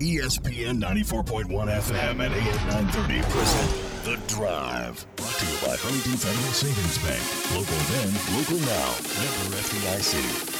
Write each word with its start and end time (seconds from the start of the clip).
ESPN 0.00 0.80
94.1 0.80 1.48
FM 1.48 2.20
at 2.24 2.30
AM 2.30 2.68
930 2.68 3.20
present 3.32 3.70
The 4.04 4.16
Drive. 4.32 5.04
Brought 5.16 5.34
to 5.34 5.46
you 5.46 5.58
by 5.66 5.74
Huntington 5.76 6.16
Federal 6.16 6.52
Savings 6.52 6.98
Bank. 7.02 7.20
Local 7.50 7.82
then, 7.90 8.14
local 8.38 8.60
now. 8.62 8.94
Member 9.18 9.58
FDIC. 9.58 10.58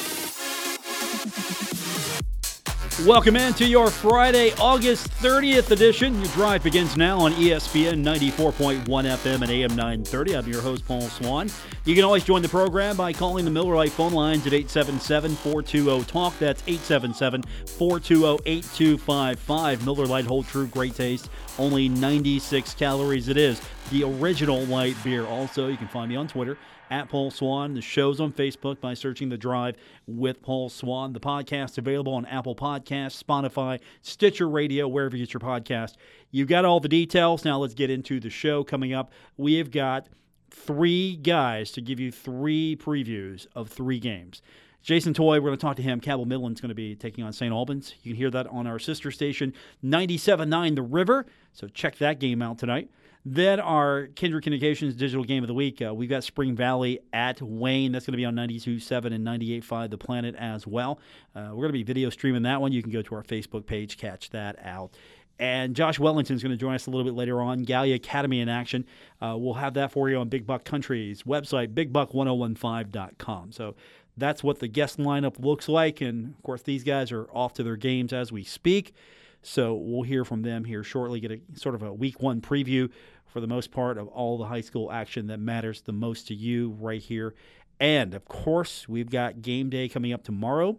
Welcome 3.07 3.37
into 3.37 3.65
your 3.65 3.91
Friday, 3.91 4.53
August 4.59 5.09
30th 5.23 5.71
edition. 5.71 6.19
Your 6.21 6.33
drive 6.33 6.65
begins 6.65 6.97
now 6.97 7.21
on 7.21 7.33
ESPN 7.35 8.03
94.1 8.03 8.85
FM 8.87 9.43
and 9.43 9.51
AM 9.53 9.77
930. 9.77 10.37
I'm 10.37 10.49
your 10.49 10.61
host, 10.61 10.85
Paul 10.85 11.03
Swann. 11.03 11.49
You 11.85 11.95
can 11.95 12.03
always 12.03 12.25
join 12.25 12.43
the 12.43 12.49
program 12.49 12.97
by 12.97 13.13
calling 13.13 13.45
the 13.45 13.53
Miller 13.53 13.77
Lite 13.77 13.93
phone 13.93 14.13
lines 14.13 14.49
at 14.49 14.53
877 14.53 15.37
420 15.37 16.05
TALK. 16.07 16.39
That's 16.41 16.61
877 16.67 17.43
420 17.67 18.43
8255. 18.45 19.85
Miller 19.85 20.07
Lite 20.07 20.27
Hold 20.27 20.49
True, 20.49 20.67
great 20.67 20.97
taste, 20.97 21.31
only 21.57 21.89
96 21.89 22.75
calories. 22.75 23.29
It 23.29 23.37
is 23.37 23.63
the 23.93 24.03
original 24.03 24.65
light 24.65 24.97
beer. 25.05 25.25
Also, 25.25 25.69
you 25.69 25.77
can 25.77 25.87
find 25.87 26.11
me 26.11 26.17
on 26.17 26.27
Twitter 26.27 26.59
at 26.91 27.09
Paul 27.09 27.31
Swann. 27.31 27.75
The 27.75 27.81
show's 27.81 28.21
on 28.21 28.33
Facebook 28.33 28.81
by 28.81 28.95
searching 28.95 29.29
The 29.29 29.37
Drive 29.37 29.77
with 30.07 30.43
Paul 30.43 30.69
Swann. 30.69 31.13
The 31.13 31.21
podcast 31.21 31.79
available 31.79 32.15
on 32.15 32.27
Apple 32.27 32.55
Podcasts, 32.55 33.23
Spotify, 33.23 33.81
Stitcher 34.03 34.49
Radio, 34.49 34.89
wherever 34.89 35.17
you 35.17 35.25
get 35.27 35.35
your 35.35 35.41
podcast. 35.41 35.95
You've 36.31 36.49
got 36.49 36.65
all 36.65 36.81
the 36.81 36.89
details. 36.89 37.45
Now 37.45 37.59
let's 37.59 37.75
get 37.75 37.91
into 37.91 38.21
the 38.21 38.31
show 38.31 38.65
coming 38.65 38.93
up. 38.93 39.13
We 39.37 39.55
have 39.55 39.71
got 39.71 40.09
three 40.51 41.17
guys 41.17 41.71
to 41.73 41.81
give 41.81 42.01
you 42.01 42.11
three 42.11 42.77
previews 42.77 43.47
of 43.55 43.69
three 43.69 44.01
games. 44.01 44.43
Jason 44.83 45.13
Toy, 45.13 45.41
we're 45.41 45.49
going 45.49 45.57
to 45.57 45.61
talk 45.61 45.77
to 45.77 45.83
him. 45.83 46.01
Cabell 46.01 46.25
Midland's 46.25 46.61
going 46.61 46.71
to 46.71 46.75
be 46.75 46.95
taking 46.95 47.25
on 47.25 47.33
St. 47.33 47.53
Albans. 47.53 47.95
You 48.03 48.13
can 48.13 48.17
hear 48.17 48.31
that 48.31 48.47
on 48.47 48.67
our 48.67 48.79
sister 48.79 49.11
station, 49.11 49.53
97.9 49.85 50.77
The 50.77 50.83
River. 50.83 51.27
So 51.53 51.69
check 51.69 51.99
that 51.99 52.21
game 52.21 52.41
out 52.41 52.59
tonight. 52.59 52.89
Then 53.25 53.61
our 53.61 54.07
Kindred 54.15 54.43
Communications 54.45 54.95
Digital 54.95 55.25
Game 55.25 55.43
of 55.43 55.49
the 55.49 55.55
Week. 55.55 55.83
Uh, 55.83 55.93
we've 55.93 56.09
got 56.09 56.25
Spring 56.25 56.55
Valley 56.55 57.01
at 57.13 57.43
Wayne. 57.43 57.93
That's 57.93 58.07
going 58.07 58.13
to 58.13 58.17
be 58.17 58.25
on 58.25 58.35
92.7 58.35 59.13
and 59.13 59.27
98.5 59.27 59.91
The 59.91 59.99
Planet 59.99 60.35
as 60.37 60.67
well. 60.67 60.99
Uh, 61.35 61.49
we're 61.51 61.63
going 61.63 61.69
to 61.69 61.73
be 61.73 61.83
video 61.83 62.11
streaming 62.11 62.43
that 62.43 62.61
one. 62.61 62.73
You 62.73 62.83
can 62.83 62.93
go 62.93 63.03
to 63.03 63.15
our 63.15 63.23
Facebook 63.23 63.67
page, 63.67 63.99
catch 63.99 64.31
that 64.31 64.57
out. 64.65 64.93
And 65.39 65.77
Josh 65.77 65.99
Wellington 65.99 66.35
is 66.37 66.43
going 66.43 66.51
to 66.51 66.57
join 66.57 66.75
us 66.75 66.87
a 66.87 66.91
little 66.91 67.05
bit 67.05 67.15
later 67.15 67.41
on. 67.41 67.63
Gallia 67.63 67.95
Academy 67.95 68.41
in 68.41 68.49
action. 68.49 68.85
Uh, 69.21 69.37
we'll 69.39 69.55
have 69.55 69.75
that 69.75 69.93
for 69.93 70.09
you 70.11 70.17
on 70.17 70.29
Big 70.29 70.47
Buck 70.47 70.65
Country's 70.65 71.23
website, 71.23 71.75
bigbuck1015.com. 71.75 73.53
So 73.53 73.77
that's 74.17 74.43
what 74.43 74.59
the 74.59 74.69
guest 74.69 74.99
lineup 74.99 75.39
looks 75.39 75.69
like. 75.69 76.01
And 76.01 76.35
of 76.35 76.43
course, 76.43 76.63
these 76.63 76.83
guys 76.83 77.13
are 77.13 77.27
off 77.33 77.53
to 77.55 77.63
their 77.63 77.77
games 77.77 78.13
as 78.13 78.33
we 78.33 78.43
speak. 78.43 78.95
So 79.43 79.75
we'll 79.75 80.03
hear 80.03 80.25
from 80.25 80.43
them 80.43 80.65
here 80.65 80.83
shortly, 80.83 81.21
get 81.21 81.31
a 81.33 81.41
sort 81.55 81.75
of 81.75 81.83
a 81.83 81.93
week 81.93 82.21
one 82.21 82.41
preview 82.41 82.91
for 83.27 83.41
the 83.41 83.47
most 83.47 83.71
part 83.71 83.99
of 83.99 84.09
all 84.09 84.39
the 84.39 84.47
high 84.47 84.61
school 84.61 84.91
action 84.91 85.27
that 85.29 85.39
matters 85.39 85.83
the 85.83 85.93
most 85.93 86.27
to 86.29 86.35
you 86.35 86.71
right 86.81 87.01
here. 87.01 87.35
And 87.81 88.15
of 88.15 88.25
course, 88.25 88.89
we've 88.89 89.11
got 89.11 89.43
game 89.43 89.71
day 89.71 89.89
coming 89.89 90.13
up 90.13 90.25
tomorrow. 90.25 90.79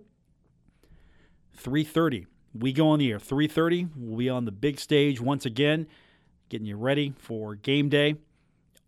3:30. 1.58 2.26
We 2.54 2.74
go 2.74 2.90
on 2.90 3.00
the 3.00 3.12
air. 3.12 3.20
3:30. 3.20 3.90
We'll 3.96 4.18
be 4.18 4.30
on 4.30 4.46
the 4.46 4.52
big 4.52 4.80
stage 4.80 5.22
once 5.22 5.46
again, 5.46 5.88
getting 6.50 6.68
you 6.68 6.78
ready 6.78 7.14
for 7.18 7.56
game 7.56 7.90
day. 7.90 8.16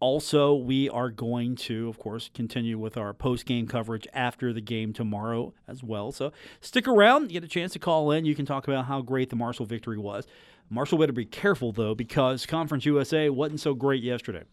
Also, 0.01 0.55
we 0.55 0.89
are 0.89 1.11
going 1.11 1.55
to, 1.55 1.87
of 1.87 1.99
course, 1.99 2.31
continue 2.33 2.75
with 2.79 2.97
our 2.97 3.13
post 3.13 3.45
game 3.45 3.67
coverage 3.67 4.07
after 4.13 4.51
the 4.51 4.59
game 4.59 4.93
tomorrow 4.93 5.53
as 5.67 5.83
well. 5.83 6.11
So 6.11 6.33
stick 6.59 6.87
around, 6.87 7.29
get 7.29 7.43
a 7.43 7.47
chance 7.47 7.73
to 7.73 7.79
call 7.79 8.09
in. 8.09 8.25
You 8.25 8.33
can 8.33 8.47
talk 8.47 8.67
about 8.67 8.85
how 8.85 9.01
great 9.01 9.29
the 9.29 9.35
Marshall 9.35 9.67
victory 9.67 9.99
was. 9.99 10.25
Marshall 10.71 10.97
better 10.97 11.13
be 11.13 11.25
careful, 11.25 11.71
though, 11.71 11.93
because 11.93 12.47
Conference 12.47 12.83
USA 12.83 13.29
wasn't 13.29 13.59
so 13.59 13.75
great 13.75 14.01
yesterday. 14.01 14.43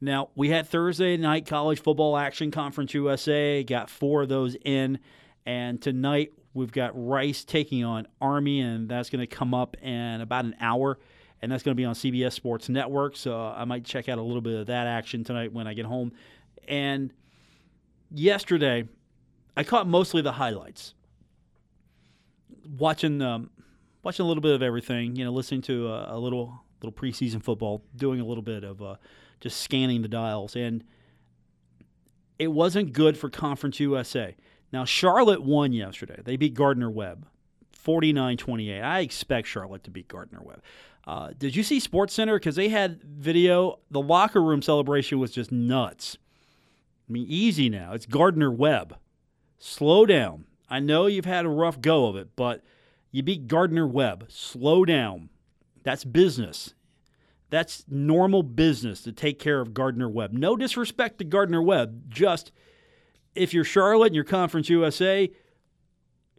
Now, 0.00 0.30
we 0.34 0.48
had 0.48 0.66
Thursday 0.66 1.16
night 1.16 1.46
college 1.46 1.80
football 1.80 2.16
action, 2.16 2.50
Conference 2.50 2.92
USA, 2.94 3.62
got 3.62 3.88
four 3.88 4.22
of 4.22 4.28
those 4.28 4.56
in. 4.64 4.98
And 5.46 5.80
tonight, 5.80 6.32
we've 6.52 6.72
got 6.72 6.90
Rice 6.94 7.44
taking 7.44 7.84
on 7.84 8.08
Army, 8.20 8.60
and 8.60 8.88
that's 8.88 9.08
going 9.08 9.20
to 9.20 9.28
come 9.28 9.54
up 9.54 9.76
in 9.80 10.20
about 10.20 10.46
an 10.46 10.56
hour 10.60 10.98
and 11.42 11.50
that's 11.50 11.62
going 11.62 11.72
to 11.72 11.80
be 11.80 11.84
on 11.84 11.94
CBS 11.94 12.32
Sports 12.32 12.68
Network. 12.68 13.16
So 13.16 13.36
I 13.36 13.64
might 13.64 13.84
check 13.84 14.08
out 14.08 14.18
a 14.18 14.22
little 14.22 14.40
bit 14.40 14.60
of 14.60 14.66
that 14.68 14.86
action 14.86 15.24
tonight 15.24 15.52
when 15.52 15.66
I 15.66 15.74
get 15.74 15.84
home. 15.84 16.12
And 16.68 17.12
yesterday, 18.10 18.88
I 19.56 19.64
caught 19.64 19.88
mostly 19.88 20.22
the 20.22 20.32
highlights. 20.32 20.94
Watching, 22.78 23.20
um, 23.20 23.50
watching 24.04 24.24
a 24.24 24.28
little 24.28 24.40
bit 24.40 24.54
of 24.54 24.62
everything. 24.62 25.16
You 25.16 25.24
know, 25.24 25.32
listening 25.32 25.62
to 25.62 25.88
a, 25.88 26.16
a 26.16 26.18
little 26.18 26.62
little 26.80 26.92
preseason 26.92 27.42
football, 27.42 27.84
doing 27.94 28.20
a 28.20 28.24
little 28.24 28.42
bit 28.42 28.64
of 28.64 28.82
uh, 28.82 28.96
just 29.40 29.60
scanning 29.60 30.02
the 30.02 30.08
dials, 30.08 30.56
and 30.56 30.84
it 32.38 32.48
wasn't 32.48 32.92
good 32.92 33.16
for 33.16 33.28
Conference 33.30 33.80
USA. 33.80 34.36
Now 34.72 34.84
Charlotte 34.84 35.42
won 35.42 35.72
yesterday. 35.72 36.20
They 36.24 36.36
beat 36.36 36.54
Gardner 36.54 36.90
Webb. 36.90 37.26
49-28. 37.84 38.82
I 38.82 39.00
expect 39.00 39.48
Charlotte 39.48 39.82
to 39.84 39.90
beat 39.90 40.06
Gardner 40.06 40.40
Webb. 40.40 40.62
Uh, 41.06 41.30
did 41.36 41.56
you 41.56 41.62
see 41.62 41.80
Sports 41.80 42.14
Center? 42.14 42.38
Because 42.38 42.56
they 42.56 42.68
had 42.68 43.02
video. 43.02 43.80
The 43.90 44.00
locker 44.00 44.42
room 44.42 44.62
celebration 44.62 45.18
was 45.18 45.32
just 45.32 45.50
nuts. 45.50 46.16
I 47.08 47.12
mean, 47.12 47.26
easy 47.28 47.68
now. 47.68 47.92
It's 47.92 48.06
Gardner 48.06 48.50
Webb. 48.50 48.96
Slow 49.58 50.06
down. 50.06 50.44
I 50.68 50.80
know 50.80 51.06
you've 51.06 51.24
had 51.24 51.44
a 51.44 51.50
rough 51.50 51.80
go 51.80 52.06
of 52.06 52.16
it, 52.16 52.30
but 52.36 52.62
you 53.10 53.22
beat 53.22 53.48
Gardner 53.48 53.86
Webb. 53.86 54.26
Slow 54.28 54.84
down. 54.84 55.28
That's 55.82 56.04
business. 56.04 56.74
That's 57.50 57.84
normal 57.88 58.42
business 58.42 59.02
to 59.02 59.12
take 59.12 59.38
care 59.38 59.60
of 59.60 59.74
Gardner 59.74 60.08
Webb. 60.08 60.32
No 60.32 60.56
disrespect 60.56 61.18
to 61.18 61.24
Gardner 61.24 61.62
Webb. 61.62 62.08
Just 62.08 62.50
if 63.34 63.52
you're 63.52 63.64
Charlotte 63.64 64.06
and 64.06 64.14
you're 64.14 64.24
Conference 64.24 64.70
USA, 64.70 65.30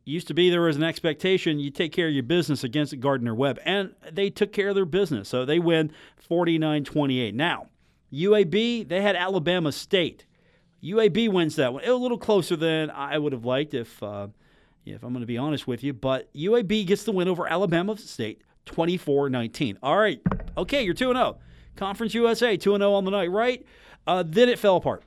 used 0.06 0.28
to 0.28 0.34
be 0.34 0.50
there 0.50 0.62
was 0.62 0.76
an 0.76 0.84
expectation 0.84 1.60
you 1.60 1.72
take 1.72 1.92
care 1.92 2.08
of 2.08 2.14
your 2.14 2.24
business 2.24 2.64
against 2.64 3.00
Gardner 3.00 3.34
Webb, 3.34 3.60
and 3.64 3.94
they 4.12 4.30
took 4.30 4.52
care 4.52 4.70
of 4.70 4.76
their 4.76 4.86
business. 4.86 5.30
So 5.30 5.46
they 5.46 5.60
win 5.60 5.92
49 6.18 6.84
28. 6.84 7.36
Now, 7.36 7.68
UAB, 8.12 8.88
they 8.88 9.02
had 9.02 9.16
Alabama 9.16 9.72
State. 9.72 10.26
UAB 10.84 11.30
wins 11.30 11.56
that 11.56 11.74
one. 11.74 11.84
A 11.86 11.94
little 11.94 12.18
closer 12.18 12.56
than 12.56 12.90
I 12.92 13.18
would 13.18 13.32
have 13.32 13.46
liked 13.46 13.74
if, 13.74 14.04
uh, 14.04 14.28
if 14.86 15.02
I'm 15.04 15.14
going 15.14 15.22
to 15.22 15.28
be 15.28 15.38
honest 15.38 15.66
with 15.66 15.84
you, 15.84 15.94
but 15.94 16.34
UAB 16.34 16.86
gets 16.86 17.04
the 17.04 17.14
win 17.14 17.30
over 17.30 17.48
Alabama 17.48 17.98
State 17.98 18.42
24 18.66 19.30
19. 19.30 19.80
All 19.82 19.98
right. 19.98 20.22
Okay, 20.58 20.84
you're 20.84 20.94
2 20.94 21.14
0. 21.14 21.38
Conference 21.76 22.14
USA 22.14 22.58
2 22.58 22.78
0 22.78 22.94
on 22.94 23.06
the 23.06 23.12
night, 23.12 23.32
right? 23.32 23.66
Uh, 24.06 24.24
then 24.26 24.50
it 24.50 24.60
fell 24.60 24.76
apart. 24.76 25.04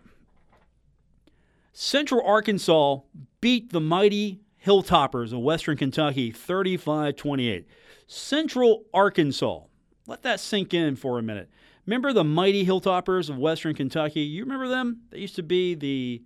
Central 1.73 2.27
Arkansas 2.27 3.01
beat 3.43 3.71
the 3.71 3.81
mighty 3.81 4.41
Hilltoppers 4.67 5.33
of 5.33 5.39
Western 5.39 5.77
Kentucky 5.77 6.33
35 6.33 7.15
28. 7.15 7.67
Central 8.09 8.85
Arkansas. 8.93 9.61
Let 10.09 10.23
that 10.23 10.41
sink 10.41 10.75
in 10.75 10.97
for 10.97 11.19
a 11.19 11.23
minute. 11.23 11.49
Remember 11.87 12.13
the 12.13 12.25
mighty 12.25 12.67
Hilltoppers 12.67 13.31
of 13.31 13.39
Western 13.39 13.75
Kentucky? 13.75 14.23
You 14.23 14.43
remember 14.43 14.69
them? 14.69 15.03
They 15.11 15.19
used 15.21 15.37
to 15.37 15.43
be 15.45 15.75
the 15.75 16.23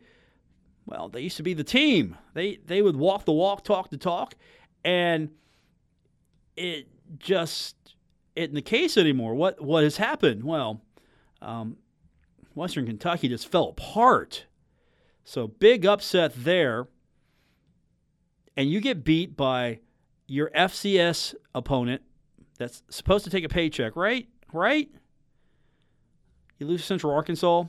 well, 0.87 1.09
they 1.09 1.21
used 1.21 1.37
to 1.37 1.43
be 1.43 1.53
the 1.53 1.65
team. 1.65 2.17
They 2.33 2.59
they 2.65 2.81
would 2.81 2.97
walk 2.97 3.27
the 3.27 3.33
walk, 3.33 3.63
talk 3.63 3.91
the 3.91 3.99
talk, 3.99 4.35
and 4.85 5.29
it 6.57 6.89
just 7.19 7.77
isn't 8.37 8.55
the 8.55 8.63
case 8.63 8.97
anymore. 8.97 9.35
What 9.35 9.63
what 9.63 9.85
has 9.85 9.99
happened? 9.99 10.45
Well, 10.45 10.81
um, 11.43 11.77
Western 12.55 12.87
Kentucky 12.87 13.29
just 13.29 13.49
fell 13.49 13.69
apart. 13.69 14.47
So 15.25 15.47
big 15.47 15.85
upset 15.85 16.33
there 16.35 16.89
and 18.57 18.71
you 18.71 18.81
get 18.81 19.05
beat 19.05 19.37
by 19.37 19.81
your 20.27 20.51
FCS 20.51 21.35
opponent 21.55 22.03
that's 22.59 22.83
supposed 22.91 23.25
to 23.25 23.31
take 23.31 23.45
a 23.45 23.49
paycheck, 23.49 23.97
right? 23.97 24.29
Right? 24.53 24.91
You 26.59 26.67
lose 26.67 26.85
Central 26.85 27.13
Arkansas. 27.13 27.65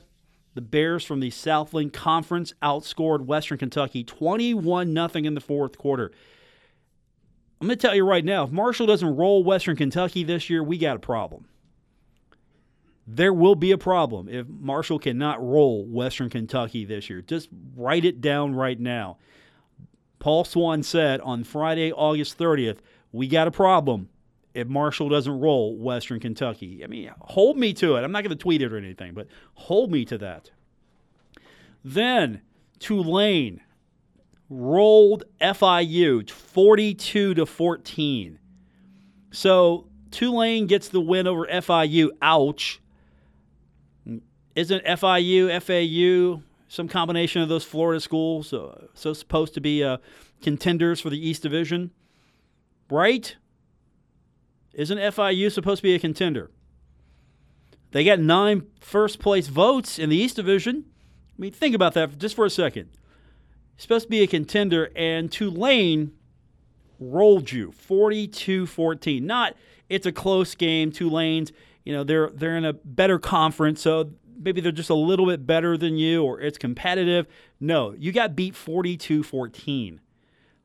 The 0.54 0.60
Bears 0.60 1.04
from 1.04 1.20
the 1.20 1.30
Southland 1.30 1.94
Conference 1.94 2.52
outscored 2.62 3.24
Western 3.24 3.56
Kentucky 3.56 4.04
21 4.04 4.94
0 4.94 5.08
in 5.14 5.34
the 5.34 5.40
fourth 5.40 5.78
quarter. 5.78 6.12
I'm 7.60 7.68
going 7.68 7.78
to 7.78 7.86
tell 7.86 7.94
you 7.94 8.04
right 8.04 8.24
now 8.24 8.44
if 8.44 8.50
Marshall 8.50 8.86
doesn't 8.86 9.16
roll 9.16 9.42
Western 9.44 9.76
Kentucky 9.76 10.24
this 10.24 10.50
year, 10.50 10.62
we 10.62 10.76
got 10.76 10.96
a 10.96 11.00
problem. 11.00 11.46
There 13.06 13.32
will 13.32 13.54
be 13.54 13.72
a 13.72 13.78
problem 13.78 14.28
if 14.28 14.46
Marshall 14.46 14.98
cannot 14.98 15.42
roll 15.42 15.86
Western 15.86 16.28
Kentucky 16.28 16.84
this 16.84 17.08
year. 17.08 17.22
Just 17.22 17.48
write 17.74 18.04
it 18.04 18.20
down 18.20 18.54
right 18.54 18.78
now. 18.78 19.18
Paul 20.22 20.44
Swann 20.44 20.84
said 20.84 21.20
on 21.22 21.42
Friday, 21.42 21.90
August 21.90 22.38
30th, 22.38 22.78
we 23.10 23.26
got 23.26 23.48
a 23.48 23.50
problem 23.50 24.08
if 24.54 24.68
Marshall 24.68 25.08
doesn't 25.08 25.40
roll 25.40 25.76
Western 25.76 26.20
Kentucky. 26.20 26.84
I 26.84 26.86
mean, 26.86 27.10
hold 27.22 27.58
me 27.58 27.72
to 27.74 27.96
it. 27.96 28.04
I'm 28.04 28.12
not 28.12 28.22
going 28.22 28.30
to 28.30 28.40
tweet 28.40 28.62
it 28.62 28.72
or 28.72 28.76
anything, 28.76 29.14
but 29.14 29.26
hold 29.54 29.90
me 29.90 30.04
to 30.04 30.18
that. 30.18 30.52
Then 31.84 32.40
Tulane 32.78 33.62
rolled 34.48 35.24
FIU 35.40 36.30
42 36.30 37.34
to 37.34 37.44
14. 37.44 38.38
So 39.32 39.88
Tulane 40.12 40.68
gets 40.68 40.88
the 40.88 41.00
win 41.00 41.26
over 41.26 41.46
FIU. 41.46 42.10
Ouch. 42.22 42.80
Isn't 44.54 44.84
FIU, 44.84 45.60
FAU, 45.60 46.42
some 46.72 46.88
combination 46.88 47.42
of 47.42 47.50
those 47.50 47.64
Florida 47.64 48.00
schools 48.00 48.50
uh, 48.54 48.86
so 48.94 49.12
supposed 49.12 49.52
to 49.52 49.60
be 49.60 49.84
uh, 49.84 49.98
contenders 50.40 51.02
for 51.02 51.10
the 51.10 51.28
East 51.28 51.42
Division? 51.42 51.90
Right? 52.90 53.36
Isn't 54.72 54.96
FIU 54.96 55.52
supposed 55.52 55.80
to 55.80 55.82
be 55.82 55.94
a 55.94 55.98
contender? 55.98 56.50
They 57.90 58.04
got 58.04 58.20
nine 58.20 58.68
first 58.80 59.18
place 59.18 59.48
votes 59.48 59.98
in 59.98 60.08
the 60.08 60.16
East 60.16 60.36
Division. 60.36 60.86
I 61.28 61.42
mean, 61.42 61.52
think 61.52 61.74
about 61.74 61.92
that 61.92 62.18
just 62.18 62.34
for 62.34 62.46
a 62.46 62.50
second. 62.50 62.88
supposed 63.76 64.06
to 64.06 64.10
be 64.10 64.22
a 64.22 64.26
contender, 64.26 64.90
and 64.96 65.30
Tulane 65.30 66.12
rolled 66.98 67.52
you 67.52 67.72
42 67.72 68.66
14. 68.66 69.26
Not 69.26 69.56
it's 69.90 70.06
a 70.06 70.12
close 70.12 70.54
game. 70.54 70.90
Tulane's, 70.90 71.52
you 71.84 71.92
know, 71.92 72.02
they're 72.02 72.30
they're 72.30 72.56
in 72.56 72.64
a 72.64 72.72
better 72.72 73.18
conference, 73.18 73.82
so 73.82 74.12
maybe 74.42 74.60
they're 74.60 74.72
just 74.72 74.90
a 74.90 74.94
little 74.94 75.26
bit 75.26 75.46
better 75.46 75.76
than 75.76 75.96
you 75.96 76.22
or 76.22 76.40
it's 76.40 76.58
competitive. 76.58 77.26
No, 77.60 77.92
you 77.92 78.12
got 78.12 78.36
beat 78.36 78.54
42 78.54 79.22
14. 79.22 80.00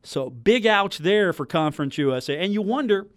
So 0.04 0.30
big 0.30 0.66
ouch 0.66 1.00
there 1.00 1.34
for 1.34 1.46
Conference 1.46 1.98
USA. 1.98 2.38
And 2.38 2.54
you 2.54 2.62
wonder 2.62 3.08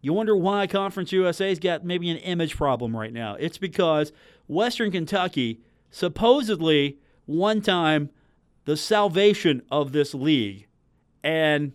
you 0.00 0.12
wonder 0.12 0.36
why 0.36 0.66
Conference 0.66 1.12
USA's 1.12 1.60
got 1.60 1.84
maybe 1.84 2.10
an 2.10 2.16
image 2.18 2.56
problem 2.56 2.96
right 2.96 3.12
now. 3.12 3.36
It's 3.38 3.58
because 3.58 4.12
Western 4.48 4.90
Kentucky 4.90 5.60
supposedly 5.90 6.98
one 7.26 7.60
time 7.60 8.10
the 8.64 8.76
salvation 8.76 9.62
of 9.70 9.92
this 9.92 10.12
league. 10.12 10.66
And 11.22 11.72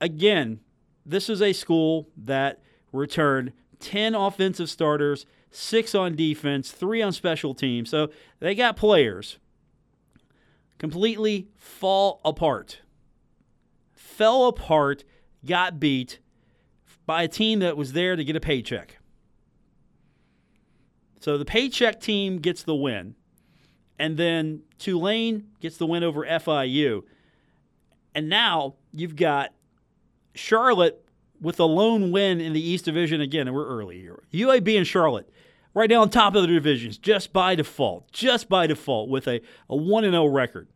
again, 0.00 0.60
this 1.04 1.28
is 1.28 1.42
a 1.42 1.52
school 1.52 2.08
that 2.16 2.60
returned 2.92 3.52
10 3.80 4.14
offensive 4.14 4.70
starters, 4.70 5.26
6 5.50 5.94
on 5.94 6.14
defense, 6.16 6.70
3 6.70 7.02
on 7.02 7.12
special 7.12 7.54
teams. 7.54 7.90
So 7.90 8.10
they 8.38 8.54
got 8.54 8.76
players 8.76 9.38
completely 10.78 11.48
fall 11.56 12.20
apart. 12.24 12.80
Fell 13.92 14.46
apart, 14.46 15.04
got 15.44 15.78
beat 15.78 16.18
by 17.06 17.24
a 17.24 17.28
team 17.28 17.58
that 17.58 17.76
was 17.76 17.92
there 17.92 18.16
to 18.16 18.24
get 18.24 18.36
a 18.36 18.40
paycheck. 18.40 18.98
So 21.20 21.36
the 21.36 21.44
paycheck 21.44 22.00
team 22.00 22.38
gets 22.38 22.62
the 22.62 22.74
win. 22.74 23.14
And 23.98 24.16
then 24.16 24.62
Tulane 24.78 25.48
gets 25.60 25.76
the 25.76 25.84
win 25.84 26.02
over 26.02 26.24
FIU. 26.24 27.02
And 28.14 28.30
now 28.30 28.76
you've 28.92 29.16
got 29.16 29.52
Charlotte 30.34 31.04
with 31.40 31.58
a 31.58 31.64
lone 31.64 32.12
win 32.12 32.40
in 32.40 32.52
the 32.52 32.60
East 32.60 32.84
Division 32.84 33.20
again, 33.20 33.46
and 33.46 33.56
we're 33.56 33.66
early 33.66 34.00
here. 34.00 34.22
UAB 34.32 34.76
and 34.76 34.86
Charlotte 34.86 35.28
right 35.74 35.88
now 35.88 36.02
on 36.02 36.10
top 36.10 36.34
of 36.34 36.42
the 36.42 36.48
divisions 36.48 36.98
just 36.98 37.32
by 37.32 37.54
default, 37.54 38.10
just 38.12 38.48
by 38.48 38.66
default 38.66 39.08
with 39.08 39.26
a, 39.26 39.40
a 39.68 39.76
1 39.76 40.04
0 40.04 40.26
record. 40.26 40.68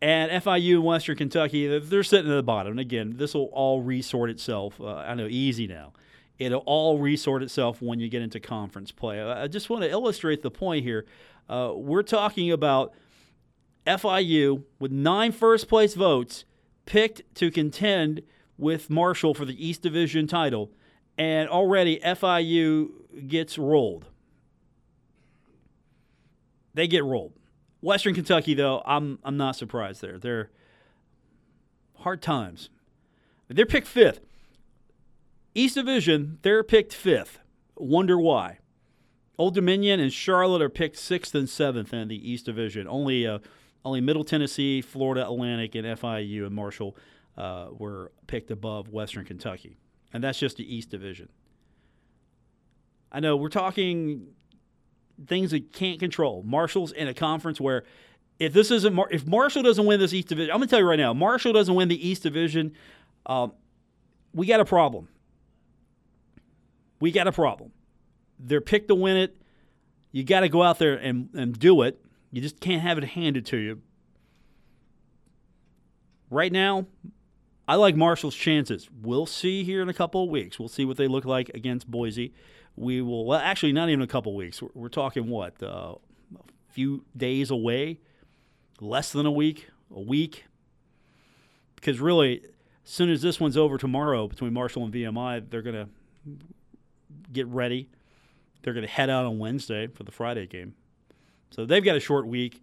And 0.00 0.30
FIU 0.30 0.76
and 0.76 0.84
Western 0.84 1.16
Kentucky, 1.16 1.78
they're 1.78 2.04
sitting 2.04 2.30
at 2.30 2.34
the 2.34 2.42
bottom. 2.42 2.72
And 2.72 2.80
again, 2.80 3.14
this 3.16 3.34
will 3.34 3.46
all 3.46 3.80
resort 3.82 4.30
itself. 4.30 4.80
Uh, 4.80 4.94
I 4.94 5.14
know, 5.14 5.26
easy 5.26 5.66
now. 5.66 5.92
It'll 6.38 6.62
all 6.66 7.00
resort 7.00 7.42
itself 7.42 7.82
when 7.82 7.98
you 7.98 8.08
get 8.08 8.22
into 8.22 8.38
conference 8.38 8.92
play. 8.92 9.20
I 9.20 9.48
just 9.48 9.68
want 9.68 9.82
to 9.82 9.90
illustrate 9.90 10.42
the 10.42 10.52
point 10.52 10.84
here. 10.84 11.04
Uh, 11.48 11.72
we're 11.74 12.04
talking 12.04 12.52
about 12.52 12.92
FIU 13.88 14.62
with 14.78 14.92
nine 14.92 15.32
first 15.32 15.68
place 15.68 15.94
votes 15.94 16.44
picked 16.86 17.22
to 17.34 17.50
contend 17.50 18.22
with 18.58 18.90
Marshall 18.90 19.32
for 19.32 19.44
the 19.44 19.66
East 19.66 19.82
Division 19.82 20.26
title, 20.26 20.70
and 21.16 21.48
already 21.48 21.98
FIU 22.00 22.90
gets 23.26 23.56
rolled. 23.56 24.06
They 26.74 26.86
get 26.86 27.04
rolled. 27.04 27.32
Western 27.80 28.14
Kentucky, 28.14 28.54
though, 28.54 28.82
I'm 28.84 29.18
I'm 29.24 29.36
not 29.36 29.56
surprised 29.56 30.02
there. 30.02 30.18
They're 30.18 30.50
hard 31.98 32.20
times. 32.20 32.68
They're 33.48 33.66
picked 33.66 33.86
fifth. 33.86 34.20
East 35.54 35.76
Division, 35.76 36.38
they're 36.42 36.62
picked 36.62 36.92
fifth. 36.92 37.38
Wonder 37.76 38.18
why? 38.18 38.58
Old 39.38 39.54
Dominion 39.54 40.00
and 40.00 40.12
Charlotte 40.12 40.62
are 40.62 40.68
picked 40.68 40.96
sixth 40.98 41.34
and 41.34 41.48
seventh 41.48 41.94
in 41.94 42.08
the 42.08 42.30
East 42.30 42.44
Division. 42.44 42.86
Only 42.88 43.26
uh, 43.26 43.38
only 43.84 44.00
Middle 44.00 44.24
Tennessee, 44.24 44.82
Florida 44.82 45.24
Atlantic, 45.24 45.74
and 45.74 45.86
FIU 45.86 46.46
and 46.46 46.54
Marshall 46.54 46.96
uh, 47.38 47.68
were 47.70 48.12
picked 48.26 48.50
above 48.50 48.88
Western 48.90 49.24
Kentucky, 49.24 49.78
and 50.12 50.22
that's 50.22 50.38
just 50.38 50.58
the 50.58 50.74
East 50.74 50.90
Division. 50.90 51.28
I 53.10 53.20
know 53.20 53.36
we're 53.36 53.48
talking 53.48 54.26
things 55.26 55.52
that 55.52 55.72
can't 55.72 55.98
control. 55.98 56.42
Marshall's 56.42 56.92
in 56.92 57.08
a 57.08 57.14
conference 57.14 57.60
where 57.60 57.84
if 58.38 58.52
this 58.52 58.70
isn't 58.70 58.92
Mar- 58.92 59.08
if 59.10 59.26
Marshall 59.26 59.62
doesn't 59.62 59.86
win 59.86 59.98
this 60.00 60.12
East 60.12 60.28
Division, 60.28 60.52
I'm 60.52 60.58
gonna 60.58 60.66
tell 60.66 60.80
you 60.80 60.86
right 60.86 60.98
now, 60.98 61.14
Marshall 61.14 61.52
doesn't 61.52 61.74
win 61.74 61.88
the 61.88 62.08
East 62.08 62.22
Division, 62.24 62.74
um, 63.24 63.52
we 64.34 64.46
got 64.46 64.60
a 64.60 64.64
problem. 64.64 65.08
We 67.00 67.12
got 67.12 67.26
a 67.26 67.32
problem. 67.32 67.70
They're 68.38 68.60
picked 68.60 68.88
to 68.88 68.94
win 68.94 69.16
it. 69.16 69.36
You 70.10 70.24
got 70.24 70.40
to 70.40 70.48
go 70.48 70.62
out 70.62 70.78
there 70.78 70.94
and, 70.94 71.28
and 71.34 71.58
do 71.58 71.82
it. 71.82 72.00
You 72.32 72.40
just 72.40 72.60
can't 72.60 72.82
have 72.82 72.98
it 72.98 73.04
handed 73.04 73.46
to 73.46 73.56
you. 73.56 73.82
Right 76.30 76.52
now, 76.52 76.86
I 77.68 77.76
like 77.76 77.94
Marshall's 77.94 78.34
chances. 78.34 78.88
We'll 79.02 79.26
see 79.26 79.62
here 79.62 79.82
in 79.82 79.88
a 79.88 79.94
couple 79.94 80.24
of 80.24 80.30
weeks. 80.30 80.58
We'll 80.58 80.68
see 80.68 80.84
what 80.84 80.96
they 80.96 81.06
look 81.06 81.24
like 81.24 81.50
against 81.50 81.88
Boise 81.88 82.32
we 82.78 83.02
will, 83.02 83.24
well, 83.24 83.38
actually, 83.38 83.72
not 83.72 83.88
even 83.88 84.02
a 84.02 84.06
couple 84.06 84.32
of 84.32 84.36
weeks. 84.36 84.62
We're, 84.62 84.68
we're 84.74 84.88
talking 84.88 85.28
what, 85.28 85.60
uh, 85.62 85.94
a 86.34 86.72
few 86.72 87.04
days 87.16 87.50
away, 87.50 87.98
less 88.80 89.12
than 89.12 89.26
a 89.26 89.32
week, 89.32 89.68
a 89.94 90.00
week. 90.00 90.44
Because 91.74 92.00
really, 92.00 92.40
as 92.84 92.90
soon 92.90 93.10
as 93.10 93.20
this 93.20 93.40
one's 93.40 93.56
over 93.56 93.78
tomorrow 93.78 94.28
between 94.28 94.52
Marshall 94.52 94.84
and 94.84 94.94
VMI, 94.94 95.50
they're 95.50 95.62
going 95.62 95.74
to 95.74 95.88
get 97.32 97.46
ready. 97.48 97.88
They're 98.62 98.74
going 98.74 98.86
to 98.86 98.92
head 98.92 99.10
out 99.10 99.26
on 99.26 99.38
Wednesday 99.38 99.88
for 99.88 100.04
the 100.04 100.12
Friday 100.12 100.46
game. 100.46 100.74
So 101.50 101.64
they've 101.66 101.84
got 101.84 101.96
a 101.96 102.00
short 102.00 102.26
week. 102.26 102.62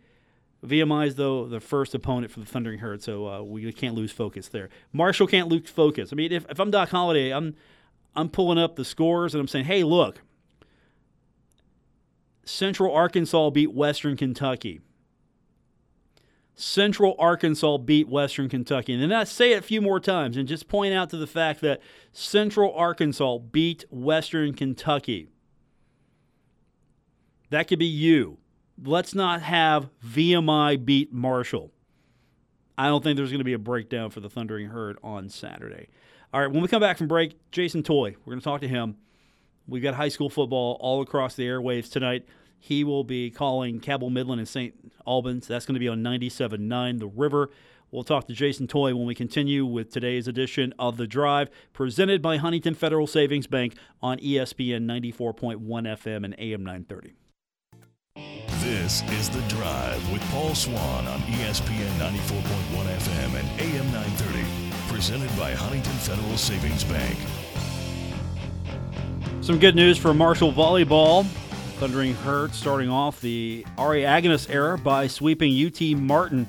VMI 0.67 1.07
is, 1.07 1.15
though, 1.15 1.47
the 1.47 1.59
first 1.59 1.95
opponent 1.95 2.31
for 2.31 2.39
the 2.39 2.45
Thundering 2.45 2.79
Herd, 2.79 3.01
so 3.01 3.27
uh, 3.27 3.41
we 3.41 3.71
can't 3.71 3.95
lose 3.95 4.11
focus 4.11 4.47
there. 4.47 4.69
Marshall 4.91 5.27
can't 5.27 5.47
lose 5.47 5.69
focus. 5.69 6.11
I 6.11 6.15
mean, 6.15 6.31
if, 6.31 6.45
if 6.49 6.59
I'm 6.59 6.71
Doc 6.71 6.89
Holliday, 6.89 7.33
I'm 7.33 7.55
I'm 8.15 8.29
pulling 8.29 8.57
up 8.57 8.75
the 8.75 8.85
scores 8.85 9.33
and 9.33 9.41
I'm 9.41 9.47
saying, 9.47 9.65
hey, 9.65 9.83
look, 9.83 10.21
Central 12.45 12.93
Arkansas 12.93 13.49
beat 13.49 13.73
Western 13.73 14.15
Kentucky. 14.15 14.79
Central 16.55 17.15
Arkansas 17.19 17.77
beat 17.79 18.07
Western 18.07 18.47
Kentucky. 18.47 18.93
And 18.93 19.03
then 19.03 19.11
I 19.11 19.25
say 19.25 19.51
it 19.51 19.59
a 19.59 19.61
few 19.61 19.81
more 19.81 19.99
times 19.99 20.37
and 20.37 20.47
just 20.47 20.69
point 20.69 20.93
out 20.93 21.09
to 21.09 21.17
the 21.17 21.27
fact 21.27 21.59
that 21.61 21.81
Central 22.13 22.73
Arkansas 22.73 23.39
beat 23.39 23.83
Western 23.89 24.53
Kentucky. 24.53 25.27
That 27.49 27.67
could 27.67 27.79
be 27.79 27.85
you. 27.85 28.37
Let's 28.83 29.15
not 29.15 29.41
have 29.41 29.89
VMI 30.05 30.83
beat 30.83 31.13
Marshall. 31.13 31.71
I 32.77 32.87
don't 32.87 33.03
think 33.03 33.15
there's 33.15 33.29
going 33.29 33.39
to 33.39 33.45
be 33.45 33.53
a 33.53 33.59
breakdown 33.59 34.09
for 34.09 34.19
the 34.19 34.29
Thundering 34.29 34.67
Herd 34.67 34.97
on 35.01 35.29
Saturday. 35.29 35.87
All 36.33 36.41
right, 36.41 36.51
when 36.51 36.61
we 36.61 36.67
come 36.67 36.81
back 36.81 36.97
from 36.97 37.07
break, 37.07 37.35
Jason 37.51 37.83
Toy, 37.83 38.15
we're 38.25 38.31
going 38.31 38.41
to 38.41 38.43
talk 38.43 38.59
to 38.61 38.67
him. 38.67 38.97
We've 39.67 39.81
got 39.81 39.93
high 39.95 40.09
school 40.09 40.29
football 40.29 40.77
all 40.81 41.01
across 41.01 41.35
the 41.35 41.43
airwaves 41.47 41.89
tonight. 41.89 42.25
He 42.59 42.83
will 42.83 43.03
be 43.03 43.31
calling 43.31 43.79
Cabell 43.79 44.09
Midland 44.09 44.39
and 44.39 44.47
St. 44.47 44.73
Albans. 45.07 45.47
That's 45.47 45.65
going 45.65 45.75
to 45.75 45.79
be 45.79 45.87
on 45.87 46.03
97.9 46.03 46.99
The 46.99 47.07
River. 47.07 47.49
We'll 47.91 48.03
talk 48.03 48.27
to 48.27 48.33
Jason 48.33 48.67
Toy 48.67 48.93
when 48.93 49.05
we 49.05 49.15
continue 49.15 49.65
with 49.65 49.91
today's 49.91 50.27
edition 50.27 50.73
of 50.77 50.97
The 50.97 51.07
Drive, 51.07 51.49
presented 51.71 52.21
by 52.21 52.37
Huntington 52.37 52.73
Federal 52.73 53.07
Savings 53.07 53.47
Bank 53.47 53.75
on 54.01 54.17
ESPN 54.17 54.85
94.1 54.85 55.61
FM 55.61 56.25
and 56.25 56.35
AM 56.37 56.63
930. 56.65 57.13
This 58.65 59.03
is 59.11 59.29
The 59.29 59.41
Drive 59.41 60.11
with 60.11 60.23
Paul 60.31 60.55
Swann 60.55 61.05
on 61.05 61.19
ESPN 61.19 61.87
94.1 61.99 62.41
FM 62.97 63.39
and 63.39 63.61
AM 63.61 63.85
930 63.91 64.91
presented 64.91 65.29
by 65.37 65.51
Huntington 65.51 65.93
Federal 65.93 66.35
Savings 66.35 66.83
Bank. 66.83 67.15
Some 69.41 69.59
good 69.59 69.75
news 69.75 69.99
for 69.99 70.15
Marshall 70.15 70.51
Volleyball. 70.51 71.25
Thundering 71.77 72.15
Herd 72.15 72.55
starting 72.55 72.89
off 72.89 73.21
the 73.21 73.63
Ari 73.77 74.03
Agnes 74.03 74.49
era 74.49 74.79
by 74.79 75.05
sweeping 75.05 75.53
UT 75.63 75.95
Martin. 75.99 76.47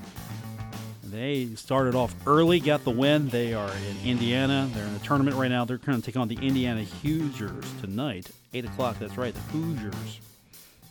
They 1.05 1.49
started 1.55 1.95
off 1.95 2.15
early, 2.27 2.61
got 2.61 2.83
the 2.85 2.93
win. 2.93 3.29
They 3.29 3.53
are 3.53 3.71
in 3.91 4.09
Indiana. 4.09 4.71
They're 4.73 4.87
in 4.87 4.95
the 4.95 5.01
tournament 5.01 5.37
right 5.37 5.51
now. 5.51 5.67
They're 5.67 5.77
going 5.77 6.01
to 6.01 6.07
take 6.07 6.17
on 6.17 6.29
the 6.29 6.39
Indiana 6.41 6.85
Hoosiers 7.03 7.71
tonight. 7.83 8.31
8 8.55 8.65
o'clock, 8.65 8.99
that's 8.99 9.19
right, 9.19 9.35
the 9.35 9.41
Hoosiers 9.41 10.21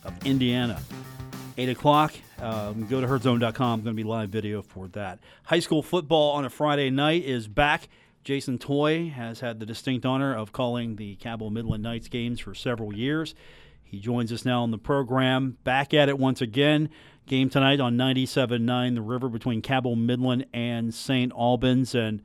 of 0.06 0.26
Indiana. 0.26 0.80
8 1.58 1.68
o'clock. 1.70 2.14
Um, 2.38 2.86
go 2.86 3.00
to 3.00 3.06
herdzone.com. 3.06 3.80
Going 3.80 3.96
to 3.96 4.02
be 4.02 4.04
live 4.04 4.28
video 4.28 4.62
for 4.62 4.88
that. 4.88 5.18
High 5.44 5.60
school 5.60 5.82
football 5.82 6.32
on 6.32 6.44
a 6.44 6.50
Friday 6.50 6.90
night 6.90 7.24
is 7.24 7.48
back. 7.48 7.88
Jason 8.24 8.58
Toy 8.58 9.08
has 9.08 9.40
had 9.40 9.60
the 9.60 9.66
distinct 9.66 10.04
honor 10.04 10.34
of 10.34 10.52
calling 10.52 10.96
the 10.96 11.14
Cabell 11.16 11.50
Midland 11.50 11.82
Knights 11.82 12.08
games 12.08 12.40
for 12.40 12.54
several 12.54 12.94
years. 12.94 13.34
He 13.84 14.00
joins 14.00 14.32
us 14.32 14.44
now 14.44 14.62
on 14.62 14.72
the 14.72 14.78
program. 14.78 15.58
Back 15.62 15.94
at 15.94 16.08
it 16.08 16.18
once 16.18 16.40
again. 16.40 16.90
Game 17.26 17.48
tonight 17.48 17.80
on 17.80 17.96
97.9 17.96 18.94
The 18.94 19.00
River 19.00 19.28
between 19.28 19.62
Cabell 19.62 19.96
Midland 19.96 20.46
and 20.52 20.92
St. 20.92 21.32
Albans. 21.32 21.94
And 21.94 22.20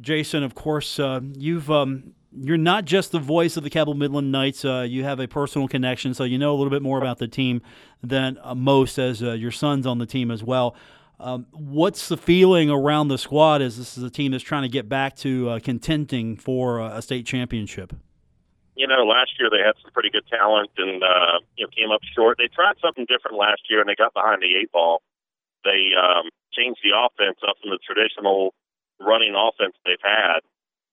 Jason, 0.00 0.42
of 0.42 0.54
course, 0.54 0.98
uh, 0.98 1.20
you've 1.34 1.70
um, 1.70 2.14
you're 2.36 2.56
not 2.56 2.84
just 2.84 3.12
the 3.12 3.18
voice 3.18 3.56
of 3.56 3.62
the 3.62 3.70
Cabell 3.70 3.94
Midland 3.94 4.32
Knights. 4.32 4.64
Uh, 4.64 4.86
you 4.88 5.04
have 5.04 5.20
a 5.20 5.28
personal 5.28 5.68
connection, 5.68 6.14
so 6.14 6.24
you 6.24 6.38
know 6.38 6.52
a 6.52 6.56
little 6.56 6.70
bit 6.70 6.82
more 6.82 6.98
about 6.98 7.18
the 7.18 7.28
team 7.28 7.62
than 8.02 8.38
uh, 8.42 8.54
most, 8.54 8.98
as 8.98 9.22
uh, 9.22 9.32
your 9.32 9.50
son's 9.50 9.86
on 9.86 9.98
the 9.98 10.06
team 10.06 10.30
as 10.30 10.42
well. 10.42 10.74
Um, 11.20 11.46
what's 11.52 12.08
the 12.08 12.16
feeling 12.16 12.70
around 12.70 13.08
the 13.08 13.18
squad 13.18 13.62
as 13.62 13.78
this 13.78 13.96
is 13.96 14.02
a 14.02 14.10
team 14.10 14.32
that's 14.32 14.42
trying 14.42 14.62
to 14.62 14.68
get 14.68 14.88
back 14.88 15.14
to 15.18 15.48
uh, 15.48 15.58
contending 15.60 16.36
for 16.36 16.80
a 16.80 17.00
state 17.00 17.24
championship? 17.24 17.94
You 18.74 18.88
know, 18.88 19.06
last 19.06 19.30
year 19.38 19.48
they 19.48 19.62
had 19.64 19.78
some 19.80 19.92
pretty 19.92 20.10
good 20.10 20.26
talent 20.26 20.70
and 20.76 21.02
uh, 21.02 21.38
you 21.56 21.64
know 21.64 21.70
came 21.70 21.90
up 21.92 22.00
short. 22.16 22.38
They 22.38 22.48
tried 22.48 22.74
something 22.82 23.06
different 23.06 23.38
last 23.38 23.62
year 23.70 23.80
and 23.80 23.88
they 23.88 23.94
got 23.94 24.12
behind 24.12 24.42
the 24.42 24.58
eight 24.60 24.72
ball. 24.72 25.02
They 25.62 25.94
um, 25.94 26.28
changed 26.52 26.80
the 26.82 26.90
offense 26.98 27.38
up 27.46 27.56
from 27.62 27.70
the 27.70 27.78
traditional 27.78 28.52
running 29.00 29.34
offense 29.38 29.74
they've 29.86 30.02
had 30.02 30.42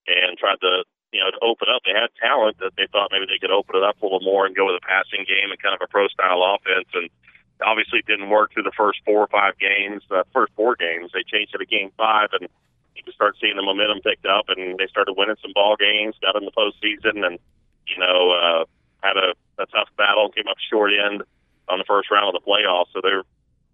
and 0.08 0.38
tried 0.38 0.62
to 0.62 0.86
you 1.12 1.20
know, 1.20 1.32
to 1.32 1.40
open 1.44 1.68
up. 1.68 1.84
They 1.84 1.92
had 1.92 2.10
talent 2.20 2.58
that 2.60 2.74
they 2.78 2.88
thought 2.92 3.12
maybe 3.12 3.28
they 3.28 3.40
could 3.40 3.52
open 3.52 3.76
it 3.76 3.84
up 3.84 4.00
a 4.02 4.06
little 4.06 4.24
more 4.24 4.46
and 4.46 4.56
go 4.56 4.68
with 4.68 4.80
a 4.80 4.86
passing 4.86 5.28
game 5.28 5.52
and 5.52 5.60
kind 5.62 5.76
of 5.76 5.84
a 5.84 5.88
pro 5.92 6.08
style 6.08 6.40
offense. 6.42 6.88
And 6.96 7.12
obviously 7.60 8.00
it 8.00 8.08
didn't 8.08 8.32
work 8.32 8.54
through 8.54 8.64
the 8.64 8.76
first 8.76 9.04
four 9.04 9.20
or 9.20 9.28
five 9.28 9.60
games, 9.60 10.04
uh, 10.10 10.24
first 10.34 10.54
four 10.56 10.76
games. 10.76 11.12
They 11.12 11.28
changed 11.28 11.54
it 11.54 11.60
to 11.60 11.68
game 11.68 11.92
five 11.98 12.32
and 12.34 12.48
you 12.96 13.04
could 13.04 13.14
start 13.14 13.36
seeing 13.40 13.56
the 13.56 13.64
momentum 13.64 14.00
picked 14.02 14.26
up 14.26 14.48
and 14.48 14.80
they 14.80 14.88
started 14.88 15.16
winning 15.20 15.40
some 15.42 15.52
ball 15.54 15.76
games, 15.76 16.16
got 16.22 16.40
in 16.40 16.48
the 16.48 16.56
postseason 16.56 17.28
and, 17.28 17.40
you 17.88 18.00
know, 18.00 18.32
uh, 18.32 18.64
had 19.04 19.18
a, 19.18 19.36
a 19.62 19.66
tough 19.68 19.90
battle, 19.98 20.32
came 20.32 20.48
up 20.48 20.58
short 20.72 20.92
end 20.96 21.24
on 21.68 21.80
the 21.80 21.88
first 21.88 22.12
round 22.12 22.34
of 22.34 22.40
the 22.40 22.46
playoffs. 22.48 22.92
So 22.94 23.02
they're, 23.04 23.24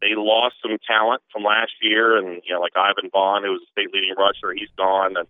they 0.01 0.13
lost 0.15 0.55
some 0.61 0.77
talent 0.85 1.21
from 1.33 1.43
last 1.43 1.73
year, 1.81 2.17
and 2.17 2.41
you 2.45 2.53
know, 2.53 2.61
like 2.61 2.77
Ivan 2.77 3.09
Vaughn, 3.09 3.43
who 3.43 3.51
was 3.51 3.61
a 3.65 3.71
state 3.71 3.91
leading 3.91 4.13
rusher, 4.15 4.53
he's 4.53 4.69
gone, 4.77 5.17
and 5.17 5.27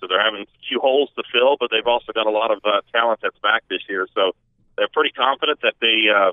so 0.00 0.06
they're 0.08 0.22
having 0.22 0.42
a 0.42 0.66
few 0.68 0.80
holes 0.80 1.10
to 1.16 1.22
fill, 1.30 1.56
but 1.60 1.70
they've 1.70 1.86
also 1.86 2.12
got 2.12 2.26
a 2.26 2.30
lot 2.30 2.50
of 2.50 2.58
uh, 2.64 2.80
talent 2.92 3.20
that's 3.22 3.38
back 3.38 3.62
this 3.68 3.82
year. 3.88 4.08
So 4.14 4.32
they're 4.76 4.88
pretty 4.92 5.12
confident 5.12 5.60
that 5.62 5.74
they 5.80 6.08
uh, 6.08 6.32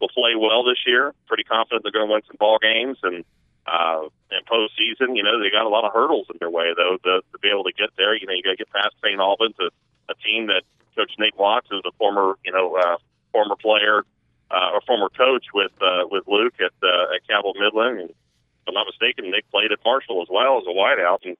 will 0.00 0.08
play 0.08 0.34
well 0.38 0.62
this 0.64 0.78
year. 0.86 1.14
Pretty 1.26 1.44
confident 1.44 1.82
they're 1.82 1.92
going 1.92 2.06
to 2.06 2.12
win 2.12 2.22
some 2.26 2.36
ball 2.38 2.58
games 2.62 2.98
and 3.02 3.24
uh, 3.66 4.06
in 4.30 4.40
postseason. 4.46 5.16
You 5.16 5.22
know 5.22 5.42
they 5.42 5.50
got 5.50 5.66
a 5.66 5.68
lot 5.68 5.84
of 5.84 5.92
hurdles 5.92 6.26
in 6.30 6.36
their 6.38 6.50
way 6.50 6.72
though 6.76 6.96
to, 7.02 7.20
to 7.20 7.38
be 7.42 7.48
able 7.50 7.64
to 7.64 7.72
get 7.72 7.90
there. 7.96 8.14
You 8.14 8.26
know 8.26 8.32
you 8.32 8.42
got 8.42 8.56
to 8.56 8.62
get 8.62 8.70
past 8.70 8.94
St. 9.02 9.20
Albans, 9.20 9.56
a, 9.60 9.68
a 10.10 10.14
team 10.24 10.46
that 10.46 10.62
Coach 10.96 11.12
Nate 11.18 11.36
Watts 11.36 11.68
is 11.70 11.82
a 11.86 11.92
former 11.98 12.34
you 12.44 12.52
know 12.52 12.76
uh, 12.76 12.96
former 13.32 13.56
player 13.56 14.04
uh, 14.50 14.70
or 14.72 14.80
former 14.86 15.08
coach 15.10 15.46
with 15.52 15.72
uh, 15.80 16.06
with 16.10 16.24
Luke 16.26 16.54
at 16.60 16.72
uh, 16.82 17.14
at 17.14 17.26
Cabell 17.28 17.54
Midland. 17.58 18.00
And 18.00 18.10
if 18.10 18.66
I'm 18.66 18.74
not 18.74 18.86
mistaken, 18.86 19.30
Nick 19.30 19.50
played 19.50 19.72
at 19.72 19.78
Marshall 19.84 20.22
as 20.22 20.28
well 20.30 20.58
as 20.58 20.64
a 20.66 20.74
wideout 20.74 21.24
and 21.24 21.36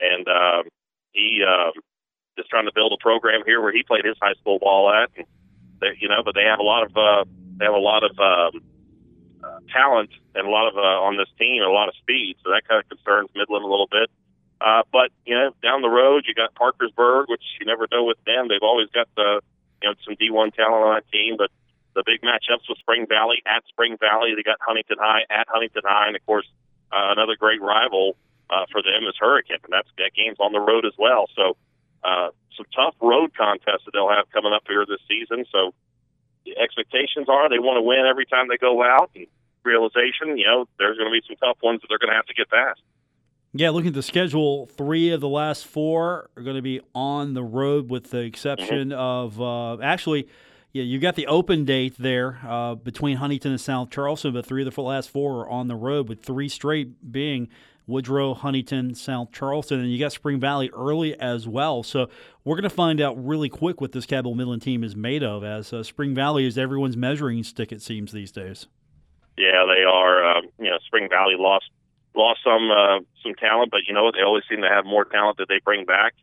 and 0.00 0.28
um, 0.28 0.64
he 1.12 1.42
um, 1.46 1.72
is 2.36 2.46
trying 2.48 2.66
to 2.66 2.72
build 2.74 2.92
a 2.92 3.02
program 3.02 3.42
here 3.44 3.60
where 3.60 3.72
he 3.72 3.82
played 3.82 4.04
his 4.04 4.16
high 4.20 4.34
school 4.40 4.58
ball 4.58 4.90
at, 4.90 5.10
and 5.16 5.26
they, 5.80 5.96
you 5.98 6.08
know, 6.08 6.22
but 6.24 6.34
they 6.34 6.44
have 6.44 6.58
a 6.58 6.66
lot 6.66 6.84
of 6.84 6.96
uh, 6.96 7.24
they 7.58 7.64
have 7.64 7.74
a 7.74 7.78
lot 7.78 8.02
of 8.04 8.12
um, 8.18 8.62
uh, 9.42 9.60
talent 9.72 10.10
and 10.34 10.46
a 10.46 10.50
lot 10.50 10.68
of 10.68 10.76
uh, 10.76 11.00
on 11.06 11.16
this 11.16 11.28
team, 11.38 11.62
and 11.62 11.70
a 11.70 11.74
lot 11.74 11.88
of 11.88 11.94
speed. 11.96 12.36
So 12.44 12.50
that 12.50 12.66
kind 12.68 12.82
of 12.82 12.88
concerns 12.88 13.30
Midland 13.34 13.64
a 13.64 13.68
little 13.68 13.88
bit. 13.90 14.10
Uh, 14.60 14.82
but 14.92 15.10
you 15.24 15.34
know, 15.34 15.52
down 15.62 15.82
the 15.82 15.88
road, 15.88 16.24
you 16.26 16.34
got 16.34 16.54
Parkersburg, 16.54 17.28
which 17.28 17.42
you 17.58 17.66
never 17.66 17.88
know 17.90 18.04
with 18.04 18.18
them. 18.26 18.48
They've 18.48 18.62
always 18.62 18.88
got 18.92 19.08
the 19.16 19.40
you 19.82 19.88
know 19.88 19.94
some 20.04 20.14
D1 20.16 20.54
talent 20.54 20.84
on 20.84 20.94
that 20.94 21.08
team, 21.10 21.36
but 21.36 21.50
the 21.94 22.04
big 22.04 22.20
matchups 22.20 22.68
with 22.68 22.78
Spring 22.78 23.06
Valley 23.08 23.42
at 23.46 23.64
Spring 23.68 23.96
Valley. 23.98 24.34
They 24.36 24.42
got 24.42 24.58
Huntington 24.60 24.98
High 25.00 25.24
at 25.30 25.48
Huntington 25.48 25.82
High, 25.84 26.08
and 26.08 26.16
of 26.16 26.24
course 26.26 26.46
uh, 26.92 27.16
another 27.16 27.36
great 27.38 27.60
rival 27.60 28.16
uh, 28.50 28.66
for 28.72 28.82
them 28.82 29.06
is 29.08 29.14
Hurricane, 29.18 29.58
and 29.64 29.72
that's 29.72 29.88
that 29.98 30.10
game's 30.16 30.38
on 30.40 30.52
the 30.52 30.60
road 30.60 30.84
as 30.84 30.92
well. 30.98 31.26
So 31.36 31.56
uh, 32.02 32.28
some 32.56 32.66
tough 32.74 32.94
road 33.00 33.32
contests 33.36 33.84
that 33.86 33.92
they'll 33.92 34.10
have 34.10 34.30
coming 34.32 34.52
up 34.52 34.64
here 34.66 34.84
this 34.86 35.00
season. 35.08 35.44
So 35.52 35.72
the 36.44 36.58
expectations 36.58 37.28
are 37.28 37.48
they 37.48 37.58
want 37.58 37.78
to 37.78 37.82
win 37.82 38.04
every 38.08 38.26
time 38.26 38.48
they 38.48 38.56
go 38.56 38.82
out, 38.82 39.10
and 39.14 39.26
realization, 39.64 40.36
you 40.36 40.46
know, 40.46 40.66
there's 40.78 40.98
going 40.98 41.08
to 41.08 41.12
be 41.12 41.22
some 41.26 41.36
tough 41.36 41.58
ones 41.62 41.80
that 41.82 41.88
they're 41.88 41.98
going 41.98 42.10
to 42.10 42.16
have 42.16 42.26
to 42.26 42.34
get 42.34 42.50
past. 42.50 42.80
Yeah, 43.52 43.70
looking 43.70 43.88
at 43.88 43.94
the 43.94 44.02
schedule, 44.02 44.66
three 44.66 45.10
of 45.10 45.20
the 45.20 45.28
last 45.28 45.66
four 45.66 46.30
are 46.36 46.42
going 46.42 46.56
to 46.56 46.62
be 46.62 46.80
on 46.94 47.34
the 47.34 47.42
road, 47.42 47.90
with 47.90 48.10
the 48.10 48.20
exception 48.20 48.90
mm-hmm. 48.90 48.98
of 48.98 49.40
uh, 49.40 49.82
actually. 49.82 50.28
Yeah, 50.72 50.84
you 50.84 51.00
got 51.00 51.16
the 51.16 51.26
open 51.26 51.64
date 51.64 51.96
there 51.98 52.38
uh, 52.46 52.76
between 52.76 53.16
Huntington 53.16 53.50
and 53.50 53.60
South 53.60 53.90
Charleston, 53.90 54.32
but 54.32 54.46
three 54.46 54.64
of 54.64 54.72
the 54.72 54.80
last 54.80 55.10
four 55.10 55.40
are 55.40 55.48
on 55.48 55.66
the 55.66 55.74
road, 55.74 56.08
with 56.08 56.22
three 56.22 56.48
straight 56.48 57.10
being 57.10 57.48
Woodrow, 57.86 58.34
Huntington, 58.34 58.94
South 58.94 59.32
Charleston, 59.32 59.80
and 59.80 59.90
you 59.90 59.98
got 59.98 60.12
Spring 60.12 60.38
Valley 60.38 60.70
early 60.72 61.18
as 61.18 61.48
well. 61.48 61.82
So 61.82 62.08
we're 62.44 62.56
going 62.56 62.62
to 62.62 62.70
find 62.70 63.00
out 63.00 63.22
really 63.22 63.48
quick 63.48 63.80
what 63.80 63.92
this 63.92 64.06
Cabell 64.06 64.34
Midland 64.34 64.62
team 64.62 64.84
is 64.84 64.94
made 64.94 65.22
of, 65.22 65.42
as 65.44 65.72
uh, 65.72 65.82
Spring 65.82 66.14
Valley 66.14 66.46
is 66.46 66.56
everyone's 66.56 66.96
measuring 66.96 67.42
stick, 67.42 67.72
it 67.72 67.82
seems, 67.82 68.12
these 68.12 68.30
days. 68.30 68.66
Yeah, 69.36 69.64
they 69.66 69.82
are. 69.82 70.36
Um, 70.36 70.44
you 70.58 70.70
know, 70.70 70.78
Spring 70.86 71.08
Valley 71.08 71.34
lost 71.38 71.70
lost 72.14 72.40
some 72.44 72.70
uh, 72.70 73.00
some 73.22 73.34
talent, 73.34 73.70
but 73.70 73.80
you 73.86 73.94
know 73.94 74.10
they 74.12 74.22
always 74.22 74.44
seem 74.48 74.62
to 74.62 74.68
have 74.68 74.84
more 74.84 75.04
talent 75.04 75.38
that 75.38 75.48
they 75.48 75.60
bring 75.64 75.84
back. 75.84 76.14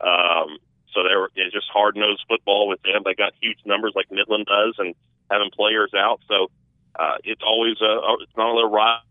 Um, 0.00 0.58
so 0.92 1.02
they're 1.02 1.28
it's 1.34 1.52
just 1.52 1.66
hard 1.72 1.96
nosed 1.96 2.24
football 2.28 2.68
with 2.68 2.80
them. 2.82 3.02
They 3.04 3.14
got 3.14 3.32
huge 3.40 3.58
numbers 3.66 3.92
like 3.94 4.10
Midland 4.10 4.46
does, 4.46 4.74
and 4.78 4.94
having 5.30 5.50
players 5.50 5.92
out. 5.94 6.20
So 6.28 6.50
uh, 6.98 7.18
it's 7.24 7.42
always 7.44 7.80
a 7.80 8.00
it's 8.22 8.36
not 8.36 8.50
a 8.50 8.54
little 8.54 8.70
rival 8.70 9.02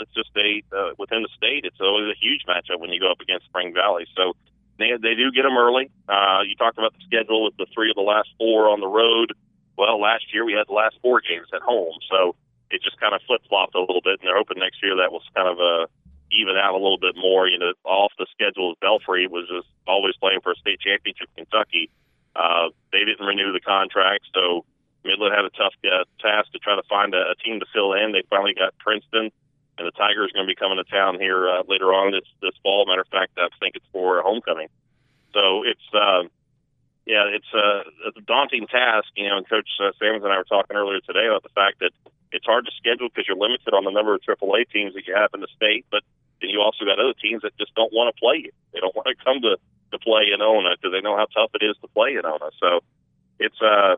it's 0.00 0.14
just 0.14 0.30
a 0.36 0.62
uh, 0.74 0.92
within 0.98 1.22
the 1.22 1.32
state. 1.36 1.64
It's 1.64 1.80
always 1.80 2.08
a 2.10 2.18
huge 2.18 2.42
matchup 2.48 2.80
when 2.80 2.90
you 2.90 3.00
go 3.00 3.10
up 3.10 3.20
against 3.20 3.46
Spring 3.46 3.72
Valley. 3.74 4.06
So 4.16 4.34
they 4.78 4.96
they 5.00 5.14
do 5.14 5.30
get 5.30 5.42
them 5.42 5.56
early. 5.56 5.90
Uh, 6.08 6.42
you 6.46 6.56
talked 6.56 6.78
about 6.78 6.92
the 6.94 7.04
schedule 7.04 7.44
with 7.44 7.56
the 7.56 7.66
three 7.74 7.90
of 7.90 7.96
the 7.96 8.06
last 8.06 8.28
four 8.38 8.68
on 8.68 8.80
the 8.80 8.88
road. 8.88 9.32
Well, 9.76 10.00
last 10.00 10.32
year 10.32 10.44
we 10.44 10.52
had 10.52 10.66
the 10.68 10.76
last 10.76 10.96
four 11.00 11.20
games 11.20 11.48
at 11.54 11.62
home, 11.62 11.94
so 12.10 12.36
it 12.70 12.82
just 12.82 13.00
kind 13.00 13.14
of 13.14 13.20
flip 13.26 13.42
flopped 13.48 13.74
a 13.74 13.80
little 13.80 14.02
bit, 14.02 14.20
and 14.20 14.28
they're 14.28 14.36
hoping 14.36 14.58
next 14.58 14.82
year 14.82 14.96
that 14.96 15.12
will 15.12 15.22
kind 15.34 15.48
of 15.48 15.58
uh, 15.58 15.86
even 16.32 16.56
out 16.56 16.74
a 16.74 16.80
little 16.80 16.98
bit 17.00 17.14
more. 17.16 17.48
You 17.48 17.58
know, 17.58 17.72
off 17.84 18.12
the 18.18 18.26
schedule, 18.32 18.74
Belfry 18.80 19.26
was 19.26 19.48
just 19.48 19.68
always 19.86 20.16
playing 20.16 20.40
for 20.42 20.52
a 20.52 20.56
state 20.56 20.80
championship. 20.80 21.28
Kentucky, 21.36 21.90
uh, 22.36 22.70
they 22.92 23.04
didn't 23.04 23.26
renew 23.26 23.52
the 23.52 23.60
contract, 23.60 24.24
so 24.34 24.64
Midland 25.04 25.34
had 25.34 25.44
a 25.44 25.50
tough 25.50 25.74
uh, 25.84 26.04
task 26.20 26.52
to 26.52 26.58
try 26.58 26.76
to 26.76 26.86
find 26.88 27.14
a, 27.14 27.32
a 27.32 27.34
team 27.42 27.60
to 27.60 27.66
fill 27.72 27.92
in. 27.92 28.12
They 28.12 28.22
finally 28.28 28.54
got 28.54 28.76
Princeton 28.78 29.30
and 29.80 29.88
the 29.88 29.96
Tigers 29.96 30.28
are 30.28 30.36
going 30.36 30.44
to 30.44 30.52
be 30.52 30.60
coming 30.60 30.76
to 30.76 30.84
town 30.84 31.16
here 31.16 31.48
uh, 31.48 31.64
later 31.64 31.88
on 31.96 32.12
this 32.12 32.28
this 32.44 32.52
fall. 32.62 32.84
Matter 32.84 33.00
of 33.00 33.08
fact, 33.08 33.32
I 33.40 33.48
think 33.58 33.76
it's 33.76 33.88
for 33.92 34.20
homecoming. 34.20 34.68
So 35.32 35.64
it's 35.64 35.88
uh, 35.96 36.28
yeah, 37.08 37.24
it's, 37.32 37.48
uh, 37.56 37.88
it's 38.06 38.18
a 38.18 38.26
daunting 38.28 38.68
task, 38.68 39.08
you 39.16 39.26
know. 39.26 39.38
And 39.40 39.48
Coach 39.48 39.68
uh, 39.80 39.96
Salmons 39.98 40.22
and 40.22 40.32
I 40.32 40.36
were 40.36 40.44
talking 40.44 40.76
earlier 40.76 41.00
today 41.00 41.26
about 41.26 41.42
the 41.42 41.56
fact 41.56 41.80
that 41.80 41.96
it's 42.30 42.44
hard 42.44 42.66
to 42.66 42.72
schedule 42.76 43.08
because 43.08 43.24
you're 43.26 43.40
limited 43.40 43.72
on 43.72 43.82
the 43.82 43.90
number 43.90 44.14
of 44.14 44.20
AAA 44.20 44.68
teams 44.68 44.92
that 44.94 45.08
you 45.08 45.16
have 45.16 45.32
in 45.32 45.40
the 45.40 45.50
state, 45.56 45.86
but 45.90 46.04
then 46.40 46.50
you 46.50 46.60
also 46.60 46.84
got 46.84 47.00
other 47.00 47.16
teams 47.16 47.42
that 47.42 47.56
just 47.56 47.74
don't 47.74 47.92
want 47.92 48.14
to 48.14 48.20
play 48.20 48.36
you. 48.44 48.52
They 48.72 48.80
don't 48.80 48.94
want 48.94 49.08
to 49.08 49.16
come 49.24 49.40
to 49.42 49.56
to 49.90 49.98
play 49.98 50.30
in 50.30 50.40
Ona 50.40 50.76
because 50.76 50.92
they 50.92 51.00
know 51.00 51.16
how 51.16 51.26
tough 51.32 51.50
it 51.58 51.64
is 51.64 51.74
to 51.82 51.88
play 51.88 52.14
in 52.14 52.24
Ona. 52.24 52.54
So 52.60 52.84
it's 53.40 53.60
uh 53.64 53.96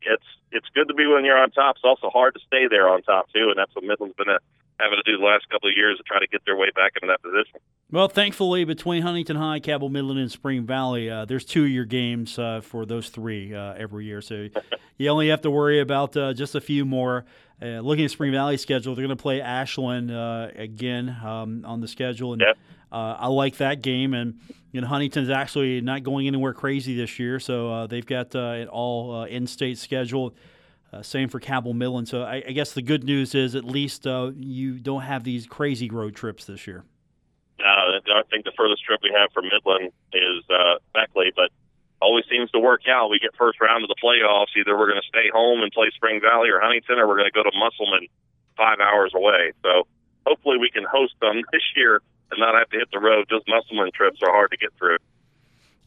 it's 0.00 0.24
it's 0.52 0.68
good 0.72 0.88
to 0.88 0.94
be 0.94 1.06
when 1.06 1.24
you're 1.24 1.36
on 1.36 1.50
top. 1.50 1.76
It's 1.76 1.84
also 1.84 2.08
hard 2.08 2.34
to 2.34 2.40
stay 2.46 2.68
there 2.68 2.88
on 2.88 3.02
top 3.02 3.28
too, 3.32 3.50
and 3.50 3.58
that's 3.58 3.74
what 3.74 3.84
Midland's 3.84 4.16
been 4.16 4.30
a 4.30 4.38
having 4.78 4.98
to 5.02 5.10
do 5.10 5.18
the 5.18 5.24
last 5.24 5.48
couple 5.48 5.68
of 5.68 5.76
years 5.76 5.96
to 5.98 6.02
try 6.02 6.18
to 6.18 6.26
get 6.26 6.44
their 6.44 6.56
way 6.56 6.68
back 6.74 6.92
into 7.00 7.06
that 7.12 7.22
position. 7.22 7.60
Well, 7.90 8.08
thankfully, 8.08 8.64
between 8.64 9.02
Huntington 9.02 9.36
High, 9.36 9.60
Cabell 9.60 9.88
Midland, 9.88 10.18
and 10.18 10.30
Spring 10.30 10.66
Valley, 10.66 11.08
uh, 11.08 11.24
there's 11.24 11.44
two 11.44 11.64
year 11.64 11.84
games 11.84 12.38
uh, 12.38 12.60
for 12.62 12.84
those 12.84 13.08
three 13.08 13.54
uh, 13.54 13.74
every 13.74 14.04
year. 14.06 14.20
So 14.20 14.48
you 14.98 15.08
only 15.08 15.28
have 15.28 15.42
to 15.42 15.50
worry 15.50 15.80
about 15.80 16.16
uh, 16.16 16.32
just 16.32 16.54
a 16.54 16.60
few 16.60 16.84
more. 16.84 17.24
Uh, 17.62 17.80
looking 17.80 18.04
at 18.04 18.10
Spring 18.10 18.32
Valley's 18.32 18.60
schedule, 18.60 18.94
they're 18.94 19.06
going 19.06 19.16
to 19.16 19.22
play 19.22 19.40
Ashland 19.40 20.10
uh, 20.10 20.48
again 20.54 21.16
um, 21.24 21.64
on 21.64 21.80
the 21.80 21.88
schedule, 21.88 22.32
and. 22.32 22.42
I 22.92 23.26
like 23.26 23.58
that 23.58 23.82
game. 23.82 24.14
And 24.14 24.40
you 24.72 24.80
know, 24.80 24.86
Huntington's 24.86 25.28
actually 25.28 25.82
not 25.82 26.02
going 26.02 26.26
anywhere 26.28 26.54
crazy 26.54 26.96
this 26.96 27.18
year, 27.18 27.38
so 27.38 27.86
they've 27.86 28.06
got 28.06 28.34
an 28.34 28.68
all 28.68 29.24
in-state 29.24 29.76
schedule. 29.76 30.34
Uh, 30.92 31.02
same 31.02 31.28
for 31.28 31.40
Cabell 31.40 31.74
Midland. 31.74 32.08
So 32.08 32.22
I, 32.22 32.42
I, 32.46 32.52
guess 32.52 32.72
the 32.72 32.82
good 32.82 33.04
news 33.04 33.34
is 33.34 33.54
at 33.54 33.64
least 33.64 34.06
uh, 34.06 34.30
you 34.36 34.78
don't 34.78 35.02
have 35.02 35.24
these 35.24 35.46
crazy 35.46 35.90
road 35.90 36.14
trips 36.14 36.44
this 36.44 36.66
year. 36.66 36.84
Uh, 37.58 37.98
I 38.14 38.22
think 38.30 38.44
the 38.44 38.52
furthest 38.56 38.84
trip 38.84 39.00
we 39.02 39.10
have 39.16 39.32
from 39.32 39.46
Midland 39.50 39.92
is 40.12 40.44
uh, 40.48 40.78
Beckley, 40.94 41.32
but 41.34 41.50
always 42.00 42.24
seems 42.30 42.50
to 42.52 42.60
work 42.60 42.82
out. 42.88 43.10
We 43.10 43.18
get 43.18 43.34
first 43.36 43.60
round 43.60 43.82
of 43.84 43.88
the 43.88 43.96
playoffs. 44.02 44.54
Either 44.56 44.76
we're 44.76 44.88
going 44.88 45.00
to 45.00 45.08
stay 45.08 45.28
home 45.32 45.62
and 45.62 45.72
play 45.72 45.90
Spring 45.94 46.20
Valley 46.20 46.50
or 46.50 46.60
Huntington, 46.60 46.98
or 46.98 47.08
we're 47.08 47.16
going 47.16 47.30
to 47.32 47.34
go 47.34 47.42
to 47.42 47.54
Musselman, 47.56 48.08
five 48.56 48.78
hours 48.80 49.12
away. 49.14 49.52
So 49.62 49.88
hopefully 50.26 50.58
we 50.58 50.70
can 50.70 50.84
host 50.84 51.14
them 51.20 51.42
this 51.52 51.64
year 51.74 52.00
and 52.30 52.40
not 52.40 52.54
have 52.54 52.68
to 52.70 52.78
hit 52.78 52.88
the 52.92 53.00
road. 53.00 53.26
Those 53.30 53.44
Musselman 53.48 53.90
trips 53.94 54.20
are 54.22 54.30
hard 54.30 54.50
to 54.50 54.56
get 54.56 54.70
through. 54.78 54.98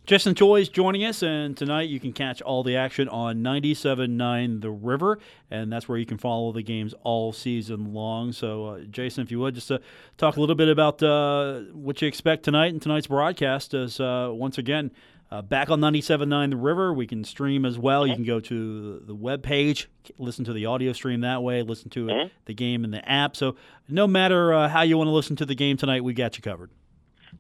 Jason 0.10 0.34
Toy's 0.34 0.70
joining 0.70 1.06
us, 1.06 1.22
and 1.22 1.56
tonight 1.56 1.88
you 1.88 2.00
can 2.00 2.14
catch 2.14 2.42
all 2.42 2.64
the 2.64 2.76
action 2.76 3.08
on 3.10 3.44
97.9 3.44 4.60
The 4.60 4.72
River, 4.72 5.20
and 5.52 5.72
that's 5.72 5.88
where 5.88 6.00
you 6.00 6.06
can 6.08 6.18
follow 6.18 6.52
the 6.52 6.64
games 6.64 6.96
all 7.04 7.32
season 7.32 7.94
long. 7.94 8.32
So, 8.32 8.66
uh, 8.66 8.80
Jason, 8.90 9.22
if 9.22 9.30
you 9.30 9.40
would, 9.42 9.54
just 9.54 9.68
to 9.68 9.80
talk 10.18 10.36
a 10.36 10.40
little 10.40 10.56
bit 10.56 10.68
about 10.68 11.04
uh, 11.04 11.60
what 11.74 12.02
you 12.02 12.08
expect 12.08 12.42
tonight 12.42 12.74
and 12.74 12.82
tonight's 12.82 13.06
broadcast 13.06 13.76
is, 13.76 14.00
uh, 14.00 14.32
once 14.34 14.58
again, 14.58 14.90
uh, 15.30 15.44
back 15.44 15.70
on 15.70 15.80
97.9 15.80 16.50
The 16.50 16.58
River. 16.58 16.92
We 16.92 17.06
can 17.06 17.24
stream 17.24 17.64
as 17.64 17.78
well. 17.78 18.08
You 18.08 18.16
can 18.16 18.24
go 18.26 18.40
to 18.40 19.04
the 19.06 19.14
web 19.14 19.44
page, 19.44 19.90
listen 20.18 20.44
to 20.46 20.54
the 20.54 20.66
audio 20.66 20.92
stream 20.92 21.22
that 21.22 21.44
way, 21.44 21.62
listen 21.62 21.92
to 21.92 22.08
Mhm. 22.08 22.32
the 22.46 22.56
game 22.56 22.84
in 22.84 22.90
the 22.90 23.08
app. 23.08 23.36
So, 23.36 23.56
no 23.88 24.08
matter 24.08 24.56
uh, 24.56 24.70
how 24.70 24.82
you 24.82 24.98
want 24.98 25.08
to 25.10 25.12
listen 25.12 25.36
to 25.36 25.46
the 25.46 25.54
game 25.54 25.78
tonight, 25.78 26.04
we 26.04 26.14
got 26.14 26.36
you 26.36 26.42
covered. 26.42 26.72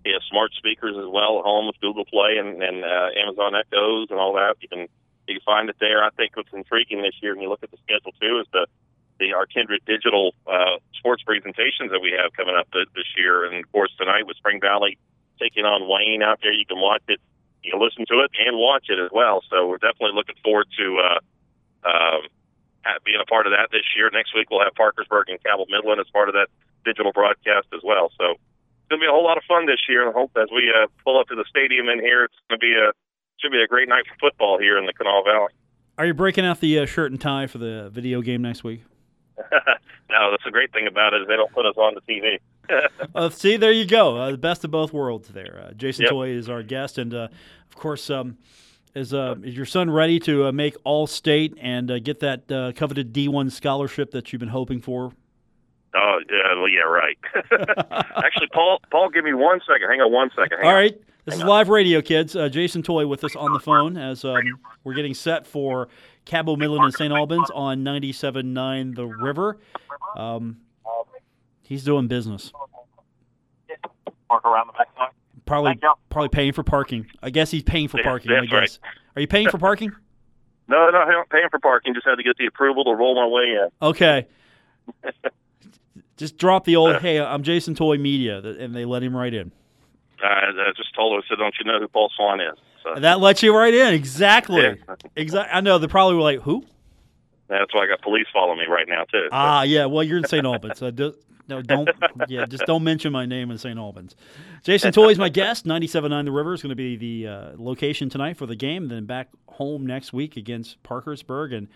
He 0.04 0.12
has 0.14 0.22
smart 0.30 0.52
speakers 0.54 0.96
as 0.96 1.08
well 1.08 1.40
at 1.40 1.46
home 1.46 1.68
with 1.68 1.80
Google 1.82 2.06
Play 2.06 2.38
and, 2.38 2.64
and 2.64 2.84
uh, 2.84 3.10
Amazon 3.20 3.54
Echoes 3.56 4.08
and 4.10 4.20
all 4.20 4.34
that. 4.34 4.56
You 4.62 4.70
can 4.70 4.88
you 5.28 5.36
can 5.36 5.46
find 5.46 5.70
it 5.70 5.76
there. 5.80 6.04
I 6.04 6.10
think 6.12 6.36
what's 6.36 6.54
intriguing 6.54 7.02
this 7.02 7.16
year, 7.22 7.34
when 7.34 7.44
you 7.44 7.50
look 7.50 7.64
at 7.64 7.72
the 7.72 7.78
schedule 7.84 8.14
too, 8.20 8.40
is 8.40 8.48
the 8.52 8.66
the 9.20 9.34
our 9.34 9.46
Kindred 9.46 9.84
digital 9.86 10.34
uh, 10.48 10.80
sports 10.96 11.24
presentations 11.24 11.92
that 11.92 12.00
we 12.00 12.16
have 12.16 12.34
coming 12.34 12.56
up 12.56 12.72
th- 12.72 12.88
this 12.96 13.08
year. 13.18 13.46
And 13.46 13.64
of 13.64 13.72
course, 13.72 13.92
tonight 14.00 14.26
with 14.26 14.38
Spring 14.38 14.60
Valley 14.60 14.98
taking 15.40 15.66
on 15.66 15.88
Wayne 15.88 16.24
out 16.24 16.40
there, 16.42 16.54
you 16.54 16.66
can 16.66 16.80
watch 16.80 17.04
it, 17.08 17.20
you 17.64 17.72
can 17.72 17.82
listen 17.82 18.06
to 18.08 18.24
it, 18.24 18.32
and 18.40 18.58
watch 18.58 18.88
it 18.90 19.00
as 19.00 19.12
well. 19.12 19.44
So 19.50 19.68
we're 19.68 19.84
definitely 19.84 20.16
looking 20.16 20.36
forward 20.44 20.68
to 20.80 20.86
uh, 21.00 21.20
um, 21.88 22.22
being 23.04 23.20
a 23.22 23.28
part 23.28 23.48
of 23.48 23.52
that 23.52 23.70
this 23.72 23.86
year. 23.96 24.10
Next 24.12 24.34
week 24.34 24.50
we'll 24.50 24.64
have 24.64 24.74
Parkersburg 24.76 25.28
and 25.28 25.42
Cabell 25.44 25.68
Midland 25.70 26.00
as 26.00 26.08
part 26.12 26.30
of 26.30 26.34
that 26.34 26.48
digital 26.86 27.12
broadcast 27.12 27.68
as 27.76 27.82
well. 27.84 28.12
So 28.18 28.36
going 28.90 29.00
to 29.00 29.06
be 29.06 29.08
a 29.08 29.12
whole 29.12 29.24
lot 29.24 29.38
of 29.38 29.44
fun 29.48 29.66
this 29.66 29.80
year. 29.88 30.10
I 30.10 30.12
hope 30.12 30.32
as 30.36 30.50
we 30.54 30.70
uh, 30.70 30.88
pull 31.04 31.20
up 31.20 31.28
to 31.28 31.36
the 31.36 31.46
stadium 31.50 31.88
in 31.90 32.00
here, 32.00 32.26
it's 32.26 32.36
going 32.50 32.60
to 32.60 32.64
be 32.64 32.74
a 32.74 32.92
should 33.40 33.52
be 33.52 33.62
a 33.62 33.68
great 33.68 33.88
night 33.88 34.04
for 34.08 34.16
football 34.20 34.60
here 34.60 34.78
in 34.78 34.86
the 34.86 34.94
Kanawha 34.94 35.24
Valley. 35.24 35.54
Are 35.98 36.06
you 36.06 36.14
breaking 36.14 36.46
out 36.46 36.60
the 36.60 36.80
uh, 36.80 36.86
shirt 36.86 37.12
and 37.12 37.20
tie 37.20 37.48
for 37.48 37.58
the 37.58 37.90
video 37.90 38.22
game 38.22 38.42
next 38.42 38.64
week? 38.64 38.84
no, 39.52 40.32
that's 40.32 40.44
the 40.44 40.52
great 40.52 40.74
thing 40.74 40.88
about 40.88 41.14
it 41.14 41.22
is 41.22 41.28
they 41.28 41.36
don't 41.36 41.54
put 41.54 41.66
us 41.66 41.76
on 41.78 41.96
the 41.96 42.02
TV. 42.02 42.40
Uh, 43.16 43.30
see, 43.32 43.58
there 43.58 43.72
you 43.72 43.84
go. 43.84 44.16
Uh, 44.16 44.30
the 44.30 44.38
best 44.38 44.64
of 44.64 44.70
both 44.70 44.94
worlds 44.94 45.30
there. 45.30 45.66
Uh, 45.66 45.74
Jason 45.74 46.04
Yep. 46.04 46.12
Toy 46.12 46.30
is 46.30 46.48
our 46.50 46.62
guest. 46.62 47.00
And, 47.00 47.16
uh, 47.16 47.30
of 47.68 47.76
course, 47.76 48.12
um, 48.12 48.38
is, 48.94 49.12
uh, 49.12 49.36
is 49.44 49.58
your 49.58 49.66
son 49.66 49.90
ready 49.90 50.20
to 50.20 50.46
uh, 50.46 50.52
make 50.52 50.76
all 50.84 51.08
state 51.08 51.58
and 51.60 51.90
uh, 51.90 51.98
get 51.98 52.20
that 52.20 52.52
uh, 52.52 52.72
coveted 52.76 53.12
D1 53.12 53.52
scholarship 53.52 54.12
that 54.12 54.32
you've 54.32 54.40
been 54.40 54.50
hoping 54.50 54.82
for? 54.82 55.14
Oh, 55.96 56.20
yeah, 56.30 56.54
well, 56.56 56.70
yeah, 56.70 56.82
right. 56.82 57.18
Actually, 58.24 58.48
Paul, 58.54 58.80
Paul, 58.92 59.10
give 59.10 59.24
me 59.26 59.34
one 59.34 59.60
second. 59.68 59.90
Hang 59.90 60.02
on 60.02 60.12
one 60.12 60.30
second. 60.36 60.58
Hang 60.60 60.66
All 60.68 60.70
on. 60.70 60.76
right. 60.76 61.02
This 61.26 61.36
is 61.36 61.44
live 61.44 61.70
radio, 61.70 62.02
kids. 62.02 62.36
Uh, 62.36 62.50
Jason 62.50 62.82
Toy 62.82 63.06
with 63.06 63.24
us 63.24 63.36
on 63.36 63.54
the 63.54 63.60
phone 63.60 63.98
as 63.98 64.24
um, 64.26 64.40
we're 64.84 64.94
getting 64.96 65.14
set 65.14 65.46
for 65.46 65.88
Cabell 66.26 66.58
Midland 66.58 66.86
and 66.86 66.94
St. 66.94 67.14
Albans 67.14 67.50
on 67.54 67.84
97.9 67.84 68.96
The 68.96 69.06
River. 69.06 69.60
Um, 70.16 70.58
he's 71.62 71.84
doing 71.84 72.08
business. 72.08 72.52
Mark 74.30 74.46
around 74.46 74.68
the 74.68 74.74
back. 74.74 74.88
Probably, 75.46 75.80
probably 76.10 76.30
paying 76.30 76.54
for 76.54 76.64
parking. 76.64 77.08
I 77.22 77.30
guess 77.32 77.52
he's 77.52 77.64
paying 77.64 77.88
for 77.90 77.98
Yeah, 77.98 78.04
parking. 78.04 78.32
I 78.32 78.40
that's 78.42 78.52
right. 78.52 78.62
guess. 78.62 78.80
Are 79.16 79.22
you 79.22 79.28
paying 79.28 79.50
for 79.50 79.58
parking? 79.58 79.92
No, 80.72 80.88
no, 80.92 81.00
I 81.00 81.10
don't 81.10 81.28
paying 81.32 81.48
for 81.50 81.58
parking. 81.58 81.96
Just 81.96 82.06
had 82.06 82.18
to 82.18 82.24
get 82.24 82.38
the 82.38 82.46
approval 82.46 82.84
to 82.84 82.92
roll 82.92 83.16
my 83.16 83.26
way 83.26 83.58
in. 83.60 83.70
Okay. 83.82 84.28
Just 86.20 86.38
drop 86.38 86.66
the 86.66 86.76
old, 86.76 86.98
hey, 87.02 87.20
I'm 87.20 87.44
Jason 87.44 87.76
Toy 87.76 87.98
Media, 87.98 88.40
and 88.40 88.76
they 88.76 88.84
let 88.84 89.02
him 89.02 89.16
right 89.16 89.34
in. 89.34 89.52
I, 90.22 90.50
I 90.52 90.72
just 90.76 90.94
told 90.94 91.14
her, 91.14 91.20
I 91.26 91.28
said, 91.30 91.38
don't 91.40 91.56
you 91.58 91.66
know 91.66 91.80
who 91.80 91.88
Paul 91.88 92.12
Swann 92.16 92.42
is? 92.42 92.58
So 92.84 92.94
And 92.94 93.04
that 93.06 93.22
lets 93.22 93.42
you 93.42 93.56
right 93.56 93.74
in. 93.74 93.94
Exactly. 93.94 94.62
Yeah. 94.62 94.74
Exactly. 95.16 95.52
I 95.54 95.62
know. 95.62 95.78
They 95.80 95.88
probably 95.88 96.16
were 96.16 96.22
like, 96.22 96.42
who? 96.42 96.66
that's 97.48 97.74
why 97.74 97.86
I 97.86 97.88
got 97.88 98.02
police 98.02 98.28
following 98.32 98.60
me 98.60 98.66
right 98.70 98.88
now, 98.88 99.06
too. 99.06 99.24
So, 99.24 99.30
Ah, 99.32 99.64
yeah. 99.64 99.86
Well, 99.86 100.04
you're 100.04 100.18
in 100.18 100.28
St. 100.28 100.46
Albans. 100.46 100.78
So 100.78 100.92
do, 100.92 101.16
no, 101.48 101.62
don't. 101.62 101.90
Yeah, 102.28 102.46
just 102.46 102.66
don't 102.66 102.84
mention 102.84 103.12
my 103.12 103.26
name 103.26 103.50
in 103.50 103.58
St. 103.58 103.78
Albans. 103.80 104.16
Jason 104.64 104.92
Toy 104.92 105.10
is 105.10 105.18
my 105.18 105.30
guest. 105.30 105.66
97.9 105.66 106.26
The 106.26 106.32
River 106.32 106.54
is 106.54 106.62
going 106.62 106.70
to 106.70 106.76
be 106.76 106.96
the 106.96 107.28
uh, 107.28 107.52
location 107.58 108.10
tonight 108.10 108.38
for 108.38 108.46
the 108.46 108.56
game. 108.56 108.88
Then 108.90 109.06
back 109.06 109.30
home 109.48 109.86
next 109.88 110.14
week 110.14 110.38
against 110.38 110.82
Parkersburg, 110.84 111.54
and 111.54 111.68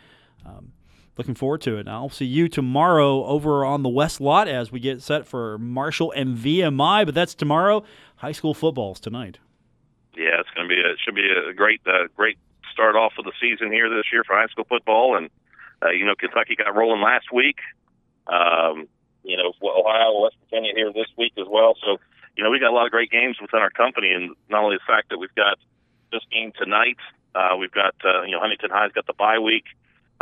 um, 0.46 0.72
looking 1.18 1.36
forward 1.36 1.62
to 1.62 1.78
it. 1.78 1.82
and 1.82 1.90
I'll 1.90 2.10
see 2.10 2.26
you 2.26 2.48
tomorrow 2.48 3.26
over 3.26 3.64
on 3.66 3.84
the 3.84 3.90
West 3.90 4.20
Lot 4.20 4.48
as 4.48 4.72
we 4.72 4.80
get 4.80 5.02
set 5.02 5.28
for 5.28 5.58
Marshall 5.58 6.12
and 6.16 6.38
VMI. 6.38 7.06
But 7.06 7.16
that's 7.16 7.36
tomorrow. 7.36 7.84
High 8.18 8.32
school 8.32 8.54
football's 8.54 9.00
tonight. 9.00 9.40
yeah, 10.16 10.40
it's 10.40 10.50
going 10.56 10.68
to 10.68 10.74
be 10.74 10.82
a, 10.82 10.92
it 10.92 11.00
should 11.04 11.16
be 11.16 11.28
a 11.30 11.54
great 11.54 11.82
uh, 11.86 12.08
great 12.16 12.38
start 12.72 12.96
off 12.96 13.14
of 13.20 13.26
the 13.26 13.34
season 13.40 13.72
here 13.72 13.90
this 13.90 14.06
year 14.12 14.24
for 14.24 14.36
high 14.36 14.48
school 14.48 14.66
football, 14.68 15.18
and 15.18 15.30
uh, 15.84 15.90
you 15.90 16.06
know 16.06 16.16
Kentucky 16.16 16.56
got 16.56 16.76
rolling 16.76 17.02
last 17.02 17.32
week. 17.32 17.58
Um, 18.28 18.88
you 19.24 19.38
know 19.38 19.54
Ohio, 19.62 20.22
West 20.22 20.36
Virginia 20.50 20.74
here 20.76 20.92
this 20.94 21.08
week 21.18 21.34
as 21.38 21.48
well. 21.50 21.76
So 21.84 21.98
you 22.38 22.44
know 22.44 22.50
we 22.50 22.60
got 22.60 22.72
a 22.72 22.76
lot 22.76 22.86
of 22.86 22.92
great 22.92 23.12
games 23.12 23.38
within 23.42 23.60
our 23.60 23.70
company, 23.72 24.12
and 24.12 24.36
not 24.50 24.64
only 24.64 24.78
the 24.78 24.88
fact 24.88 25.10
that 25.10 25.18
we've 25.18 25.36
got 25.36 25.58
this 26.12 26.22
game 26.32 26.52
tonight, 26.58 26.98
uh, 27.36 27.56
we've 27.58 27.72
got 27.72 27.96
uh, 28.06 28.24
you 28.24 28.32
know 28.32 28.40
Huntington 28.40 28.70
High's 28.72 28.92
got 28.94 29.06
the 29.08 29.14
bye 29.14 29.40
week. 29.40 29.66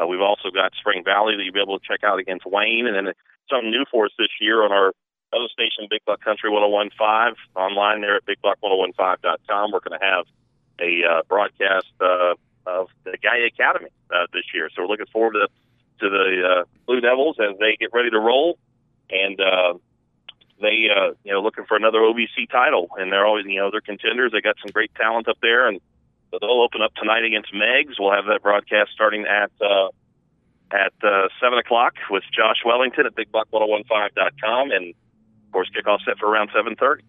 Uh, 0.02 0.08
we've 0.08 0.22
also 0.22 0.50
got 0.50 0.74
Spring 0.80 1.04
Valley 1.04 1.36
that 1.36 1.44
you'll 1.44 1.54
be 1.54 1.62
able 1.62 1.80
to 1.80 1.86
check 1.86 2.04
out 2.04 2.20
against 2.20 2.46
Wayne, 2.46 2.88
and 2.88 2.96
then 2.96 3.14
something 3.50 3.70
new 3.70 3.86
for 3.92 4.06
us 4.06 4.12
this 4.18 4.32
year 4.40 4.64
on 4.64 4.72
our 4.72 4.94
other 5.34 5.48
station, 5.52 5.88
Big 5.90 6.04
Buck 6.06 6.22
Country 6.22 6.50
1015, 6.50 7.36
online 7.56 8.02
there 8.02 8.16
at 8.18 8.26
bigbuck1015.com. 8.26 9.72
We're 9.72 9.80
going 9.80 10.00
to 10.00 10.06
have 10.06 10.26
a 10.80 11.04
uh, 11.06 11.22
broadcast 11.28 11.88
uh, 12.02 12.34
of 12.66 12.88
the 13.04 13.18
Gallia 13.22 13.48
Academy 13.48 13.90
uh, 14.14 14.28
this 14.34 14.44
year. 14.54 14.70
So 14.76 14.84
we're 14.84 14.88
looking 14.90 15.12
forward 15.12 15.34
to 15.34 15.48
to 16.00 16.10
the 16.10 16.42
uh, 16.42 16.64
Blue 16.88 17.00
Devils 17.00 17.38
as 17.40 17.58
they 17.60 17.78
get 17.80 17.94
ready 17.94 18.10
to 18.10 18.20
roll, 18.20 18.58
and 19.12 19.40
uh, 19.40 19.74
they 20.60 20.88
uh, 20.90 21.14
you 21.24 21.32
know 21.32 21.42
looking 21.42 21.66
for 21.66 21.78
another 21.78 22.00
OVC 22.00 22.50
title, 22.52 22.90
and 22.98 23.12
they're 23.12 23.26
always 23.26 23.46
you 23.46 23.60
know 23.60 23.70
they're 23.70 23.82
contenders. 23.82 24.32
They 24.32 24.42
got 24.42 24.56
some 24.62 24.72
great 24.72 24.94
talent 24.96 25.28
up 25.28 25.38
there, 25.42 25.68
and 25.68 25.80
so 26.32 26.40
they'll 26.40 26.62
open 26.62 26.82
up 26.82 26.96
tonight 26.96 27.24
against 27.24 27.54
Meigs. 27.54 27.96
We'll 28.00 28.14
have 28.14 28.26
that 28.26 28.42
broadcast 28.42 28.92
starting 28.94 29.26
at. 29.26 29.52
Uh, 29.62 29.90
at 30.74 30.94
uh, 31.04 31.28
7 31.42 31.60
o'clock 31.60 31.96
with 32.10 32.24
Josh 32.34 32.64
Wellington 32.66 33.06
at 33.06 33.16
BigBuck1015.com. 33.16 34.72
And, 34.72 34.90
of 34.90 35.52
course, 35.52 35.70
kickoff 35.76 36.00
set 36.06 36.18
for 36.18 36.30
around 36.30 36.50
7.30. 36.52 37.02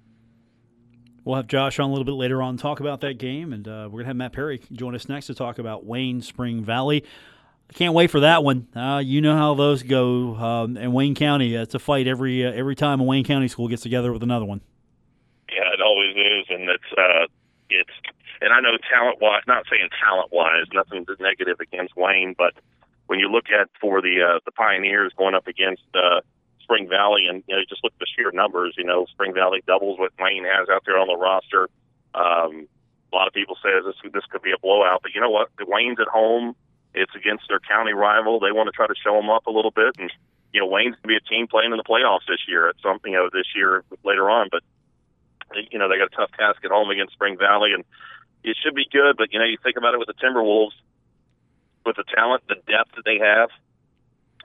We'll 1.24 1.36
have 1.36 1.46
Josh 1.46 1.78
on 1.78 1.88
a 1.88 1.92
little 1.92 2.04
bit 2.04 2.12
later 2.12 2.42
on 2.42 2.56
to 2.56 2.62
talk 2.62 2.80
about 2.80 3.00
that 3.02 3.18
game, 3.18 3.52
and 3.52 3.68
uh, 3.68 3.84
we're 3.84 4.02
going 4.02 4.04
to 4.04 4.08
have 4.08 4.16
Matt 4.16 4.32
Perry 4.32 4.60
join 4.72 4.94
us 4.96 5.08
next 5.08 5.26
to 5.26 5.34
talk 5.34 5.60
about 5.60 5.84
Wayne 5.86 6.20
Spring 6.20 6.64
Valley. 6.64 7.04
I 7.70 7.72
can't 7.74 7.94
wait 7.94 8.10
for 8.10 8.20
that 8.20 8.42
one. 8.42 8.66
Uh, 8.74 9.00
you 9.04 9.20
know 9.20 9.36
how 9.36 9.54
those 9.54 9.84
go 9.84 10.34
um, 10.34 10.76
in 10.76 10.92
Wayne 10.92 11.14
County. 11.14 11.54
It's 11.54 11.76
a 11.76 11.78
fight 11.78 12.08
every 12.08 12.44
uh, 12.44 12.50
every 12.50 12.74
time 12.74 13.00
a 13.00 13.04
Wayne 13.04 13.24
County 13.24 13.46
school 13.46 13.68
gets 13.68 13.82
together 13.82 14.12
with 14.12 14.24
another 14.24 14.44
one. 14.44 14.62
Yeah, 15.48 15.72
it 15.72 15.80
always 15.80 16.10
is, 16.10 16.46
and 16.50 16.68
it's 16.68 16.98
uh, 16.98 17.26
it's 17.70 17.90
and 18.42 18.52
I 18.52 18.60
know 18.60 18.76
talent 18.90 19.20
wise, 19.20 19.42
not 19.46 19.64
saying 19.70 19.88
talent 20.02 20.32
wise, 20.32 20.66
nothing 20.74 21.06
negative 21.20 21.60
against 21.60 21.96
Wayne, 21.96 22.34
but 22.36 22.54
when 23.06 23.18
you 23.18 23.28
look 23.30 23.46
at 23.52 23.68
for 23.80 24.00
the 24.00 24.22
uh, 24.22 24.38
the 24.44 24.52
Pioneers 24.52 25.12
going 25.16 25.34
up 25.34 25.46
against 25.46 25.82
uh, 25.94 26.20
Spring 26.62 26.88
Valley, 26.88 27.26
and 27.28 27.42
you 27.46 27.56
know, 27.56 27.62
just 27.68 27.84
look 27.84 27.92
at 27.92 27.98
the 27.98 28.06
sheer 28.16 28.30
numbers. 28.32 28.74
You 28.76 28.84
know, 28.84 29.06
Spring 29.12 29.34
Valley 29.34 29.62
doubles 29.66 29.98
what 29.98 30.12
Wayne 30.18 30.44
has 30.44 30.68
out 30.68 30.82
there 30.86 30.98
on 30.98 31.08
the 31.08 31.16
roster. 31.16 31.68
Um, 32.14 32.68
a 33.12 33.16
lot 33.16 33.28
of 33.28 33.34
people 33.34 33.56
say 33.62 33.68
this 33.84 33.96
this 34.12 34.24
could 34.30 34.42
be 34.42 34.52
a 34.52 34.58
blowout, 34.58 35.02
but 35.02 35.14
you 35.14 35.20
know 35.20 35.30
what? 35.30 35.48
Wayne's 35.66 36.00
at 36.00 36.08
home. 36.08 36.56
It's 36.94 37.14
against 37.14 37.48
their 37.48 37.60
county 37.60 37.92
rival. 37.92 38.40
They 38.40 38.52
want 38.52 38.68
to 38.68 38.72
try 38.72 38.86
to 38.86 38.94
show 38.96 39.14
them 39.16 39.30
up 39.30 39.46
a 39.46 39.50
little 39.50 39.70
bit, 39.70 39.96
and 39.98 40.10
you 40.52 40.60
know, 40.60 40.66
Wayne's 40.66 40.96
gonna 40.96 41.12
be 41.12 41.16
a 41.16 41.28
team 41.28 41.46
playing 41.46 41.72
in 41.72 41.78
the 41.78 41.84
playoffs 41.84 42.26
this 42.28 42.40
year. 42.48 42.68
It's 42.68 42.82
something 42.82 43.12
you 43.12 43.18
know 43.18 43.28
this 43.32 43.52
year 43.54 43.84
later 44.04 44.30
on, 44.30 44.48
but 44.50 44.62
you 45.70 45.78
know 45.78 45.88
they 45.88 45.98
got 45.98 46.12
a 46.12 46.16
tough 46.16 46.30
task 46.38 46.64
at 46.64 46.70
home 46.70 46.90
against 46.90 47.12
Spring 47.12 47.36
Valley, 47.36 47.72
and 47.72 47.84
it 48.44 48.56
should 48.62 48.74
be 48.74 48.86
good. 48.90 49.16
But 49.16 49.32
you 49.32 49.38
know, 49.38 49.44
you 49.44 49.58
think 49.62 49.76
about 49.76 49.94
it 49.94 49.98
with 49.98 50.08
the 50.08 50.14
Timberwolves, 50.14 50.72
with 51.86 51.96
the 51.96 52.04
talent, 52.14 52.42
the 52.48 52.56
depth 52.66 52.94
that 52.96 53.04
they 53.04 53.18
have, 53.18 53.50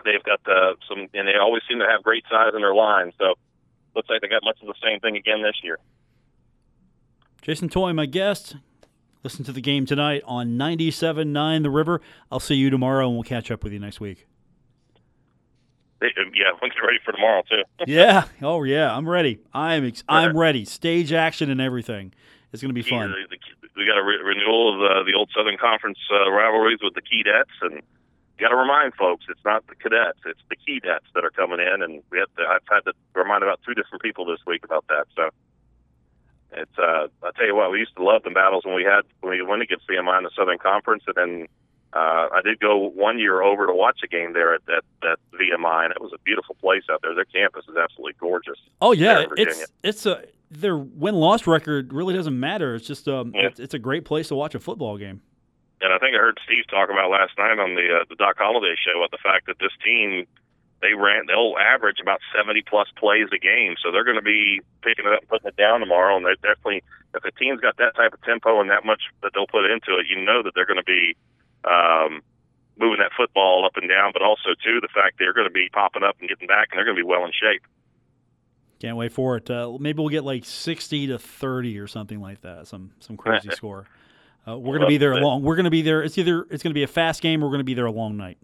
they've 0.05 0.23
got 0.23 0.39
uh, 0.47 0.73
some, 0.87 1.07
and 1.13 1.27
they 1.27 1.35
always 1.39 1.63
seem 1.69 1.79
to 1.79 1.85
have 1.85 2.03
great 2.03 2.23
size 2.29 2.51
in 2.55 2.61
their 2.61 2.75
line. 2.75 3.11
So 3.17 3.35
looks 3.95 4.09
like 4.09 4.21
they 4.21 4.27
got 4.27 4.43
much 4.43 4.57
of 4.61 4.67
the 4.67 4.75
same 4.83 4.99
thing 4.99 5.15
again 5.17 5.41
this 5.41 5.55
year. 5.63 5.77
Jason 7.41 7.69
Toy, 7.69 7.93
my 7.93 8.05
guest. 8.05 8.55
Listen 9.23 9.43
to 9.45 9.51
the 9.51 9.61
game 9.61 9.85
tonight 9.85 10.21
on 10.25 10.57
97.9 10.57 11.63
The 11.63 11.69
River. 11.69 12.01
I'll 12.31 12.39
see 12.39 12.55
you 12.55 12.69
tomorrow, 12.69 13.07
and 13.07 13.15
we'll 13.15 13.23
catch 13.23 13.49
up 13.51 13.63
with 13.63 13.73
you 13.73 13.79
next 13.79 13.99
week. 13.99 14.27
Yeah, 16.01 16.51
we'll 16.61 16.69
get 16.69 16.79
ready 16.83 16.99
for 17.03 17.11
tomorrow 17.11 17.41
too. 17.49 17.63
yeah. 17.91 18.25
Oh, 18.41 18.63
yeah. 18.63 18.95
I'm 18.95 19.09
ready. 19.09 19.39
I'm 19.53 19.85
ex- 19.87 20.03
I'm 20.07 20.37
ready. 20.37 20.63
Stage 20.65 21.11
action 21.11 21.49
and 21.49 21.59
everything. 21.59 22.13
It's 22.53 22.61
going 22.61 22.69
to 22.69 22.73
be 22.73 22.87
fun. 22.87 23.09
The- 23.09 23.35
the- 23.35 23.37
we 23.77 23.85
got 23.85 23.97
a 23.97 24.03
re- 24.03 24.21
renewal 24.23 24.73
of 24.73 24.79
the, 24.79 25.11
the 25.11 25.17
old 25.17 25.29
Southern 25.35 25.57
Conference 25.57 25.99
uh, 26.11 26.29
rivalries 26.29 26.79
with 26.81 26.95
the 26.95 27.01
Keydets, 27.01 27.53
and 27.61 27.81
got 28.39 28.49
to 28.49 28.55
remind 28.55 28.93
folks 28.95 29.25
it's 29.29 29.43
not 29.45 29.65
the 29.67 29.75
cadets, 29.75 30.19
it's 30.25 30.41
the 30.49 30.57
Keydets 30.57 31.05
that 31.13 31.23
are 31.23 31.31
coming 31.31 31.59
in, 31.59 31.81
and 31.81 32.03
we 32.11 32.19
have 32.19 32.33
to, 32.37 32.43
I've 32.43 32.65
had 32.69 32.89
to 32.89 32.93
remind 33.13 33.43
about 33.43 33.59
two 33.65 33.73
different 33.73 34.01
people 34.01 34.25
this 34.25 34.39
week 34.45 34.65
about 34.65 34.85
that. 34.89 35.05
So 35.15 35.29
it's 36.51 36.77
uh, 36.77 37.07
I 37.23 37.31
tell 37.35 37.45
you 37.45 37.55
what, 37.55 37.71
we 37.71 37.79
used 37.79 37.95
to 37.97 38.03
love 38.03 38.23
the 38.23 38.31
battles 38.31 38.65
when 38.65 38.75
we 38.75 38.83
had 38.83 39.01
when 39.21 39.31
we 39.31 39.41
went 39.41 39.61
against 39.61 39.87
VMI 39.87 40.17
in 40.17 40.23
the 40.23 40.31
Southern 40.35 40.57
Conference, 40.57 41.03
and 41.07 41.15
then 41.15 41.47
uh, 41.93 42.29
I 42.33 42.41
did 42.43 42.59
go 42.59 42.77
one 42.77 43.19
year 43.19 43.41
over 43.41 43.65
to 43.67 43.73
watch 43.73 43.99
a 44.03 44.07
game 44.07 44.33
there 44.33 44.53
at 44.53 44.65
that 44.65 44.83
at 45.03 45.19
VMI, 45.33 45.85
and 45.85 45.91
it 45.91 46.01
was 46.01 46.13
a 46.13 46.19
beautiful 46.19 46.55
place 46.55 46.83
out 46.91 47.01
there. 47.01 47.13
Their 47.13 47.25
campus 47.25 47.65
is 47.69 47.75
absolutely 47.75 48.13
gorgeous. 48.19 48.59
Oh 48.81 48.91
yeah, 48.91 49.25
it's 49.35 49.65
it's 49.83 50.05
a 50.05 50.23
their 50.49 50.77
win 50.77 51.15
loss 51.15 51.47
record 51.47 51.93
really 51.93 52.13
doesn't 52.13 52.39
matter. 52.39 52.75
It's 52.75 52.87
just 52.87 53.07
um, 53.07 53.31
yeah. 53.35 53.47
it's, 53.47 53.59
it's 53.59 53.73
a 53.73 53.79
great 53.79 54.05
place 54.05 54.29
to 54.29 54.35
watch 54.35 54.55
a 54.55 54.59
football 54.59 54.97
game. 54.97 55.21
And 55.81 55.93
I 55.93 55.99
think 55.99 56.15
I 56.15 56.19
heard 56.19 56.39
Steve 56.45 56.65
talk 56.69 56.89
about 56.89 57.11
last 57.11 57.37
night 57.37 57.59
on 57.59 57.75
the 57.75 58.01
uh, 58.01 58.05
the 58.09 58.15
Doc 58.15 58.37
Holliday 58.37 58.75
show 58.79 58.97
about 58.97 59.11
the 59.11 59.21
fact 59.21 59.47
that 59.47 59.59
this 59.59 59.73
team 59.83 60.25
they 60.81 60.93
ran 60.93 61.25
they'll 61.27 61.55
average 61.57 61.99
about 61.99 62.19
70 62.35 62.63
plus 62.69 62.87
plays 62.97 63.27
a 63.33 63.37
game, 63.37 63.75
so 63.81 63.91
they're 63.91 64.05
going 64.05 64.17
to 64.17 64.25
be 64.25 64.61
picking 64.81 65.05
it 65.05 65.13
up, 65.13 65.21
and 65.21 65.29
putting 65.29 65.49
it 65.49 65.57
down 65.57 65.79
tomorrow, 65.79 66.17
and 66.17 66.25
they 66.25 66.33
definitely 66.41 66.83
if 67.13 67.25
a 67.25 67.31
team's 67.31 67.61
got 67.61 67.77
that 67.77 67.95
type 67.95 68.13
of 68.13 68.21
tempo 68.21 68.61
and 68.61 68.69
that 68.69 68.85
much 68.85 69.09
that 69.21 69.31
they'll 69.33 69.47
put 69.47 69.65
into 69.65 69.97
it, 69.97 70.07
you 70.09 70.17
know 70.21 70.43
that 70.43 70.53
they're 70.55 70.69
going 70.69 70.81
to 70.81 70.85
be 70.85 71.15
um, 71.65 72.21
moving 72.77 72.99
that 72.99 73.13
football 73.17 73.65
up 73.65 73.75
and 73.75 73.89
down, 73.89 74.11
but 74.13 74.21
also 74.21 74.53
too 74.63 74.79
the 74.81 74.91
fact 74.93 75.17
they're 75.17 75.33
going 75.33 75.47
to 75.47 75.53
be 75.53 75.69
popping 75.73 76.03
up 76.03 76.17
and 76.19 76.29
getting 76.29 76.47
back, 76.47 76.69
and 76.71 76.77
they're 76.77 76.85
going 76.85 76.97
to 76.97 77.03
be 77.03 77.07
well 77.07 77.25
in 77.25 77.31
shape. 77.33 77.65
Can't 78.79 78.97
wait 78.97 79.11
for 79.11 79.37
it. 79.37 79.49
Uh, 79.49 79.77
maybe 79.79 79.99
we'll 79.99 80.09
get 80.09 80.23
like 80.23 80.45
60 80.45 81.07
to 81.07 81.17
30 81.17 81.79
or 81.79 81.87
something 81.87 82.21
like 82.21 82.41
that. 82.41 82.67
Some 82.67 82.91
some 82.99 83.17
crazy 83.17 83.49
score. 83.55 83.87
Uh, 84.47 84.57
we're 84.57 84.77
going 84.77 84.81
to 84.81 84.87
be 84.87 84.97
there 84.97 85.15
long. 85.15 85.41
We're 85.41 85.55
going 85.55 85.65
to 85.65 85.71
be 85.71 85.81
there. 85.81 86.03
It's 86.03 86.17
either 86.17 86.45
it's 86.49 86.63
going 86.63 86.71
to 86.71 86.77
be 86.77 86.83
a 86.83 86.87
fast 86.87 87.21
game 87.21 87.43
or 87.43 87.47
we're 87.47 87.53
going 87.53 87.59
to 87.59 87.65
be 87.65 87.73
there 87.73 87.85
a 87.85 87.91
long 87.91 88.17
night. 88.17 88.37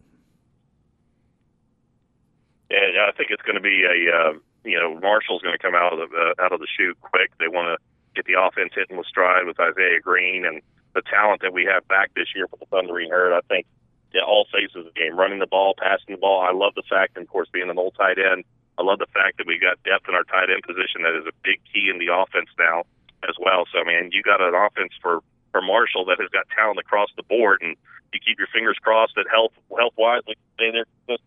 Yeah, 2.69 3.07
I 3.07 3.11
think 3.15 3.29
it's 3.29 3.41
going 3.43 3.55
to 3.55 3.61
be 3.61 3.83
a 3.83 4.11
uh, 4.11 4.33
you 4.63 4.79
know 4.79 4.99
Marshall's 4.99 5.41
going 5.41 5.53
to 5.53 5.61
come 5.61 5.75
out 5.75 5.93
of 5.93 6.09
the 6.09 6.15
uh, 6.15 6.43
out 6.43 6.51
of 6.51 6.59
the 6.59 6.67
chute 6.77 6.99
quick. 7.01 7.31
They 7.39 7.47
want 7.47 7.77
to 7.79 7.85
get 8.15 8.25
the 8.25 8.41
offense 8.41 8.73
hitting 8.75 8.97
with 8.97 9.07
stride 9.07 9.45
with 9.45 9.59
Isaiah 9.59 10.01
Green 10.01 10.45
and 10.45 10.61
the 10.93 11.01
talent 11.01 11.41
that 11.41 11.53
we 11.53 11.65
have 11.65 11.87
back 11.87 12.13
this 12.15 12.27
year 12.35 12.47
for 12.47 12.57
the 12.57 12.65
Thundering 12.65 13.09
Herd. 13.09 13.33
I 13.33 13.41
think 13.47 13.67
yeah, 14.13 14.21
all 14.21 14.45
phases 14.51 14.75
of 14.75 14.85
the 14.85 14.91
game, 14.91 15.17
running 15.17 15.39
the 15.39 15.47
ball, 15.47 15.73
passing 15.77 16.15
the 16.15 16.17
ball. 16.17 16.41
I 16.41 16.53
love 16.53 16.73
the 16.75 16.83
fact, 16.89 17.17
and 17.17 17.23
of 17.23 17.29
course, 17.29 17.49
being 17.51 17.69
an 17.69 17.77
old 17.77 17.95
tight 17.95 18.17
end, 18.17 18.43
I 18.77 18.83
love 18.83 18.99
the 18.99 19.11
fact 19.13 19.37
that 19.37 19.47
we 19.47 19.59
got 19.59 19.81
depth 19.83 20.09
in 20.09 20.15
our 20.15 20.23
tight 20.23 20.49
end 20.49 20.63
position. 20.63 21.03
That 21.03 21.13
is 21.13 21.25
a 21.27 21.35
big 21.43 21.61
key 21.71 21.89
in 21.89 21.99
the 21.99 22.09
offense 22.13 22.49
now 22.57 22.83
as 23.27 23.35
well. 23.39 23.65
So, 23.71 23.79
I 23.79 23.83
mean, 23.83 24.09
you 24.11 24.23
got 24.23 24.41
an 24.41 24.55
offense 24.55 24.93
for 25.01 25.21
for 25.51 25.61
Marshall 25.61 26.05
that 26.05 26.19
has 26.19 26.29
got 26.29 26.49
talent 26.49 26.79
across 26.79 27.09
the 27.15 27.23
board, 27.23 27.61
and 27.61 27.77
you 28.11 28.19
keep 28.19 28.39
your 28.39 28.47
fingers 28.51 28.77
crossed 28.81 29.13
that 29.15 29.25
health 29.29 29.53
health 29.77 29.93
wise, 29.97 30.21
like 30.27 30.37
stay 30.55 30.71
there 30.71 31.17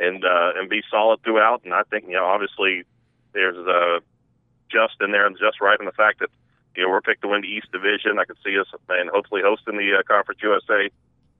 and 0.00 0.24
uh, 0.24 0.52
and 0.56 0.68
be 0.68 0.82
solid 0.90 1.22
throughout. 1.22 1.62
And 1.64 1.74
I 1.74 1.82
think 1.90 2.06
you 2.06 2.14
know, 2.14 2.24
obviously, 2.24 2.84
there's 3.32 3.56
uh, 3.56 4.00
just 4.70 4.94
in 5.00 5.12
there 5.12 5.26
and 5.26 5.36
just 5.38 5.60
right 5.60 5.78
in 5.78 5.86
the 5.86 5.92
fact 5.92 6.20
that 6.20 6.30
you 6.76 6.82
know 6.82 6.90
we're 6.90 7.00
picked 7.00 7.22
to 7.22 7.28
win 7.28 7.42
the 7.42 7.48
East 7.48 7.70
Division. 7.72 8.18
I 8.18 8.24
could 8.24 8.38
see 8.44 8.58
us 8.58 8.66
and 8.88 9.10
hopefully 9.10 9.42
hosting 9.44 9.76
the 9.76 10.00
uh, 10.00 10.02
Conference 10.02 10.40
USA. 10.42 10.90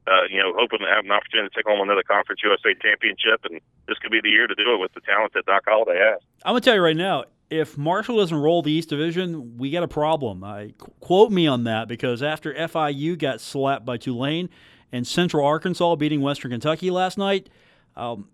Uh, 0.07 0.25
you 0.31 0.37
know, 0.39 0.53
hoping 0.55 0.81
to 0.81 0.87
have 0.87 1.07
an 1.07 1.11
opportunity 1.11 1.49
to 1.49 1.55
take 1.55 1.67
home 1.67 1.81
another 1.81 2.03
Conference 2.03 2.41
USA 2.45 2.75
championship, 2.83 3.41
and 3.49 3.59
this 3.89 3.97
could 3.99 4.11
be 4.11 4.21
the 4.21 4.29
year 4.29 4.47
to 4.47 4.55
do 4.55 4.75
it 4.75 4.81
with 4.81 4.93
the 4.93 5.01
talent 5.01 5.33
that 5.33 5.47
Doc 5.47 5.63
Holliday 5.67 5.99
has. 5.99 6.21
I'm 6.45 6.51
gonna 6.53 6.61
tell 6.61 6.75
you 6.75 6.83
right 6.83 6.97
now, 6.97 7.25
if 7.49 7.79
Marshall 7.79 8.19
doesn't 8.19 8.37
roll 8.37 8.63
the 8.63 8.73
East 8.73 8.91
Division, 8.91 9.57
we 9.57 9.71
got 9.71 9.83
a 9.83 9.89
problem. 9.89 10.45
I 10.45 10.73
quote 11.01 11.33
me 11.33 11.47
on 11.47 11.65
that 11.65 11.89
because 11.89 12.23
after 12.23 12.53
FIU 12.53 13.19
got 13.19 13.41
slapped 13.41 13.85
by 13.87 13.97
Tulane 13.97 14.51
and 14.93 15.07
Central 15.07 15.47
Arkansas 15.47 15.97
beating 15.97 16.21
Western 16.21 16.51
Kentucky 16.51 16.91
last 16.91 17.17
night, 17.17 17.49
um, 17.97 18.29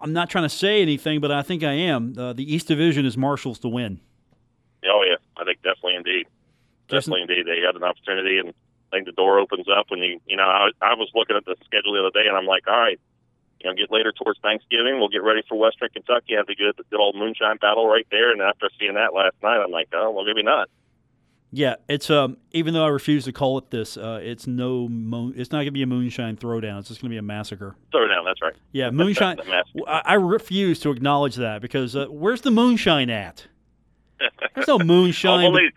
I'm 0.00 0.12
not 0.12 0.30
trying 0.30 0.44
to 0.44 0.48
say 0.54 0.80
anything, 0.80 1.20
but 1.20 1.30
I 1.30 1.42
think 1.42 1.62
I 1.62 1.72
am. 1.72 2.14
Uh, 2.16 2.32
the 2.32 2.52
East 2.52 2.66
Division 2.68 3.04
is 3.04 3.16
Marshall's 3.16 3.58
to 3.60 3.68
win. 3.68 4.00
Oh 4.86 5.04
yeah, 5.06 5.16
I 5.36 5.44
think 5.44 5.58
definitely 5.62 5.96
indeed, 5.96 6.26
definitely 6.88 7.22
indeed 7.22 7.46
they 7.46 7.60
had 7.64 7.76
an 7.76 7.84
opportunity, 7.84 8.38
and 8.38 8.54
I 8.92 8.96
think 8.96 9.06
the 9.06 9.12
door 9.12 9.38
opens 9.38 9.66
up 9.68 9.86
when 9.88 10.00
you 10.00 10.20
you 10.26 10.36
know 10.36 10.44
I, 10.44 10.70
I 10.82 10.94
was 10.94 11.10
looking 11.14 11.36
at 11.36 11.44
the 11.44 11.56
schedule 11.64 11.92
the 11.92 12.00
other 12.00 12.10
day, 12.10 12.26
and 12.26 12.36
I'm 12.36 12.46
like, 12.46 12.66
all 12.66 12.78
right, 12.78 12.98
you 13.60 13.68
know, 13.68 13.76
get 13.76 13.90
later 13.90 14.12
towards 14.12 14.40
Thanksgiving. 14.40 14.98
We'll 14.98 15.08
get 15.08 15.22
ready 15.22 15.42
for 15.48 15.58
Western 15.58 15.90
Kentucky. 15.90 16.34
Have 16.34 16.46
the 16.46 16.54
good, 16.54 16.74
the 16.76 16.84
good 16.90 17.00
old 17.00 17.14
moonshine 17.14 17.58
battle 17.58 17.86
right 17.86 18.06
there. 18.10 18.32
And 18.32 18.40
after 18.40 18.70
seeing 18.78 18.94
that 18.94 19.14
last 19.14 19.34
night, 19.42 19.62
I'm 19.62 19.70
like, 19.70 19.88
oh, 19.92 20.10
well, 20.10 20.24
maybe 20.24 20.42
not. 20.42 20.68
Yeah, 21.52 21.76
it's 21.88 22.08
um. 22.10 22.36
Even 22.52 22.74
though 22.74 22.84
I 22.84 22.88
refuse 22.88 23.24
to 23.24 23.32
call 23.32 23.58
it 23.58 23.70
this, 23.70 23.96
uh, 23.96 24.20
it's 24.22 24.46
no. 24.46 24.88
Mo- 24.88 25.32
it's 25.34 25.50
not 25.50 25.58
going 25.58 25.66
to 25.66 25.72
be 25.72 25.82
a 25.82 25.86
moonshine 25.86 26.36
throwdown. 26.36 26.78
It's 26.78 26.88
just 26.88 27.00
going 27.00 27.10
to 27.10 27.14
be 27.14 27.18
a 27.18 27.22
massacre. 27.22 27.74
Throwdown. 27.92 28.24
That's 28.24 28.40
right. 28.40 28.54
Yeah, 28.70 28.90
moonshine. 28.90 29.40
I, 29.88 30.02
I, 30.04 30.14
refuse 30.14 30.78
to 30.80 30.92
acknowledge 30.92 31.34
that 31.36 31.60
because 31.60 31.96
uh, 31.96 32.06
where's 32.06 32.42
the 32.42 32.52
moonshine 32.52 33.10
at? 33.10 33.48
There's 34.54 34.68
no 34.68 34.78
moonshine. 34.78 35.44
oh, 35.46 35.50
believe, 35.50 35.72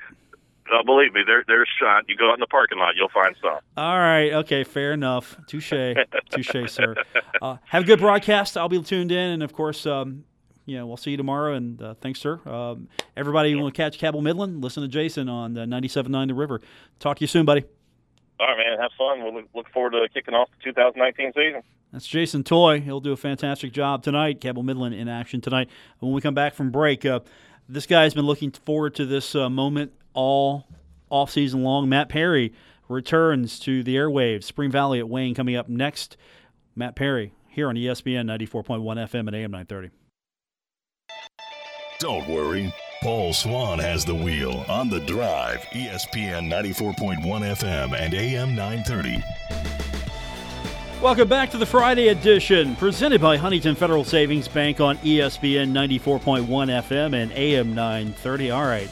oh, 0.74 0.84
believe 0.84 1.14
me, 1.14 1.22
there, 1.26 1.44
there's 1.48 1.70
shot. 1.80 2.06
You 2.08 2.16
go 2.16 2.30
out 2.30 2.36
in 2.36 2.40
the 2.40 2.48
parking 2.48 2.78
lot, 2.78 2.96
you'll 2.96 3.10
find 3.10 3.36
some. 3.42 3.60
All 3.78 3.98
right. 3.98 4.34
Okay. 4.34 4.64
Fair 4.64 4.94
enough. 4.94 5.38
Touche. 5.48 5.74
Touche, 6.32 6.72
sir. 6.72 6.96
Uh, 7.42 7.58
have 7.66 7.84
a 7.84 7.86
good 7.86 8.00
broadcast. 8.00 8.58
I'll 8.58 8.70
be 8.70 8.82
tuned 8.82 9.12
in, 9.12 9.32
and 9.32 9.44
of 9.44 9.54
course, 9.54 9.86
um, 9.86 10.24
you 10.66 10.78
know, 10.78 10.88
we'll 10.88 10.98
see 10.98 11.12
you 11.12 11.18
tomorrow. 11.18 11.54
And 11.54 11.82
uh, 11.82 11.94
thanks, 11.96 12.20
sir. 12.20 12.40
Um, 12.46 12.88
everybody 13.18 13.54
want 13.56 13.74
to 13.74 13.78
catch 13.78 13.98
Cabell 14.00 14.22
Midland, 14.22 14.62
listen 14.64 14.84
to 14.84 14.90
Jason 14.90 15.30
on 15.30 15.58
uh, 15.58 15.66
97.9 15.66 16.28
The 16.28 16.34
River. 16.34 16.62
Talk 17.00 17.18
to 17.18 17.22
you 17.22 17.28
soon, 17.28 17.46
buddy. 17.46 17.64
All 18.40 18.48
right, 18.48 18.58
man. 18.58 18.80
Have 18.80 18.92
fun. 18.98 19.24
We'll 19.24 19.44
look 19.54 19.70
forward 19.70 19.92
to 19.92 20.08
kicking 20.14 20.34
off 20.34 20.50
the 20.58 20.72
2019 20.72 21.34
season. 21.34 21.62
That's 21.92 22.08
Jason 22.08 22.44
Toy. 22.44 22.82
He'll 22.82 23.00
do 23.00 23.12
a 23.12 23.18
fantastic 23.18 23.72
job 23.72 24.04
tonight. 24.04 24.42
Cabell 24.42 24.64
Midland 24.64 24.96
in 24.96 25.08
action 25.08 25.42
tonight. 25.42 25.70
When 26.00 26.12
we 26.12 26.22
come 26.22 26.34
back 26.34 26.56
from 26.56 26.72
break, 26.72 27.06
uh, 27.06 27.20
this 27.70 27.86
guy's 27.86 28.14
been 28.14 28.26
looking 28.26 28.52
forward 28.52 28.96
to 28.96 29.06
this 29.06 29.36
uh, 29.36 29.50
moment 29.50 29.92
all 30.14 30.68
off 31.10 31.32
season 31.32 31.64
long. 31.64 31.90
Matt 31.90 32.10
Perry 32.10 32.54
returns 32.90 33.60
to 33.60 33.84
the 33.84 33.96
airwaves. 33.96 34.44
Spring 34.44 34.72
Valley 34.72 35.00
at 35.00 35.10
Wayne 35.10 35.36
coming 35.36 35.56
up 35.56 35.70
next. 35.70 36.18
Matt 36.76 36.96
Perry 36.96 37.34
here 37.50 37.70
on 37.70 37.76
ESPN 37.76 38.26
94.1 38.26 38.82
FM 38.82 39.28
and 39.28 39.36
AM 39.36 39.52
930. 39.52 39.92
Don't 42.00 42.28
worry. 42.28 42.74
Paul 43.02 43.34
Swann 43.34 43.80
has 43.80 44.06
the 44.06 44.16
wheel 44.16 44.66
on 44.68 44.90
the 44.90 45.00
drive. 45.02 45.60
ESPN 45.74 46.50
94.1 46.50 47.22
FM 47.22 48.00
and 48.00 48.14
AM 48.14 48.56
930. 48.56 49.24
Welcome 51.02 51.28
back 51.28 51.52
to 51.52 51.58
the 51.58 51.66
Friday 51.66 52.08
edition, 52.08 52.78
presented 52.78 53.20
by 53.20 53.36
Huntington 53.36 53.76
Federal 53.76 54.06
Savings 54.06 54.48
Bank 54.48 54.80
on 54.80 54.98
ESPN 55.00 55.72
94.1 55.72 56.48
FM 56.48 57.14
and 57.14 57.32
AM 57.34 57.76
930. 57.76 58.52
All 58.52 58.64
right. 58.64 58.90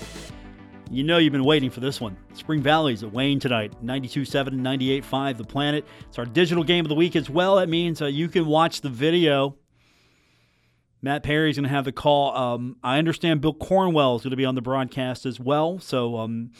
You 0.91 1.03
know 1.03 1.17
you've 1.17 1.31
been 1.31 1.45
waiting 1.45 1.69
for 1.69 1.79
this 1.79 2.01
one. 2.01 2.17
Spring 2.33 2.61
Valley's 2.61 3.01
at 3.01 3.13
Wayne 3.13 3.39
tonight, 3.39 3.73
92.7 3.83 4.47
and 4.47 4.59
98.5 4.59 5.37
The 5.37 5.43
Planet. 5.45 5.85
It's 6.09 6.19
our 6.19 6.25
digital 6.25 6.65
game 6.65 6.83
of 6.85 6.89
the 6.89 6.95
week 6.95 7.15
as 7.15 7.29
well. 7.29 7.55
That 7.55 7.69
means 7.69 8.01
uh, 8.01 8.07
you 8.07 8.27
can 8.27 8.45
watch 8.45 8.81
the 8.81 8.89
video 8.89 9.55
Matt 11.01 11.23
Perry's 11.23 11.55
going 11.55 11.63
to 11.63 11.69
have 11.69 11.85
the 11.85 11.91
call. 11.91 12.35
Um, 12.35 12.77
I 12.83 12.99
understand 12.99 13.41
Bill 13.41 13.53
Cornwell 13.53 14.15
is 14.15 14.21
going 14.21 14.31
to 14.31 14.37
be 14.37 14.45
on 14.45 14.55
the 14.55 14.61
broadcast 14.61 15.25
as 15.25 15.39
well. 15.39 15.79
So 15.79 16.17
um, 16.17 16.51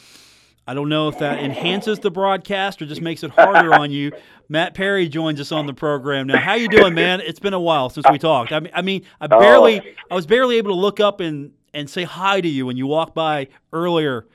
I 0.66 0.74
don't 0.74 0.88
know 0.88 1.08
if 1.08 1.18
that 1.20 1.38
enhances 1.38 2.00
the 2.00 2.10
broadcast 2.10 2.82
or 2.82 2.86
just 2.86 3.00
makes 3.00 3.22
it 3.22 3.30
harder 3.30 3.72
on 3.72 3.92
you. 3.92 4.12
Matt 4.48 4.74
Perry 4.74 5.08
joins 5.08 5.40
us 5.40 5.52
on 5.52 5.66
the 5.66 5.74
program 5.74 6.26
now. 6.26 6.38
How 6.38 6.54
you 6.54 6.68
doing, 6.68 6.94
man? 6.94 7.20
It's 7.20 7.38
been 7.38 7.54
a 7.54 7.60
while 7.60 7.88
since 7.88 8.04
we 8.10 8.18
talked. 8.18 8.52
I 8.52 8.60
mean, 8.60 8.72
I 8.74 8.82
mean, 8.82 9.04
I 9.20 9.28
barely, 9.28 9.96
I 10.10 10.14
was 10.14 10.26
barely 10.26 10.58
able 10.58 10.72
to 10.72 10.78
look 10.78 10.98
up 10.98 11.20
and 11.20 11.52
and 11.74 11.88
say 11.88 12.04
hi 12.04 12.40
to 12.40 12.48
you 12.48 12.66
when 12.66 12.76
you 12.76 12.86
walk 12.86 13.14
by 13.14 13.48
earlier. 13.72 14.26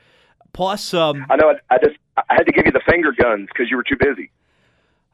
Plus, 0.53 0.93
um, 0.93 1.25
I 1.29 1.35
know 1.35 1.51
I, 1.51 1.75
I 1.75 1.77
just 1.77 1.97
I 2.17 2.23
had 2.29 2.43
to 2.43 2.51
give 2.51 2.65
you 2.65 2.71
the 2.71 2.81
finger 2.89 3.11
guns 3.11 3.47
because 3.53 3.69
you 3.69 3.77
were 3.77 3.83
too 3.83 3.97
busy. 3.99 4.31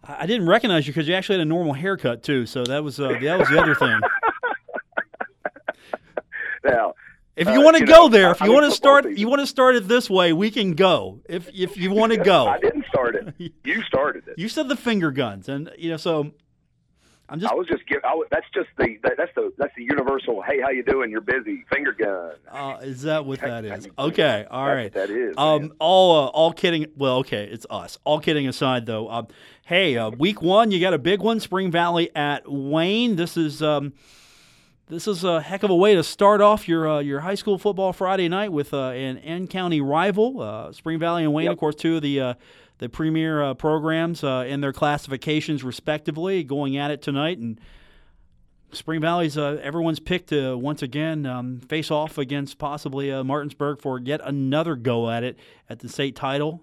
I 0.03 0.25
didn't 0.25 0.47
recognize 0.47 0.85
you 0.85 0.93
because 0.93 1.07
you 1.07 1.15
actually 1.15 1.39
had 1.39 1.47
a 1.47 1.49
normal 1.49 1.73
haircut 1.73 2.23
too. 2.23 2.45
So 2.45 2.63
that 2.65 2.83
was 2.83 2.99
uh, 2.99 3.17
that 3.21 3.39
was 3.39 3.49
the 3.49 3.61
other 3.61 3.75
thing. 3.75 3.99
now. 6.65 6.93
If 7.35 7.47
you 7.47 7.61
uh, 7.61 7.63
want 7.63 7.77
to 7.77 7.85
go 7.85 8.03
know, 8.03 8.09
there, 8.09 8.29
if 8.29 8.41
you 8.41 8.51
want 8.51 8.65
to 8.65 8.75
start, 8.75 9.05
season. 9.05 9.17
you 9.17 9.27
want 9.27 9.39
to 9.39 9.47
start 9.47 9.73
it 9.73 9.87
this 9.87 10.07
way, 10.07 10.33
we 10.33 10.51
can 10.51 10.75
go. 10.75 11.19
If 11.27 11.49
if 11.51 11.77
you 11.77 11.89
want 11.89 12.11
to 12.11 12.17
go, 12.23 12.45
I 12.45 12.59
didn't 12.59 12.85
start 12.85 13.15
it. 13.15 13.53
You 13.63 13.81
started 13.81 14.27
it. 14.27 14.37
You 14.37 14.47
said 14.47 14.69
the 14.69 14.75
finger 14.75 15.09
guns, 15.09 15.49
and 15.49 15.71
you 15.75 15.89
know, 15.89 15.97
so 15.97 16.31
I'm 17.29 17.39
just. 17.39 17.51
I 17.51 17.55
was 17.55 17.67
just 17.67 17.85
giving. 17.87 18.01
that's 18.31 18.45
just 18.53 18.67
the 18.77 18.97
that's 19.17 19.31
the 19.35 19.53
that's 19.57 19.73
the 19.75 19.83
universal. 19.83 20.41
Hey, 20.41 20.59
how 20.61 20.69
you 20.69 20.83
doing? 20.83 21.09
You're 21.09 21.21
busy. 21.21 21.63
Finger 21.73 21.93
gun. 21.93 22.33
Uh, 22.51 22.77
is 22.81 23.03
that 23.03 23.25
what 23.25 23.39
that 23.39 23.63
is? 23.65 23.87
Okay, 23.97 24.45
all 24.51 24.67
right. 24.67 24.91
That 24.93 25.09
is. 25.09 25.33
Um, 25.37 25.73
all 25.79 26.25
uh, 26.25 26.27
all 26.27 26.51
kidding. 26.51 26.87
Well, 26.97 27.17
okay, 27.19 27.45
it's 27.45 27.65
us. 27.69 27.97
All 28.03 28.19
kidding 28.19 28.47
aside, 28.47 28.85
though. 28.85 29.09
Um, 29.09 29.27
hey, 29.65 29.97
uh, 29.97 30.09
week 30.09 30.41
one, 30.41 30.69
you 30.71 30.79
got 30.81 30.93
a 30.93 30.97
big 30.99 31.21
one. 31.21 31.39
Spring 31.39 31.71
Valley 31.71 32.11
at 32.15 32.43
Wayne. 32.51 33.15
This 33.15 33.37
is 33.37 33.63
um 33.63 33.93
this 34.89 35.07
is 35.07 35.23
a 35.23 35.41
heck 35.41 35.63
of 35.63 35.69
a 35.69 35.75
way 35.75 35.95
to 35.95 36.03
start 36.03 36.41
off 36.41 36.67
your 36.67 36.87
uh, 36.89 36.99
your 36.99 37.21
high 37.21 37.35
school 37.35 37.57
football 37.57 37.93
Friday 37.93 38.27
night 38.27 38.51
with 38.51 38.73
uh, 38.73 38.89
an 38.89 39.17
N 39.19 39.47
County 39.47 39.79
rival, 39.79 40.41
uh, 40.41 40.71
Spring 40.73 40.99
Valley 40.99 41.23
and 41.23 41.33
Wayne, 41.33 41.45
Yep. 41.45 41.53
of 41.53 41.59
course, 41.59 41.75
two 41.75 41.95
of 41.95 42.01
the 42.01 42.19
uh, 42.19 42.33
the 42.79 42.89
premier 42.89 43.41
uh, 43.41 43.53
programs 43.53 44.23
uh, 44.23 44.45
in 44.47 44.61
their 44.61 44.73
classifications 44.73 45.63
respectively, 45.63 46.43
going 46.43 46.77
at 46.77 46.91
it 46.91 47.01
tonight. 47.01 47.37
And 47.37 47.59
Spring 48.71 49.01
Valley's 49.01 49.37
uh, 49.37 49.59
everyone's 49.61 49.99
picked 49.99 50.29
to 50.29 50.57
once 50.57 50.81
again 50.81 51.25
um, 51.25 51.59
face 51.59 51.91
off 51.91 52.17
against 52.17 52.57
possibly 52.57 53.11
uh, 53.11 53.23
Martinsburg 53.23 53.79
for 53.79 53.99
yet 53.99 54.19
another 54.23 54.75
go 54.75 55.09
at 55.11 55.23
it 55.23 55.37
at 55.69 55.79
the 55.79 55.87
state 55.89 56.15
title. 56.15 56.61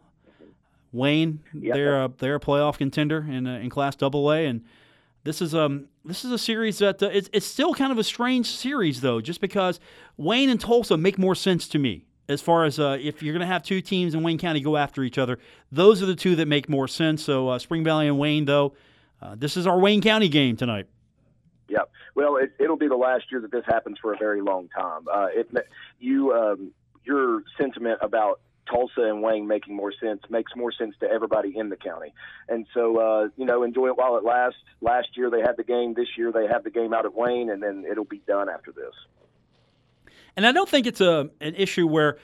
Wayne, 0.92 1.38
Yep. 1.54 1.74
they're 1.74 2.04
a, 2.04 2.10
they're 2.18 2.34
a 2.34 2.40
playoff 2.40 2.78
contender 2.78 3.24
in 3.28 3.46
uh, 3.46 3.58
in 3.58 3.70
Class 3.70 3.94
Double 3.94 4.32
A, 4.32 4.44
and 4.46 4.64
this 5.22 5.40
is 5.40 5.54
um 5.54 5.86
this 6.04 6.24
is 6.24 6.32
a 6.32 6.38
series 6.38 6.78
that 6.78 7.00
uh, 7.00 7.10
it's 7.12 7.30
it's 7.32 7.46
still 7.46 7.74
kind 7.74 7.92
of 7.92 7.98
a 7.98 8.02
strange 8.02 8.46
series 8.48 9.00
though, 9.00 9.20
just 9.20 9.40
because 9.40 9.78
Wayne 10.16 10.50
and 10.50 10.58
Tolsia 10.60 10.98
make 10.98 11.16
more 11.16 11.36
sense 11.36 11.68
to 11.68 11.78
me 11.78 12.06
as 12.30 12.40
far 12.40 12.64
as 12.64 12.78
uh, 12.78 12.96
if 13.00 13.22
you're 13.22 13.32
going 13.32 13.46
to 13.46 13.52
have 13.52 13.64
two 13.64 13.80
teams 13.80 14.14
in 14.14 14.22
Wayne 14.22 14.38
County 14.38 14.60
go 14.60 14.76
after 14.76 15.02
each 15.02 15.18
other. 15.18 15.38
Those 15.72 16.00
are 16.00 16.06
the 16.06 16.14
two 16.14 16.36
that 16.36 16.46
make 16.46 16.68
more 16.68 16.86
sense. 16.86 17.24
So 17.24 17.48
uh, 17.48 17.58
Spring 17.58 17.82
Valley 17.82 18.06
and 18.06 18.18
Wayne, 18.18 18.44
though, 18.44 18.74
uh, 19.20 19.34
this 19.36 19.56
is 19.56 19.66
our 19.66 19.78
Wayne 19.78 20.00
County 20.00 20.28
game 20.28 20.56
tonight. 20.56 20.86
Yep. 21.68 21.90
Well, 22.14 22.36
it, 22.36 22.52
it'll 22.60 22.76
be 22.76 22.88
the 22.88 22.96
last 22.96 23.24
year 23.32 23.40
that 23.40 23.50
this 23.50 23.64
happens 23.66 23.98
for 24.00 24.14
a 24.14 24.16
very 24.16 24.42
long 24.42 24.68
time. 24.68 25.02
Uh, 25.12 25.26
it, 25.32 25.50
you, 25.98 26.32
um, 26.32 26.70
your 27.04 27.42
sentiment 27.58 27.98
about 28.00 28.40
Tolsia 28.72 29.10
and 29.10 29.22
Wayne 29.22 29.48
making 29.48 29.74
more 29.74 29.92
sense 30.00 30.22
makes 30.30 30.52
more 30.54 30.70
sense 30.70 30.94
to 31.00 31.10
everybody 31.10 31.56
in 31.56 31.68
the 31.68 31.76
county. 31.76 32.14
And 32.48 32.66
so, 32.72 32.96
uh, 32.98 33.28
you 33.36 33.44
know, 33.44 33.64
enjoy 33.64 33.88
it 33.88 33.96
while 33.96 34.16
it 34.16 34.24
lasts. 34.24 34.58
Last 34.80 35.08
year 35.16 35.30
they 35.30 35.40
had 35.40 35.56
the 35.56 35.64
game. 35.64 35.94
This 35.94 36.08
year 36.16 36.30
they 36.30 36.46
have 36.46 36.62
the 36.62 36.70
game 36.70 36.94
out 36.94 37.04
at 37.06 37.14
Wayne, 37.14 37.50
and 37.50 37.60
then 37.60 37.84
it'll 37.90 38.04
be 38.04 38.22
done 38.26 38.48
after 38.48 38.70
this. 38.70 38.94
And 40.40 40.46
I 40.46 40.52
don't 40.52 40.70
think 40.70 40.86
it's 40.86 41.02
a 41.02 41.28
an 41.42 41.54
issue 41.54 41.86
where 41.86 42.16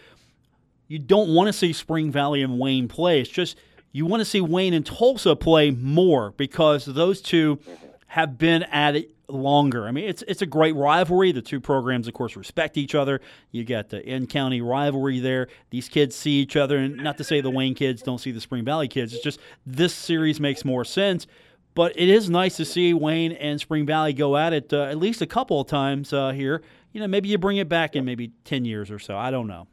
you 0.88 0.98
don't 0.98 1.34
want 1.34 1.48
to 1.48 1.52
see 1.52 1.74
Spring 1.74 2.10
Valley 2.10 2.40
and 2.40 2.58
Wayne 2.58 2.88
play. 2.88 3.20
It's 3.20 3.28
just 3.28 3.58
you 3.92 4.06
want 4.06 4.22
to 4.22 4.24
see 4.24 4.40
Wayne 4.40 4.72
and 4.72 4.86
Tolsia 4.86 5.38
play 5.38 5.70
more 5.70 6.30
because 6.38 6.86
those 6.86 7.20
two 7.20 7.58
have 8.06 8.38
been 8.38 8.62
at 8.62 8.96
it 8.96 9.10
longer. 9.28 9.86
I 9.86 9.90
mean, 9.90 10.08
it's 10.08 10.22
it's 10.26 10.40
a 10.40 10.46
great 10.46 10.74
rivalry. 10.74 11.30
The 11.30 11.42
two 11.42 11.60
programs, 11.60 12.08
of 12.08 12.14
course, 12.14 12.36
respect 12.36 12.78
each 12.78 12.94
other. 12.94 13.20
You 13.50 13.64
got 13.64 13.90
the 13.90 14.02
in 14.02 14.28
county 14.28 14.62
rivalry 14.62 15.20
there. 15.20 15.48
These 15.68 15.90
kids 15.90 16.16
see 16.16 16.40
each 16.40 16.56
other, 16.56 16.78
and 16.78 16.96
not 16.96 17.18
to 17.18 17.24
say 17.24 17.42
the 17.42 17.50
Wayne 17.50 17.74
kids 17.74 18.00
don't 18.00 18.16
see 18.16 18.30
the 18.30 18.40
Spring 18.40 18.64
Valley 18.64 18.88
kids. 18.88 19.12
It's 19.12 19.22
just 19.22 19.40
this 19.66 19.92
series 19.92 20.40
makes 20.40 20.64
more 20.64 20.86
sense. 20.86 21.26
But 21.74 21.92
it 21.94 22.08
is 22.08 22.30
nice 22.30 22.56
to 22.56 22.64
see 22.64 22.94
Wayne 22.94 23.32
and 23.32 23.60
Spring 23.60 23.84
Valley 23.84 24.14
go 24.14 24.38
at 24.38 24.54
it 24.54 24.72
uh, 24.72 24.84
at 24.84 24.96
least 24.96 25.20
a 25.20 25.26
couple 25.26 25.60
of 25.60 25.66
times 25.66 26.10
uh, 26.14 26.30
here. 26.30 26.62
You 26.96 27.00
know, 27.00 27.08
maybe 27.08 27.28
you 27.28 27.36
bring 27.36 27.58
it 27.58 27.68
back 27.68 27.94
in 27.94 28.06
maybe 28.06 28.32
ten 28.44 28.64
years 28.64 28.90
or 28.90 28.98
so. 28.98 29.18
I 29.18 29.30
don't 29.30 29.48
know. 29.48 29.66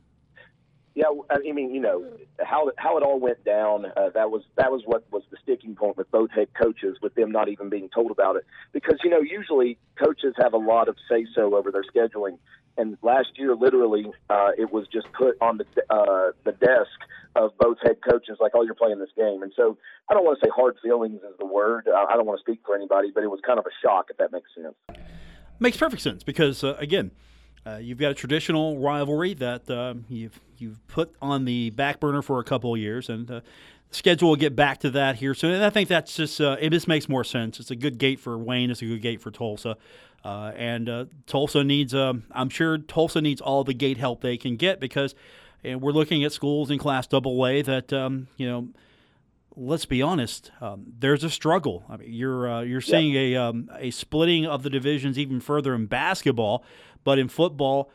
Yeah, 0.93 1.05
I 1.29 1.53
mean, 1.53 1.73
you 1.73 1.79
know 1.79 2.05
how 2.43 2.69
how 2.77 2.97
it 2.97 3.01
all 3.01 3.17
went 3.17 3.45
down. 3.45 3.85
Uh, 3.85 4.09
that 4.13 4.29
was 4.29 4.43
that 4.57 4.73
was 4.73 4.81
what 4.85 5.09
was 5.09 5.23
the 5.31 5.37
sticking 5.41 5.73
point 5.73 5.95
with 5.95 6.11
both 6.11 6.31
head 6.31 6.49
coaches, 6.61 6.97
with 7.01 7.15
them 7.15 7.31
not 7.31 7.47
even 7.47 7.69
being 7.69 7.87
told 7.95 8.11
about 8.11 8.35
it. 8.35 8.45
Because 8.73 8.95
you 9.05 9.09
know, 9.09 9.21
usually 9.21 9.77
coaches 9.97 10.33
have 10.37 10.51
a 10.51 10.57
lot 10.57 10.89
of 10.89 10.97
say 11.09 11.25
so 11.33 11.55
over 11.55 11.71
their 11.71 11.85
scheduling. 11.95 12.39
And 12.77 12.97
last 13.01 13.29
year, 13.37 13.55
literally, 13.55 14.05
uh, 14.29 14.49
it 14.57 14.73
was 14.73 14.85
just 14.91 15.07
put 15.13 15.37
on 15.39 15.59
the 15.59 15.65
uh, 15.89 16.31
the 16.43 16.51
desk 16.51 16.99
of 17.37 17.57
both 17.57 17.77
head 17.83 17.99
coaches, 18.05 18.35
like, 18.41 18.51
"Oh, 18.53 18.63
you're 18.63 18.75
playing 18.75 18.99
this 18.99 19.15
game." 19.15 19.43
And 19.43 19.53
so, 19.55 19.77
I 20.09 20.13
don't 20.13 20.25
want 20.25 20.41
to 20.41 20.45
say 20.45 20.51
hard 20.53 20.75
feelings 20.83 21.21
is 21.23 21.37
the 21.39 21.45
word. 21.45 21.87
I 21.87 22.17
don't 22.17 22.25
want 22.25 22.37
to 22.39 22.43
speak 22.43 22.59
for 22.65 22.75
anybody, 22.75 23.11
but 23.15 23.23
it 23.23 23.31
was 23.31 23.39
kind 23.47 23.59
of 23.59 23.65
a 23.65 23.71
shock, 23.81 24.07
if 24.09 24.17
that 24.17 24.33
makes 24.33 24.49
sense. 24.53 24.75
Makes 25.59 25.77
perfect 25.77 26.01
sense 26.01 26.23
because 26.23 26.63
uh, 26.63 26.75
again, 26.79 27.11
uh, 27.65 27.77
you've 27.77 27.97
got 27.97 28.11
a 28.11 28.13
traditional 28.13 28.77
rivalry 28.79 29.33
that 29.35 29.69
um, 29.69 30.05
you've 30.09 30.39
you've 30.57 30.85
put 30.87 31.15
on 31.21 31.45
the 31.45 31.69
back 31.69 31.99
burner 31.99 32.21
for 32.21 32.39
a 32.39 32.43
couple 32.43 32.73
of 32.73 32.79
years, 32.79 33.09
and 33.09 33.29
uh, 33.29 33.39
the 33.89 33.95
schedule 33.95 34.29
will 34.29 34.35
get 34.35 34.55
back 34.55 34.79
to 34.79 34.89
that 34.91 35.17
here 35.17 35.33
soon. 35.33 35.53
And 35.53 35.63
I 35.63 35.69
think 35.69 35.87
that's 35.87 36.15
just 36.15 36.41
uh, 36.41 36.57
it. 36.59 36.71
Just 36.71 36.87
makes 36.87 37.07
more 37.07 37.23
sense. 37.23 37.59
It's 37.59 37.71
a 37.71 37.75
good 37.75 37.97
gate 37.97 38.19
for 38.19 38.37
Wayne. 38.37 38.69
It's 38.69 38.81
a 38.81 38.85
good 38.85 39.01
gate 39.01 39.21
for 39.21 39.31
Tolsia, 39.31 39.75
uh, 40.25 40.51
and 40.57 40.89
uh, 40.89 41.05
Tolsia 41.25 41.65
needs. 41.65 41.95
Um, 41.95 42.23
I'm 42.31 42.49
sure 42.49 42.77
Tolsia 42.77 43.21
needs 43.21 43.39
all 43.39 43.63
the 43.63 43.73
gate 43.73 43.97
help 43.97 44.21
they 44.21 44.35
can 44.35 44.57
get 44.57 44.81
because, 44.81 45.15
and 45.63 45.81
we're 45.81 45.91
looking 45.91 46.23
at 46.25 46.33
schools 46.33 46.69
in 46.69 46.79
Class 46.79 47.07
Double 47.07 47.45
A 47.45 47.61
that 47.61 47.93
um, 47.93 48.27
you 48.35 48.49
know 48.49 48.67
let's 49.55 49.85
be 49.85 50.01
honest, 50.01 50.51
um, 50.61 50.85
there's 50.99 51.23
a 51.23 51.29
struggle. 51.29 51.83
I 51.89 51.97
mean, 51.97 52.11
you're 52.13 52.49
uh, 52.51 52.61
you're 52.61 52.81
seeing 52.81 53.15
a 53.15 53.35
um, 53.35 53.69
a 53.77 53.91
splitting 53.91 54.45
of 54.45 54.63
the 54.63 54.69
divisions 54.69 55.17
even 55.17 55.39
further 55.39 55.73
in 55.75 55.85
basketball, 55.85 56.63
but 57.03 57.19
in 57.19 57.27
football, 57.27 57.89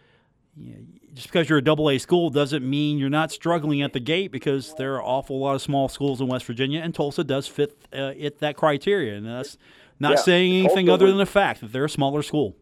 you 0.56 0.72
know, 0.74 0.80
just 1.14 1.28
because 1.28 1.48
you're 1.48 1.58
a 1.58 1.62
double 1.64 1.90
A 1.90 1.98
school 1.98 2.30
doesn't 2.30 2.68
mean 2.68 2.98
you're 2.98 3.08
not 3.10 3.32
struggling 3.32 3.82
at 3.82 3.92
the 3.92 4.00
gate 4.00 4.30
because 4.30 4.74
there 4.74 4.94
are 4.94 4.98
an 4.98 5.04
awful 5.04 5.40
lot 5.40 5.54
of 5.54 5.62
small 5.62 5.88
schools 5.88 6.20
in 6.20 6.28
West 6.28 6.44
Virginia, 6.44 6.80
and 6.80 6.94
Tolsia 6.94 7.26
does 7.26 7.46
fit 7.48 7.76
uh, 7.92 8.12
it 8.16 8.38
that 8.40 8.56
criteria, 8.56 9.16
and 9.16 9.26
that's 9.26 9.56
not 9.98 10.10
Yeah, 10.10 10.16
saying 10.16 10.52
anything 10.54 10.86
Tolsia 10.86 10.92
other 10.92 11.04
was- 11.06 11.12
than 11.12 11.18
the 11.18 11.26
fact 11.26 11.60
that 11.60 11.72
they're 11.72 11.86
a 11.86 11.90
smaller 11.90 12.22
school. 12.22 12.54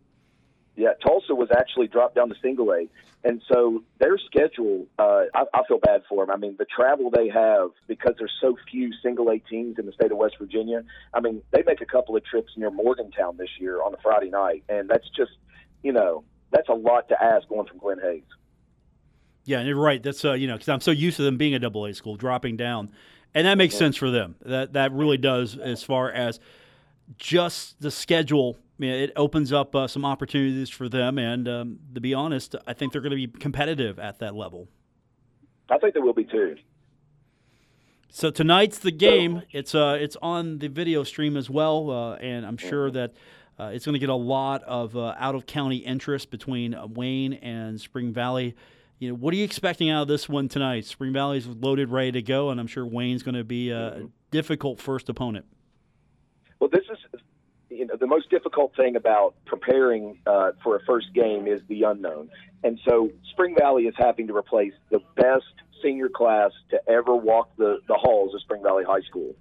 Yeah, 0.76 0.88
Tolsia 1.04 1.34
was 1.36 1.48
actually 1.56 1.88
dropped 1.88 2.14
down 2.16 2.28
to 2.28 2.34
single 2.42 2.70
A, 2.72 2.86
and 3.26 3.42
so 3.52 3.82
their 3.98 4.16
schedule, 4.18 4.86
uh, 5.00 5.22
I, 5.34 5.44
I 5.52 5.62
feel 5.66 5.78
bad 5.78 6.02
for 6.08 6.24
them. 6.24 6.32
I 6.32 6.36
mean, 6.36 6.54
the 6.58 6.64
travel 6.64 7.10
they 7.10 7.28
have 7.28 7.70
because 7.88 8.14
there's 8.18 8.32
so 8.40 8.56
few 8.70 8.92
single 9.02 9.28
A 9.30 9.38
teams 9.40 9.80
in 9.80 9.86
the 9.86 9.92
state 9.92 10.12
of 10.12 10.18
West 10.18 10.36
Virginia. 10.38 10.84
I 11.12 11.18
mean, 11.18 11.42
they 11.50 11.64
make 11.66 11.80
a 11.80 11.86
couple 11.86 12.16
of 12.16 12.24
trips 12.24 12.52
near 12.56 12.70
Morgantown 12.70 13.36
this 13.36 13.48
year 13.58 13.82
on 13.82 13.92
a 13.94 13.96
Friday 13.96 14.30
night, 14.30 14.62
and 14.68 14.88
that's 14.88 15.08
just, 15.16 15.32
you 15.82 15.92
know, 15.92 16.22
that's 16.52 16.68
a 16.68 16.74
lot 16.74 17.08
to 17.08 17.20
ask 17.20 17.48
going 17.48 17.66
from 17.66 17.80
Glenhayes. 17.80 18.22
Yeah, 19.44 19.58
and 19.58 19.66
you're 19.66 19.76
right. 19.76 20.00
That's 20.00 20.24
uh, 20.24 20.34
you 20.34 20.46
know, 20.46 20.54
because 20.54 20.68
I'm 20.68 20.80
so 20.80 20.92
used 20.92 21.16
to 21.16 21.24
them 21.24 21.36
being 21.36 21.54
a 21.54 21.58
double 21.58 21.84
A 21.86 21.94
school, 21.94 22.14
dropping 22.16 22.56
down, 22.56 22.90
and 23.34 23.44
that 23.48 23.58
makes 23.58 23.74
sense 23.74 23.96
for 23.96 24.10
them. 24.10 24.36
That 24.44 24.74
that 24.74 24.92
really 24.92 25.18
does, 25.18 25.58
as 25.58 25.82
far 25.82 26.12
as 26.12 26.38
just 27.18 27.80
the 27.80 27.90
schedule. 27.90 28.56
Mean, 28.78 28.90
it 28.90 29.12
opens 29.16 29.52
up 29.52 29.74
uh, 29.74 29.86
some 29.86 30.04
opportunities 30.04 30.68
for 30.68 30.88
them, 30.88 31.18
and 31.18 31.48
um, 31.48 31.78
to 31.94 32.00
be 32.00 32.12
honest, 32.12 32.54
I 32.66 32.74
think 32.74 32.92
they're 32.92 33.00
going 33.00 33.18
to 33.18 33.26
be 33.26 33.26
competitive 33.26 33.98
at 33.98 34.18
that 34.18 34.34
level. 34.34 34.68
I 35.70 35.78
think 35.78 35.94
they 35.94 36.00
will 36.00 36.12
be 36.12 36.24
too. 36.24 36.56
So 38.10 38.30
tonight's 38.30 38.78
the 38.78 38.90
game. 38.92 39.42
It's 39.50 39.74
uh, 39.74 39.98
it's 40.00 40.16
on 40.22 40.58
the 40.58 40.68
video 40.68 41.04
stream 41.04 41.36
as 41.36 41.50
well, 41.50 41.90
uh, 41.90 42.14
and 42.16 42.46
I'm 42.46 42.56
sure 42.56 42.90
that 42.90 43.12
uh, 43.58 43.70
it's 43.74 43.84
going 43.84 43.94
to 43.94 43.98
get 43.98 44.08
a 44.08 44.14
lot 44.14 44.62
of 44.64 44.96
uh, 44.96 45.14
out 45.18 45.34
of 45.34 45.46
county 45.46 45.78
interest 45.78 46.30
between 46.30 46.74
uh, 46.74 46.86
Wayne 46.86 47.34
and 47.34 47.80
Spring 47.80 48.12
Valley. 48.12 48.54
You 48.98 49.10
know, 49.10 49.14
what 49.14 49.34
are 49.34 49.36
you 49.36 49.44
expecting 49.44 49.90
out 49.90 50.02
of 50.02 50.08
this 50.08 50.28
one 50.28 50.48
tonight? 50.48 50.86
Spring 50.86 51.12
Valley's 51.12 51.46
loaded, 51.46 51.90
ready 51.90 52.12
to 52.12 52.22
go, 52.22 52.50
and 52.50 52.58
I'm 52.58 52.66
sure 52.66 52.86
Wayne's 52.86 53.22
going 53.22 53.34
to 53.34 53.44
be 53.44 53.70
a 53.70 54.06
difficult 54.30 54.80
first 54.80 55.10
opponent. 55.10 55.44
Well, 56.58 56.70
this 56.70 56.84
is 56.84 56.88
you 56.88 56.95
the 58.06 58.14
most 58.14 58.30
difficult 58.30 58.74
thing 58.76 58.94
about 58.94 59.34
preparing 59.46 60.18
uh, 60.26 60.52
for 60.62 60.76
a 60.76 60.80
first 60.86 61.12
game 61.12 61.48
is 61.48 61.60
the 61.68 61.82
unknown, 61.82 62.30
and 62.62 62.78
so 62.86 63.10
Spring 63.32 63.56
Valley 63.58 63.84
is 63.84 63.94
having 63.98 64.28
to 64.28 64.36
replace 64.36 64.74
the 64.90 65.00
best 65.16 65.44
senior 65.82 66.08
class 66.08 66.52
to 66.70 66.78
ever 66.88 67.16
walk 67.16 67.50
the 67.56 67.80
the 67.88 67.94
halls 67.94 68.32
of 68.32 68.40
Spring 68.42 68.62
Valley 68.62 68.84
High 68.84 69.00
School, 69.00 69.34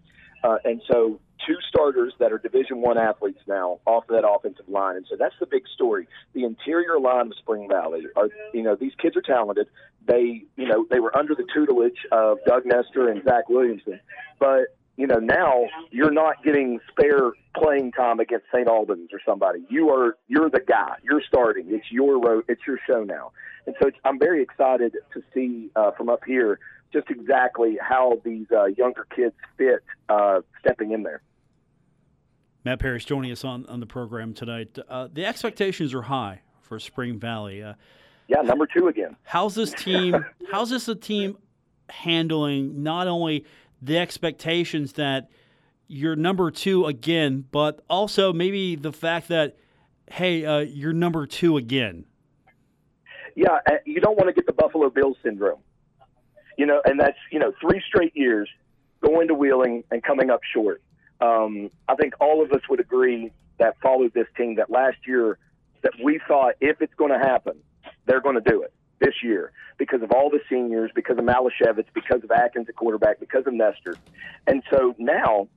uh, 0.44 0.58
and 0.64 0.82
so 0.92 1.20
two 1.46 1.58
starters 1.70 2.14
that 2.18 2.34
are 2.34 2.40
Division 2.40 2.82
One 2.82 2.98
athletes 2.98 3.40
now 3.48 3.82
off 3.86 4.06
of 4.10 4.16
that 4.16 4.28
offensive 4.28 4.68
line, 4.68 4.96
and 4.96 5.06
so 5.08 5.16
that's 5.16 5.36
the 5.40 5.46
big 5.46 5.68
story. 5.76 6.08
The 6.34 6.44
interior 6.44 7.00
line 7.00 7.28
of 7.28 7.34
Spring 7.38 7.68
Valley 7.70 8.08
are 8.16 8.30
you 8.52 8.64
know 8.64 8.76
these 8.76 8.94
kids 9.00 9.16
are 9.16 9.22
talented. 9.22 9.68
They 10.08 10.44
you 10.56 10.68
know 10.68 10.88
they 10.90 11.00
were 11.00 11.16
under 11.16 11.36
the 11.36 11.46
tutelage 11.54 12.00
of 12.12 12.40
Doug 12.48 12.66
Nester 12.66 13.10
and 13.10 13.24
Zach 13.24 13.48
Williamson, 13.48 14.00
but 14.40 14.76
you 14.98 15.08
know, 15.08 15.18
now 15.20 15.66
you're 15.92 16.12
not 16.12 16.44
getting 16.44 16.80
spare 16.90 17.32
playing 17.56 17.92
time 17.92 18.20
against 18.20 18.46
St. 18.54 18.68
Albans 18.68 19.10
or 19.12 19.20
somebody. 19.26 19.66
You 19.70 19.90
are 19.90 20.18
you're 20.28 20.50
the 20.50 20.62
guy. 20.66 20.96
You're 21.04 21.22
starting. 21.28 21.66
It's 21.70 21.92
your 21.92 22.20
road. 22.20 22.46
It's 22.48 22.62
your 22.66 22.80
show 22.88 23.04
now. 23.04 23.32
And 23.66 23.76
so 23.82 23.88
it's, 23.88 23.98
I'm 24.06 24.20
very 24.20 24.42
excited 24.42 24.96
to 25.14 25.22
see 25.34 25.70
uh, 25.76 25.92
from 25.92 26.10
up 26.10 26.22
here 26.26 26.60
just 26.94 27.10
exactly 27.10 27.78
how 27.82 28.22
these 28.24 28.48
uh, 28.52 28.66
younger 28.66 29.06
kids 29.16 29.36
fit 29.58 29.84
uh, 30.08 30.42
stepping 30.62 30.92
in 30.92 31.04
there. 31.04 31.22
Matt 32.64 32.80
Parrish 32.80 33.06
joining 33.06 33.32
us 33.32 33.44
on, 33.44 33.66
on 33.68 33.80
the 33.80 33.86
program 33.86 34.34
tonight. 34.34 34.78
Uh, 34.90 35.08
the 35.12 35.26
expectations 35.26 35.94
are 35.94 36.04
high 36.04 36.42
for 36.62 36.80
Spring 36.80 37.20
Valley. 37.20 37.62
Uh, 37.62 37.74
Yeah, 38.28 38.42
number 38.42 38.66
two 38.66 38.88
again. 38.88 39.16
how's 39.24 39.56
this 39.56 39.74
team? 39.74 40.26
how's 40.52 40.70
this 40.70 40.88
a 40.88 40.96
team 40.96 41.38
handling 41.90 42.82
not 42.82 43.08
only 43.08 43.46
the 43.82 43.98
expectations 43.98 44.94
that 44.94 45.30
you're 45.88 46.16
number 46.16 46.52
two 46.52 46.86
again, 46.86 47.46
but 47.52 47.82
also 47.90 48.34
maybe 48.34 48.76
the 48.76 48.92
fact 48.92 49.28
that 49.28 49.58
hey, 50.12 50.46
uh, 50.46 50.60
you're 50.60 50.94
number 50.94 51.26
two 51.26 51.58
again. 51.58 52.06
Yeah, 53.36 53.60
uh, 53.70 53.74
you 53.86 54.00
don't 54.00 54.18
want 54.18 54.28
to 54.28 54.34
get 54.34 54.46
the 54.46 54.54
Buffalo 54.54 54.90
Bills 54.90 55.18
syndrome. 55.24 55.60
You 56.58 56.66
know, 56.66 56.82
and 56.86 57.00
that's 57.00 57.18
you 57.32 57.40
know 57.40 57.52
three 57.62 57.82
straight 57.88 58.16
years 58.16 58.50
going 59.02 59.28
to 59.28 59.34
Wheeling 59.34 59.84
and 59.92 60.02
coming 60.02 60.30
up 60.30 60.42
short. 60.54 60.82
Um, 61.22 61.70
I 61.88 61.96
think 61.96 62.14
all 62.20 62.44
of 62.44 62.52
us 62.52 62.62
would 62.70 62.80
agree 62.80 63.32
that 63.58 63.76
followed 63.82 64.14
this 64.14 64.28
team 64.38 64.56
that 64.56 64.70
last 64.70 64.98
year 65.08 65.38
that 65.82 65.94
we 66.04 66.20
thought 66.28 66.56
if 66.60 66.82
it's 66.82 66.94
going 66.96 67.12
to 67.12 67.20
happen, 67.20 67.58
they're 68.06 68.22
going 68.22 68.36
to 68.36 68.42
do 68.42 68.64
it 68.64 68.74
this 69.00 69.24
year 69.24 69.52
because 69.78 70.02
of 70.02 70.12
all 70.12 70.30
the 70.30 70.40
seniors, 70.50 70.92
because 70.96 71.18
of 71.18 71.26
Malashevitz, 71.26 71.88
because 71.94 72.24
of 72.24 72.32
Atkins 72.32 72.68
at 72.70 72.76
quarterback, 72.76 73.20
because 73.20 73.44
of 73.46 73.54
Nester. 73.54 73.96
And 74.48 74.64
so 74.72 74.96
now 74.98 75.48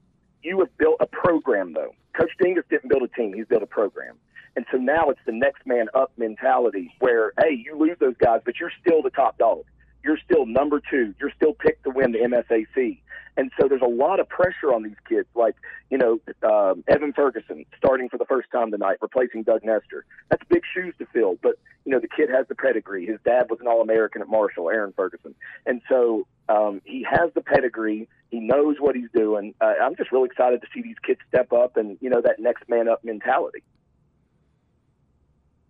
you 0.43 0.59
have 0.61 0.77
built 0.79 0.97
a 1.01 1.07
program, 1.07 1.73
though. 1.73 1.95
Coach 2.19 2.31
Dingess 2.43 2.65
didn't 2.69 2.89
build 2.89 3.03
a 3.03 3.09
team, 3.09 3.33
he's 3.33 3.47
built 3.47 3.63
a 3.63 3.67
program. 3.67 4.17
And 4.57 4.67
so 4.73 4.79
now 4.79 5.11
it's 5.11 5.21
the 5.25 5.33
next 5.33 5.67
man 5.67 5.87
up 5.95 6.11
mentality 6.17 6.93
where, 6.99 7.33
hey, 7.41 7.63
you 7.65 7.79
lose 7.79 7.97
those 8.01 8.17
guys, 8.19 8.41
but 8.45 8.59
you're 8.59 8.73
still 8.81 9.03
the 9.03 9.11
top 9.11 9.39
dog. 9.39 9.65
You're 10.03 10.19
still 10.25 10.47
number 10.47 10.81
two. 10.91 11.15
You're 11.21 11.33
still 11.37 11.55
picked 11.55 11.85
to 11.85 11.91
win 11.91 12.13
the 12.13 12.19
MSAC. 12.19 13.01
And 13.37 13.53
so 13.59 13.69
there's 13.69 13.83
a 13.83 13.87
lot 13.87 14.19
of 14.19 14.29
pressure 14.29 14.75
on 14.75 14.83
these 14.83 14.97
kids, 15.09 15.29
like, 15.37 15.55
you 15.91 15.97
know, 15.97 16.19
um, 16.43 16.83
Evan 16.89 17.13
Ferguson 17.13 17.65
starting 17.77 18.09
for 18.09 18.19
the 18.19 18.25
first 18.25 18.51
time 18.51 18.73
tonight, 18.73 18.99
replacing 19.01 19.45
Doug 19.45 19.65
Nester. 19.65 20.05
That's 20.29 20.43
big 20.49 20.63
shoes 20.75 20.93
to 20.99 21.07
fill. 21.13 21.39
But, 21.41 21.55
you 21.85 21.93
know, 21.93 22.01
the 22.01 22.09
kid 22.09 22.31
has 22.31 22.49
the 22.49 22.57
pedigree. 22.57 23.07
His 23.07 23.21
dad 23.25 23.49
was 23.49 23.61
an 23.61 23.69
All 23.69 23.81
American 23.81 24.23
at 24.23 24.29
Marshall, 24.29 24.71
Aaron 24.71 24.93
Ferguson. 24.97 25.37
And 25.67 25.81
so 25.89 26.27
um, 26.49 26.83
he 26.85 27.07
has 27.09 27.31
the 27.35 27.41
pedigree. 27.41 28.09
He 28.31 28.41
knows 28.41 28.77
what 28.81 28.97
he's 28.97 29.11
doing. 29.15 29.55
Uh, 29.61 29.75
I'm 29.81 29.95
just 29.95 30.11
really 30.11 30.27
excited 30.27 30.61
to 30.63 30.67
see 30.75 30.83
these 30.83 30.99
kids 31.07 31.21
step 31.29 31.53
up 31.53 31.77
and, 31.77 31.97
you 32.01 32.11
know, 32.11 32.21
that 32.21 32.41
next 32.41 32.69
man 32.69 32.89
up 32.89 33.05
mentality. 33.05 33.63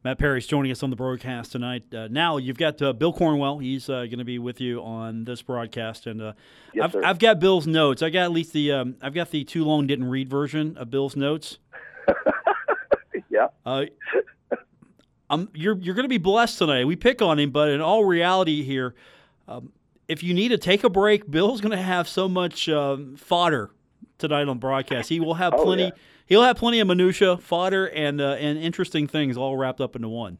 Matt 0.05 0.19
Perry's 0.19 0.47
joining 0.47 0.71
us 0.71 0.83
on 0.83 0.91
the 0.91 0.97
broadcast 0.97 1.53
tonight. 1.53 1.83
Uh, 1.93 2.07
now 2.09 2.37
you've 2.37 2.57
got 2.57 2.81
uh, 2.81 2.93
Bill 2.93 3.13
Cornwell. 3.13 3.59
He's 3.59 3.89
uh, 3.91 4.05
going 4.07 4.19
to 4.19 4.25
be 4.25 4.39
with 4.39 4.61
you 4.61 4.81
on 4.83 5.25
this 5.25 5.43
broadcast, 5.43 6.07
and 6.07 6.23
uh, 6.23 6.33
Yes, 6.73 6.95
I've. 6.95 7.05
I've 7.05 7.19
got 7.19 7.41
Bill's 7.41 7.67
notes. 7.67 8.01
I 8.03 8.11
got 8.11 8.23
at 8.23 8.33
least 8.33 8.53
the 8.53 8.73
um, 8.73 8.97
I've 9.03 9.15
got 9.15 9.31
the 9.31 9.43
too 9.45 9.65
long 9.65 9.87
didn't 9.87 10.09
read 10.09 10.29
version 10.31 10.77
of 10.77 10.91
Bill's 10.91 11.17
notes. 11.17 11.59
yeah. 13.31 13.49
Uh, 13.67 13.87
um, 15.31 15.49
you're 15.53 15.77
you're 15.79 15.95
going 15.95 16.05
to 16.05 16.09
be 16.09 16.19
blessed 16.19 16.59
tonight. 16.59 16.85
We 16.87 16.97
pick 16.97 17.21
on 17.21 17.39
him, 17.39 17.51
but 17.51 17.69
in 17.69 17.81
all 17.81 18.05
reality 18.05 18.63
here, 18.63 18.95
um, 19.49 19.73
if 20.07 20.23
you 20.23 20.33
need 20.33 20.49
to 20.51 20.59
take 20.59 20.85
a 20.85 20.89
break, 20.91 21.29
Bill's 21.31 21.61
going 21.61 21.77
to 21.77 21.83
have 21.83 22.09
so 22.09 22.29
much 22.29 22.69
um, 22.69 23.17
fodder 23.17 23.71
tonight 24.19 24.49
on 24.49 24.59
broadcast. 24.59 25.09
He 25.09 25.19
will 25.21 25.35
have 25.35 25.53
Oh, 25.55 25.65
plenty. 25.65 25.83
yeah. 25.85 25.91
He'll 26.29 26.43
have 26.43 26.57
plenty 26.57 26.79
of 26.79 26.87
minutia, 26.87 27.39
fodder, 27.39 27.87
and 27.87 28.21
uh, 28.21 28.33
and 28.33 28.59
interesting 28.59 29.07
things 29.07 29.39
all 29.39 29.57
wrapped 29.57 29.81
up 29.81 29.97
into 29.97 30.11
one. 30.11 30.37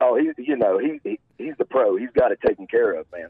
Oh, 0.00 0.16
he, 0.16 0.30
you 0.42 0.56
know, 0.56 0.78
he, 0.78 1.00
he 1.04 1.20
he's 1.36 1.52
the 1.58 1.66
pro. 1.66 1.96
He's 1.96 2.08
got 2.14 2.32
it 2.32 2.38
taken 2.46 2.66
care 2.66 2.92
of, 2.92 3.04
man. 3.12 3.28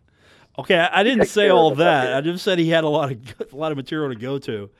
Okay, 0.57 0.77
I, 0.77 1.01
I 1.01 1.03
didn't 1.03 1.27
say 1.27 1.49
all 1.49 1.75
that. 1.75 2.15
I 2.15 2.21
just 2.21 2.45
said 2.45 2.61
he 2.61 2.69
had 2.69 2.85
a 2.85 2.89
lot 2.89 3.11
of 3.11 3.19
a 3.53 3.57
lot 3.57 3.73
of 3.73 3.77
material 3.77 4.11
to 4.11 4.15
go 4.15 4.39
to. 4.39 4.71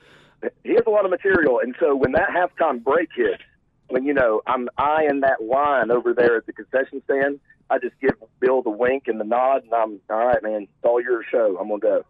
He 0.63 0.69
has 0.75 0.83
a 0.87 0.89
lot 0.89 1.03
of 1.03 1.11
material, 1.11 1.59
and 1.59 1.75
so 1.77 1.93
when 1.93 2.13
that 2.13 2.29
halftime 2.29 2.81
break 2.81 3.09
hits, 3.13 3.43
when 3.89 4.05
you 4.05 4.13
know 4.13 4.41
I'm 4.47 4.69
eyeing 4.77 5.19
that 5.19 5.43
line 5.43 5.91
over 5.91 6.13
there 6.13 6.37
at 6.37 6.45
the 6.45 6.53
concession 6.53 7.01
stand, 7.03 7.41
I 7.69 7.79
just 7.79 7.99
give 7.99 8.11
Bill 8.39 8.61
the 8.61 8.69
wink 8.69 9.09
and 9.09 9.19
the 9.19 9.25
nod, 9.25 9.63
and 9.65 9.73
I'm 9.73 9.99
all 10.09 10.25
right, 10.25 10.41
man. 10.41 10.61
It's 10.61 10.71
all 10.83 11.01
your 11.01 11.21
show. 11.29 11.57
I'm 11.59 11.67
gonna 11.67 11.79
go. 11.81 12.05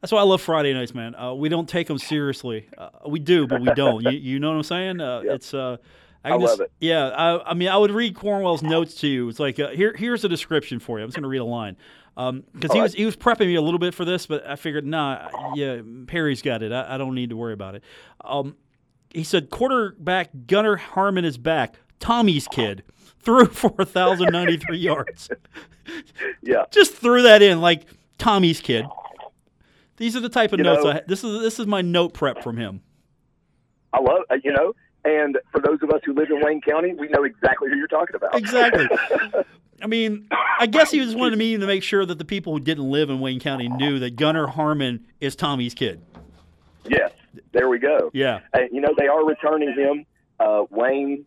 That's 0.00 0.12
why 0.12 0.20
I 0.20 0.24
love 0.24 0.40
Friday 0.40 0.72
nights, 0.72 0.94
man. 0.94 1.14
Uh, 1.14 1.34
we 1.34 1.48
don't 1.48 1.68
take 1.68 1.86
them 1.86 1.98
seriously. 1.98 2.68
Uh, 2.78 2.88
we 3.06 3.18
do, 3.18 3.46
but 3.46 3.60
we 3.60 3.70
don't. 3.74 4.02
you, 4.02 4.10
you 4.12 4.38
know 4.40 4.48
what 4.50 4.56
I'm 4.56 4.62
saying? 4.62 5.00
Uh, 5.00 5.20
Yep. 5.24 5.34
It's. 5.34 5.52
Uh, 5.54 5.76
I 6.24 6.30
can 6.30 6.40
love 6.40 6.50
just- 6.50 6.60
it. 6.62 6.72
Yeah, 6.80 7.08
I, 7.08 7.50
I 7.50 7.54
mean, 7.54 7.68
I 7.68 7.76
would 7.76 7.90
read 7.90 8.14
Cornwell's 8.14 8.62
notes 8.62 8.94
to 8.96 9.08
you. 9.08 9.28
It's 9.28 9.38
like 9.40 9.58
uh, 9.58 9.68
here, 9.70 9.94
here's 9.96 10.24
a 10.24 10.28
description 10.28 10.78
for 10.78 10.98
you. 10.98 11.04
I'm 11.04 11.08
just 11.08 11.16
going 11.16 11.22
to 11.22 11.28
read 11.28 11.38
a 11.38 11.44
line 11.44 11.76
because 12.14 12.72
he 12.72 12.78
All 12.78 12.82
was 12.82 12.92
he 12.94 13.04
was 13.06 13.16
prepping 13.16 13.46
me 13.46 13.54
a 13.54 13.62
little 13.62 13.78
bit 13.78 13.94
for 13.94 14.04
this, 14.04 14.26
but 14.26 14.46
I 14.46 14.56
figured, 14.56 14.84
nah, 14.86 15.28
yeah, 15.54 15.80
Perry's 16.06 16.42
got 16.42 16.62
it. 16.62 16.72
I, 16.72 16.94
I 16.94 16.98
don't 16.98 17.14
need 17.14 17.30
to 17.30 17.36
worry 17.36 17.54
about 17.54 17.74
it. 17.74 17.82
Um, 18.22 18.56
he 19.14 19.24
said 19.24 19.48
quarterback 19.48 20.30
Gunnar 20.46 20.76
Harmon 20.76 21.24
is 21.24 21.38
back. 21.38 21.76
Tommy's 22.00 22.46
kid 22.48 22.82
threw 23.20 23.46
for 23.46 23.70
1,093 23.70 24.78
yards. 24.78 25.30
Yeah, 26.42 26.64
Just 26.70 26.94
threw 26.94 27.22
that 27.22 27.42
in 27.42 27.60
like 27.60 27.82
Tommy's 28.18 28.60
kid. 28.60 28.84
These 30.00 30.16
are 30.16 30.20
the 30.20 30.28
type 30.30 30.52
of 30.52 30.58
You 30.58 30.64
notes. 30.64 30.82
know- 30.82 30.90
I, 30.92 31.02
this 31.06 31.22
is 31.22 31.40
this 31.42 31.60
is 31.60 31.66
my 31.66 31.82
note 31.82 32.14
prep 32.14 32.42
from 32.42 32.56
him. 32.56 32.80
I 33.92 34.00
love 34.00 34.22
uh, 34.30 34.36
you 34.42 34.50
know. 34.52 34.72
And 35.04 35.38
for 35.52 35.60
those 35.60 35.78
of 35.82 35.90
us 35.90 36.00
who 36.04 36.14
live 36.14 36.28
in 36.30 36.40
Wayne 36.44 36.60
County, 36.62 36.94
we 36.94 37.08
know 37.08 37.22
exactly 37.24 37.68
who 37.70 37.76
you're 37.76 37.86
talking 37.86 38.16
about. 38.16 38.34
Exactly. 38.36 38.86
I 39.82 39.86
mean, 39.86 40.28
I 40.58 40.66
guess 40.66 40.90
he 40.90 40.98
just 41.00 41.16
wanted 41.16 41.38
me 41.38 41.56
to 41.56 41.66
make 41.66 41.82
sure 41.82 42.04
that 42.04 42.18
the 42.18 42.24
people 42.24 42.52
who 42.52 42.60
didn't 42.60 42.90
live 42.90 43.08
in 43.08 43.18
Wayne 43.20 43.40
County 43.40 43.68
knew 43.68 43.98
that 44.00 44.16
Gunnar 44.16 44.46
Harmon 44.46 45.06
is 45.20 45.34
Tommy's 45.36 45.72
kid. 45.72 46.02
yes, 46.86 47.12
there 47.52 47.68
we 47.70 47.78
go. 47.78 48.10
Yeah. 48.12 48.40
Uh, 48.52 48.60
you 48.70 48.80
know, 48.82 48.94
they 48.98 49.06
are 49.06 49.24
returning 49.24 49.72
him. 49.74 50.04
Uh, 50.38 50.64
Wayne, 50.70 51.24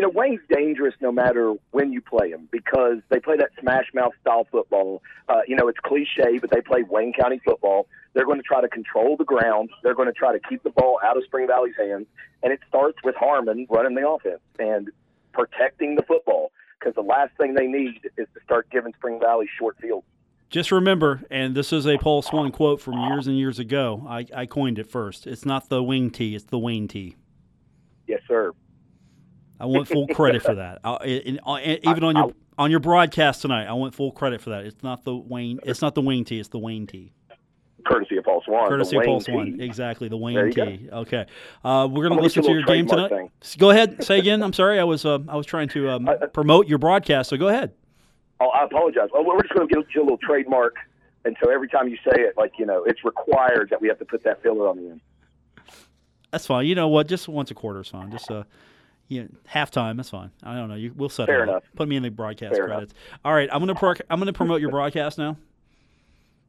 you 0.00 0.06
know, 0.06 0.12
Wayne's 0.18 0.40
dangerous 0.48 0.94
no 1.02 1.12
matter 1.12 1.52
when 1.72 1.92
you 1.92 2.00
play 2.00 2.30
him 2.30 2.48
because 2.50 3.00
they 3.10 3.20
play 3.20 3.36
that 3.36 3.50
smash 3.60 3.84
mouth 3.92 4.12
style 4.22 4.46
football. 4.50 5.02
Uh, 5.28 5.40
you 5.46 5.54
know, 5.54 5.68
it's 5.68 5.78
cliche, 5.78 6.38
but 6.40 6.50
they 6.50 6.62
play 6.62 6.82
Wayne 6.88 7.12
County 7.12 7.38
football. 7.44 7.86
They're 8.14 8.24
going 8.24 8.38
to 8.38 8.42
try 8.42 8.62
to 8.62 8.68
control 8.68 9.18
the 9.18 9.26
ground. 9.26 9.68
They're 9.82 9.94
going 9.94 10.08
to 10.08 10.14
try 10.14 10.32
to 10.32 10.40
keep 10.48 10.62
the 10.62 10.70
ball 10.70 10.98
out 11.04 11.18
of 11.18 11.24
Spring 11.24 11.46
Valley's 11.46 11.74
hands. 11.76 12.06
And 12.42 12.50
it 12.50 12.60
starts 12.66 12.96
with 13.04 13.14
Harmon 13.14 13.66
running 13.68 13.94
the 13.94 14.08
offense 14.08 14.40
and 14.58 14.88
protecting 15.34 15.96
the 15.96 16.02
football 16.02 16.50
because 16.78 16.94
the 16.94 17.02
last 17.02 17.36
thing 17.36 17.52
they 17.52 17.66
need 17.66 18.00
is 18.16 18.26
to 18.32 18.40
start 18.42 18.70
giving 18.70 18.94
Spring 18.94 19.20
Valley 19.20 19.50
short 19.58 19.76
fields. 19.82 20.06
Just 20.48 20.72
remember, 20.72 21.20
and 21.30 21.54
this 21.54 21.74
is 21.74 21.86
a 21.86 21.98
Paul 21.98 22.22
Swann 22.22 22.52
quote 22.52 22.80
from 22.80 22.98
years 23.00 23.26
and 23.26 23.36
years 23.36 23.58
ago. 23.58 24.02
I, 24.08 24.24
I 24.34 24.46
coined 24.46 24.78
it 24.78 24.90
first. 24.90 25.26
It's 25.26 25.44
not 25.44 25.68
the 25.68 25.82
wing 25.82 26.10
tee, 26.10 26.34
it's 26.34 26.46
the 26.46 26.58
Wayne 26.58 26.88
tee. 26.88 27.16
Yes, 28.06 28.22
sir. 28.26 28.54
I 29.60 29.66
want 29.66 29.88
full 29.88 30.06
credit 30.08 30.42
for 30.42 30.54
that. 30.54 30.80
I, 30.82 30.96
in- 31.04 31.40
uh, 31.46 31.58
even 31.62 32.02
on 32.04 32.16
your 32.16 32.32
on 32.58 32.70
your 32.70 32.80
broadcast 32.80 33.42
tonight, 33.42 33.66
I 33.66 33.72
want 33.74 33.94
full 33.94 34.12
credit 34.12 34.40
for 34.40 34.50
that. 34.50 34.64
It's 34.64 34.82
not 34.82 35.04
the 35.04 35.14
Wayne. 35.14 35.60
It's 35.62 35.82
not 35.82 35.94
the 35.94 36.02
wing 36.02 36.24
tee. 36.24 36.40
It's 36.40 36.48
the 36.48 36.58
Wayne 36.58 36.86
tee. 36.86 37.12
Courtesy 37.86 38.16
of 38.18 38.24
Paul 38.24 38.42
Swann. 38.44 38.68
Courtesy 38.68 38.96
of 38.96 39.04
Paul 39.04 39.14
Wayne 39.14 39.20
Swann. 39.20 39.58
T. 39.58 39.64
Exactly, 39.64 40.08
the 40.08 40.16
Wayne 40.16 40.50
tee. 40.52 40.88
Okay, 40.92 41.26
uh, 41.64 41.88
we're 41.90 42.02
gonna 42.02 42.16
gonna 42.16 42.22
listen 42.22 42.42
to 42.42 42.52
your 42.52 42.62
game 42.62 42.86
tonight. 42.86 43.08
thing. 43.08 43.30
Go 43.58 43.70
ahead. 43.70 44.02
Say 44.04 44.18
again. 44.18 44.42
I'm 44.42 44.52
sorry. 44.52 44.78
I 44.78 44.84
was 44.84 45.04
uh, 45.04 45.18
I 45.28 45.36
was 45.36 45.46
trying 45.46 45.68
to 45.70 45.90
um, 45.90 46.08
promote 46.32 46.66
your 46.66 46.78
broadcast. 46.78 47.30
So 47.30 47.36
go 47.36 47.48
ahead. 47.48 47.72
Oh, 48.40 48.48
I 48.48 48.64
apologize. 48.64 49.08
Oh, 49.14 49.22
we're 49.22 49.42
just 49.42 49.52
going 49.52 49.68
to 49.68 49.74
give 49.74 49.84
you 49.94 50.00
a 50.00 50.04
little 50.04 50.16
trademark, 50.18 50.76
and 51.26 51.36
so 51.42 51.50
every 51.50 51.68
time 51.68 51.88
you 51.88 51.96
say 51.96 52.22
it, 52.22 52.34
like 52.36 52.52
you 52.58 52.64
know, 52.64 52.84
it's 52.84 53.04
required 53.04 53.68
that 53.70 53.80
we 53.80 53.88
have 53.88 53.98
to 53.98 54.04
put 54.06 54.24
that 54.24 54.42
filler 54.42 54.66
on 54.68 54.76
the 54.78 54.90
end. 54.90 55.00
That's 56.30 56.46
fine. 56.46 56.66
You 56.66 56.74
know 56.74 56.88
what? 56.88 57.06
Just 57.08 57.28
once 57.28 57.50
a 57.50 57.54
quarter 57.54 57.82
fine. 57.84 58.10
Just 58.10 58.30
uh, 58.30 58.44
know, 59.10 59.28
halftime. 59.52 59.96
That's 59.96 60.10
fine. 60.10 60.30
I 60.42 60.54
don't 60.54 60.68
know. 60.68 60.76
You, 60.76 60.92
we'll 60.96 61.08
set 61.08 61.26
Fair 61.26 61.40
it 61.44 61.48
enough. 61.48 61.64
Put 61.74 61.88
me 61.88 61.96
in 61.96 62.02
the 62.02 62.10
broadcast 62.10 62.54
Fair 62.54 62.66
enough. 62.66 62.76
credits. 62.76 62.94
All 63.24 63.34
right. 63.34 63.48
I'm 63.52 63.58
gonna 63.60 63.74
pro- 63.74 63.94
I'm 64.08 64.18
gonna 64.18 64.32
promote 64.32 64.60
your 64.60 64.70
broadcast 64.70 65.18
now. 65.18 65.36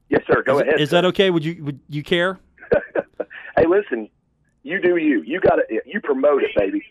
Yes, 0.09 0.21
sir. 0.27 0.43
Go 0.43 0.57
is, 0.57 0.61
ahead. 0.61 0.79
Is 0.79 0.89
sir. 0.89 0.97
that 0.97 1.05
okay? 1.05 1.29
Would 1.31 1.43
you 1.43 1.63
would 1.63 1.79
you 1.89 2.03
care? 2.03 2.39
Hey, 3.57 3.65
listen, 3.67 4.09
you 4.63 4.81
do 4.81 4.95
you. 4.95 5.21
You 5.23 5.39
got 5.41 5.55
to 5.55 5.81
You 5.85 5.99
promote 6.01 6.41
it, 6.41 6.51
baby. 6.55 6.81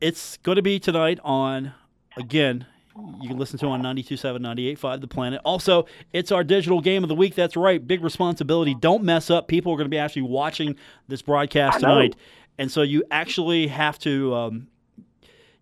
It's 0.00 0.36
going 0.38 0.56
to 0.56 0.62
be 0.62 0.78
tonight 0.78 1.18
on, 1.24 1.72
again, 2.16 2.66
you 3.20 3.28
can 3.28 3.38
listen 3.38 3.58
to 3.60 3.66
it 3.66 3.70
on 3.70 3.82
92.7, 3.82 4.38
98.5 4.38 5.00
The 5.00 5.06
Planet. 5.08 5.40
Also, 5.44 5.86
it's 6.12 6.32
our 6.32 6.42
digital 6.44 6.80
game 6.80 7.02
of 7.02 7.08
the 7.08 7.14
week. 7.14 7.34
That's 7.34 7.56
right. 7.56 7.84
Big 7.84 8.02
responsibility. 8.02 8.74
Don't 8.74 9.02
mess 9.02 9.30
up. 9.30 9.48
People 9.48 9.72
are 9.72 9.76
going 9.76 9.86
to 9.86 9.90
be 9.90 9.98
actually 9.98 10.22
watching 10.22 10.76
this 11.08 11.22
broadcast 11.22 11.80
tonight. 11.80 12.16
And 12.60 12.70
so 12.70 12.82
you 12.82 13.02
actually 13.10 13.68
have 13.68 13.98
to. 14.00 14.34
Um, 14.34 14.66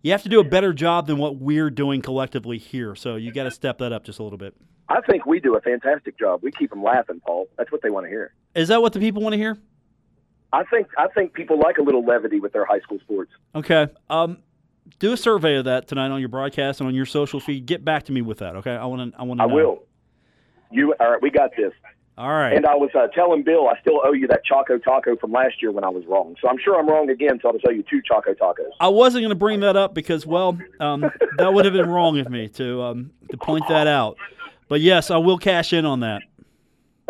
you 0.01 0.11
have 0.11 0.23
to 0.23 0.29
do 0.29 0.39
a 0.39 0.43
better 0.43 0.73
job 0.73 1.07
than 1.07 1.17
what 1.17 1.37
we're 1.37 1.69
doing 1.69 2.01
collectively 2.01 2.57
here. 2.57 2.93
So 2.95 3.15
you 3.15 3.33
got 3.33 3.43
to 3.43 3.51
step 3.51 3.79
that 3.79 3.91
up 3.91 4.03
just 4.03 4.19
a 4.19 4.23
little 4.23 4.37
bit. 4.37 4.55
I 4.87 5.01
think 5.01 5.25
we 5.25 5.39
do 5.39 5.55
a 5.55 5.61
fantastic 5.61 6.17
job. 6.17 6.41
We 6.41 6.51
keep 6.51 6.69
them 6.69 6.83
laughing, 6.83 7.21
Paul. 7.25 7.47
That's 7.57 7.71
what 7.71 7.81
they 7.81 7.89
want 7.89 8.05
to 8.05 8.09
hear. 8.09 8.33
Is 8.53 8.67
that 8.67 8.81
what 8.81 8.93
the 8.93 8.99
people 8.99 9.21
want 9.21 9.33
to 9.33 9.37
hear? 9.37 9.57
I 10.51 10.63
think 10.65 10.87
I 10.97 11.07
think 11.07 11.33
people 11.33 11.57
like 11.57 11.77
a 11.77 11.81
little 11.81 12.03
levity 12.03 12.41
with 12.41 12.51
their 12.51 12.65
high 12.65 12.79
school 12.79 12.99
sports. 12.99 13.31
Okay. 13.55 13.87
Um, 14.09 14.39
do 14.99 15.13
a 15.13 15.17
survey 15.17 15.55
of 15.55 15.65
that 15.65 15.87
tonight 15.87 16.09
on 16.09 16.19
your 16.19 16.29
broadcast 16.29 16.81
and 16.81 16.87
on 16.87 16.95
your 16.95 17.05
social 17.05 17.39
feed. 17.39 17.65
Get 17.65 17.85
back 17.85 18.03
to 18.05 18.11
me 18.11 18.21
with 18.21 18.39
that. 18.39 18.57
Okay. 18.57 18.75
I 18.75 18.85
want 18.85 19.13
to. 19.13 19.19
I 19.19 19.23
want 19.23 19.39
to. 19.39 19.43
I 19.43 19.47
will. 19.47 19.83
You 20.71 20.95
all 20.99 21.11
right? 21.11 21.21
We 21.21 21.29
got 21.29 21.51
this. 21.55 21.71
All 22.19 22.27
right. 22.27 22.53
And 22.53 22.65
I 22.65 22.75
was 22.75 22.89
uh, 22.93 23.07
telling 23.07 23.43
Bill 23.43 23.69
I 23.69 23.79
still 23.79 24.01
owe 24.03 24.11
you 24.11 24.27
that 24.27 24.43
Choco 24.43 24.77
Taco 24.77 25.15
from 25.15 25.31
last 25.31 25.61
year 25.61 25.71
when 25.71 25.85
I 25.85 25.89
was 25.89 26.05
wrong. 26.05 26.35
So 26.41 26.49
I'm 26.49 26.57
sure 26.61 26.77
I'm 26.77 26.85
wrong 26.85 27.09
again. 27.09 27.39
So 27.41 27.47
I'll 27.47 27.53
just 27.53 27.65
owe 27.65 27.71
you 27.71 27.81
two 27.89 28.01
Choco 28.01 28.33
Tacos. 28.33 28.71
I 28.81 28.89
wasn't 28.89 29.21
going 29.21 29.29
to 29.29 29.35
bring 29.35 29.61
that 29.61 29.77
up 29.77 29.93
because, 29.93 30.25
well, 30.25 30.59
um, 30.81 31.09
that 31.37 31.53
would 31.53 31.63
have 31.63 31.73
been 31.73 31.89
wrong 31.89 32.19
of 32.19 32.29
me 32.29 32.49
to 32.49 32.81
um, 32.81 33.11
to 33.31 33.37
point 33.37 33.63
that 33.69 33.87
out. 33.87 34.17
But 34.67 34.81
yes, 34.81 35.09
I 35.09 35.17
will 35.17 35.37
cash 35.37 35.71
in 35.71 35.85
on 35.85 36.01
that. 36.01 36.21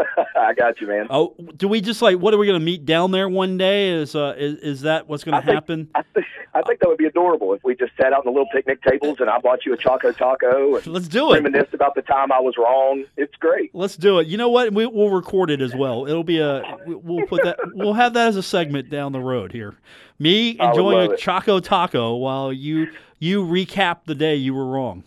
I 0.35 0.53
got 0.53 0.79
you, 0.81 0.87
man. 0.87 1.07
Oh, 1.09 1.35
do 1.57 1.67
we 1.67 1.81
just 1.81 2.01
like 2.01 2.17
what 2.17 2.33
are 2.33 2.37
we 2.37 2.47
going 2.47 2.59
to 2.59 2.65
meet 2.65 2.85
down 2.85 3.11
there 3.11 3.27
one 3.29 3.57
day? 3.57 3.89
Is 3.89 4.15
uh 4.15 4.35
is, 4.37 4.55
is 4.59 4.81
that 4.81 5.07
what's 5.07 5.23
going 5.23 5.41
to 5.41 5.51
happen? 5.53 5.89
I 5.95 6.01
think, 6.13 6.25
I 6.53 6.61
think 6.61 6.79
that 6.79 6.87
would 6.87 6.97
be 6.97 7.05
adorable 7.05 7.53
if 7.53 7.63
we 7.63 7.75
just 7.75 7.91
sat 7.97 8.13
out 8.13 8.19
on 8.19 8.25
the 8.25 8.31
little 8.31 8.47
picnic 8.53 8.81
tables 8.83 9.17
and 9.19 9.29
I 9.29 9.39
bought 9.39 9.65
you 9.65 9.73
a 9.73 9.77
Choco 9.77 10.11
Taco 10.11 10.75
and 10.75 10.87
Let's 10.93 11.07
do 11.07 11.31
it. 11.33 11.43
reminisced 11.43 11.73
about 11.73 11.95
the 11.95 12.01
time 12.01 12.31
I 12.31 12.39
was 12.39 12.55
wrong. 12.57 13.03
It's 13.17 13.35
great. 13.35 13.73
Let's 13.75 13.97
do 13.97 14.19
it. 14.19 14.27
You 14.27 14.37
know 14.37 14.49
what? 14.49 14.73
We, 14.73 14.85
we'll 14.85 15.09
record 15.09 15.49
it 15.51 15.61
as 15.61 15.75
well. 15.75 16.05
It'll 16.07 16.23
be 16.23 16.39
a. 16.39 16.63
we- 16.85 16.95
We'll 16.95 17.27
put 17.27 17.43
that. 17.43 17.57
We'll 17.73 17.93
have 17.93 18.13
that 18.13 18.27
as 18.29 18.35
a 18.35 18.43
segment 18.43 18.89
down 18.89 19.11
the 19.11 19.19
road 19.19 19.51
here. 19.51 19.75
Me 20.19 20.57
enjoying 20.59 21.09
a 21.11 21.13
it. 21.13 21.19
Choco 21.19 21.59
Taco 21.59 22.15
while 22.15 22.51
you 22.53 22.87
you 23.19 23.43
recap 23.43 24.05
the 24.05 24.15
day 24.15 24.35
you 24.35 24.53
were 24.53 24.65
wrong. 24.65 25.03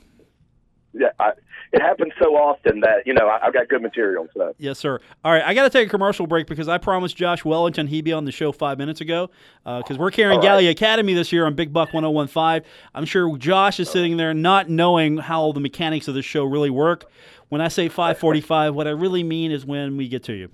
Yeah, 0.93 1.09
I, 1.19 1.33
it 1.73 1.81
happens 1.81 2.13
so 2.23 2.37
often 2.37 2.81
that 2.81 3.07
you 3.07 3.15
know 3.15 3.27
I, 3.27 3.47
I've 3.47 3.53
got 3.53 3.69
good 3.69 3.83
material. 3.83 4.29
So 4.35 4.55
Yes, 4.59 4.79
sir. 4.79 5.01
All 5.25 5.33
right, 5.33 5.43
I 5.43 5.55
got 5.55 5.65
to 5.65 5.71
take 5.71 5.89
a 5.89 5.91
commercial 5.91 6.27
break 6.27 6.47
because 6.47 6.69
I 6.69 6.79
promised 6.79 7.17
Josh 7.17 7.45
Wellington 7.45 7.87
he'd 7.87 8.05
be 8.05 8.13
on 8.13 8.25
the 8.25 8.33
show 8.33 8.53
five 8.53 8.79
minutes 8.79 9.01
ago 9.01 9.31
because 9.65 9.99
we're 9.99 10.11
carrying 10.11 10.39
right. 10.39 10.45
Gallia 10.45 10.71
Academy 10.71 11.15
this 11.15 11.33
year 11.33 11.47
on 11.47 11.55
Big 11.55 11.73
Buck 11.73 11.93
1015. 11.95 12.69
I'm 12.95 13.05
sure 13.07 13.37
Josh 13.39 13.81
is 13.81 13.89
sitting 13.89 14.19
there 14.19 14.35
not 14.35 14.69
knowing 14.69 15.19
how 15.19 15.53
the 15.53 15.61
mechanics 15.61 16.09
of 16.09 16.15
the 16.15 16.23
show 16.23 16.45
really 16.45 16.71
work. 16.71 17.11
When 17.49 17.61
I 17.61 17.69
say 17.69 17.89
545, 17.89 18.75
what 18.75 18.87
I 18.87 18.91
really 18.91 19.23
mean 19.23 19.51
is 19.51 19.67
when 19.67 19.97
we 19.97 20.09
get 20.09 20.25
to 20.25 20.33
you. 20.33 20.49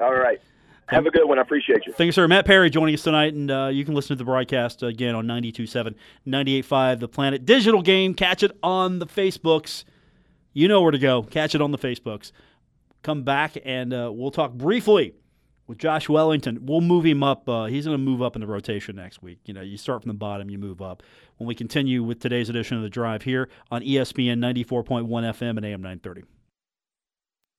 all 0.00 0.14
right, 0.14 0.40
have 0.88 1.06
a 1.06 1.10
good 1.10 1.24
one. 1.24 1.38
I 1.38 1.42
appreciate 1.42 1.86
you. 1.86 1.92
Thank 1.92 2.06
you, 2.06 2.12
sir. 2.12 2.28
Matt 2.28 2.46
Perry 2.46 2.70
joining 2.70 2.94
us 2.94 3.02
tonight, 3.02 3.34
and 3.34 3.50
uh, 3.50 3.70
you 3.72 3.84
can 3.84 3.94
listen 3.94 4.16
to 4.16 4.18
the 4.18 4.24
broadcast 4.24 4.82
again 4.82 5.16
on 5.16 5.26
92.7, 5.26 5.94
98.5, 6.26 7.00
The 7.00 7.08
Planet 7.08 7.44
Digital 7.44 7.82
Game. 7.82 8.14
Catch 8.14 8.44
it 8.44 8.56
on 8.62 9.00
the 9.00 9.06
Facebooks. 9.06 9.84
You 10.56 10.68
know 10.68 10.80
where 10.80 10.90
to 10.90 10.98
go. 10.98 11.22
Catch 11.22 11.54
it 11.54 11.60
on 11.60 11.70
the 11.70 11.76
Facebooks. 11.76 12.32
Come 13.02 13.24
back, 13.24 13.58
and 13.62 13.92
uh, 13.92 14.10
we'll 14.10 14.30
talk 14.30 14.54
briefly 14.54 15.12
with 15.66 15.76
Josh 15.76 16.08
Wellington. 16.08 16.60
We'll 16.62 16.80
move 16.80 17.04
him 17.04 17.22
up. 17.22 17.46
Uh, 17.46 17.66
he's 17.66 17.84
going 17.84 17.94
to 17.94 18.02
move 18.02 18.22
up 18.22 18.36
in 18.36 18.40
the 18.40 18.46
rotation 18.46 18.96
next 18.96 19.22
week. 19.22 19.38
You 19.44 19.52
know, 19.52 19.60
you 19.60 19.76
start 19.76 20.00
from 20.00 20.08
the 20.08 20.14
bottom, 20.14 20.48
you 20.48 20.56
move 20.56 20.80
up. 20.80 21.02
When 21.36 21.46
we 21.46 21.54
continue 21.54 22.02
with 22.02 22.20
today's 22.20 22.48
edition 22.48 22.78
of 22.78 22.82
The 22.82 22.88
Drive 22.88 23.20
here 23.20 23.50
on 23.70 23.82
ESPN 23.82 24.38
94.1 24.38 25.06
FM 25.06 25.58
and 25.58 25.66
AM 25.66 25.82
930. 25.82 26.22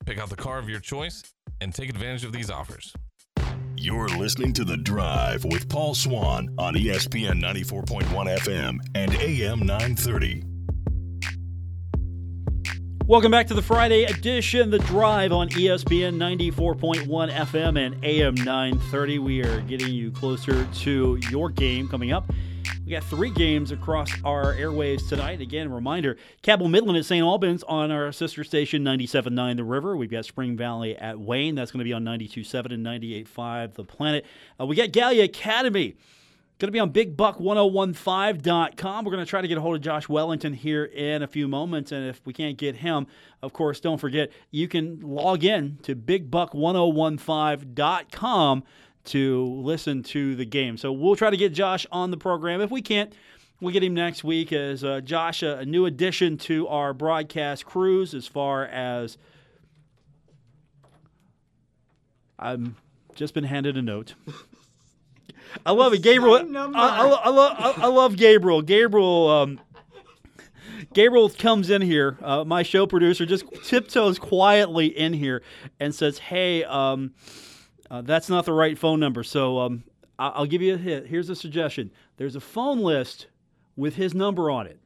Pick 0.04 0.18
out 0.18 0.28
the 0.28 0.34
car 0.34 0.58
of 0.58 0.68
your 0.68 0.80
choice 0.80 1.22
and 1.60 1.72
take 1.72 1.90
advantage 1.90 2.24
of 2.24 2.32
these 2.32 2.50
offers. 2.50 2.92
You're 3.76 4.08
listening 4.08 4.52
to 4.54 4.64
The 4.64 4.76
Drive 4.76 5.44
with 5.44 5.68
Paul 5.68 5.94
Swann 5.94 6.52
on 6.58 6.74
ESPN 6.74 7.40
94.1 7.40 8.02
FM 8.40 8.80
and 8.96 9.14
AM 9.14 9.60
930. 9.60 10.47
Welcome 13.08 13.30
back 13.30 13.46
to 13.46 13.54
the 13.54 13.62
Friday 13.62 14.04
edition, 14.04 14.68
The 14.68 14.80
Drive 14.80 15.32
on 15.32 15.48
ESPN 15.48 16.16
94.1 16.16 17.06
FM 17.32 17.78
and 17.78 18.04
AM 18.04 18.34
930. 18.34 19.18
We 19.20 19.42
are 19.42 19.62
getting 19.62 19.94
you 19.94 20.10
closer 20.10 20.66
to 20.66 21.18
your 21.30 21.48
game 21.48 21.88
coming 21.88 22.12
up. 22.12 22.30
We 22.84 22.90
got 22.90 23.04
three 23.04 23.30
games 23.30 23.72
across 23.72 24.10
our 24.24 24.54
airwaves 24.54 25.08
tonight. 25.08 25.40
Again, 25.40 25.68
a 25.68 25.74
reminder 25.74 26.18
Cabell 26.42 26.68
Midland 26.68 26.98
at 26.98 27.06
St. 27.06 27.24
Albans 27.24 27.62
on 27.62 27.90
our 27.90 28.12
sister 28.12 28.44
station 28.44 28.84
97.9 28.84 29.56
The 29.56 29.64
River. 29.64 29.96
We've 29.96 30.10
got 30.10 30.26
Spring 30.26 30.54
Valley 30.54 30.94
at 30.94 31.18
Wayne. 31.18 31.54
That's 31.54 31.70
going 31.70 31.78
to 31.78 31.84
be 31.84 31.94
on 31.94 32.04
92.7 32.04 32.74
and 32.74 32.84
98.5 32.84 33.72
The 33.72 33.84
Planet. 33.84 34.26
Uh, 34.60 34.66
we 34.66 34.76
got 34.76 34.92
Gallia 34.92 35.24
Academy. 35.24 35.96
Going 36.58 36.68
to 36.68 36.72
be 36.72 36.80
on 36.80 36.92
bigbuck1015.com. 36.92 39.04
We're 39.04 39.12
going 39.12 39.24
to 39.24 39.30
try 39.30 39.40
to 39.40 39.46
get 39.46 39.58
a 39.58 39.60
hold 39.60 39.76
of 39.76 39.82
Josh 39.82 40.08
Wellington 40.08 40.54
here 40.54 40.86
in 40.86 41.22
a 41.22 41.28
few 41.28 41.46
moments. 41.46 41.92
And 41.92 42.08
if 42.08 42.20
we 42.26 42.32
can't 42.32 42.58
get 42.58 42.74
him, 42.74 43.06
of 43.42 43.52
course, 43.52 43.78
don't 43.78 43.98
forget 43.98 44.32
you 44.50 44.66
can 44.66 44.98
log 45.00 45.44
in 45.44 45.78
to 45.82 45.94
bigbuck1015.com 45.94 48.64
to 49.04 49.44
listen 49.44 50.02
to 50.02 50.34
the 50.34 50.44
game. 50.44 50.76
So 50.76 50.90
we'll 50.90 51.14
try 51.14 51.30
to 51.30 51.36
get 51.36 51.52
Josh 51.52 51.86
on 51.92 52.10
the 52.10 52.16
program. 52.16 52.60
If 52.60 52.72
we 52.72 52.82
can't, 52.82 53.12
we'll 53.60 53.72
get 53.72 53.84
him 53.84 53.94
next 53.94 54.24
week 54.24 54.52
as 54.52 54.82
uh, 54.82 55.00
Josh, 55.00 55.44
a, 55.44 55.64
new 55.64 55.86
addition 55.86 56.38
to 56.38 56.66
our 56.66 56.92
broadcast 56.92 57.66
crews 57.66 58.14
as 58.14 58.26
far 58.26 58.66
as 58.66 59.16
I'm 62.36 62.74
just 63.14 63.34
been 63.34 63.44
handed 63.44 63.76
a 63.76 63.82
note. 63.82 64.14
I 65.64 65.72
love 65.72 65.92
it, 65.92 66.02
Gabriel. 66.02 66.34
I, 66.34 66.68
I, 66.74 67.06
I, 67.06 67.28
lo- 67.28 67.54
I, 67.58 67.86
love 67.86 68.16
Gabriel. 68.16 68.62
Gabriel. 68.62 69.28
Um, 69.28 69.60
Gabriel 70.92 71.28
comes 71.28 71.70
in 71.70 71.82
here. 71.82 72.16
Uh, 72.22 72.44
my 72.44 72.62
show 72.62 72.86
producer 72.86 73.26
just 73.26 73.44
tiptoes 73.64 74.18
quietly 74.18 74.86
in 74.86 75.12
here 75.12 75.42
and 75.80 75.94
says, 75.94 76.18
"Hey, 76.18 76.64
um, 76.64 77.12
uh, 77.90 78.02
that's 78.02 78.28
not 78.28 78.44
the 78.44 78.52
right 78.52 78.78
phone 78.78 79.00
number. 79.00 79.22
So 79.22 79.58
um, 79.58 79.84
I'll 80.18 80.46
give 80.46 80.62
you 80.62 80.74
a 80.74 80.78
hit. 80.78 81.06
Here's 81.06 81.28
a 81.28 81.36
suggestion. 81.36 81.90
There's 82.16 82.36
a 82.36 82.40
phone 82.40 82.80
list 82.80 83.28
with 83.76 83.96
his 83.96 84.14
number 84.14 84.50
on 84.50 84.66
it. 84.66 84.78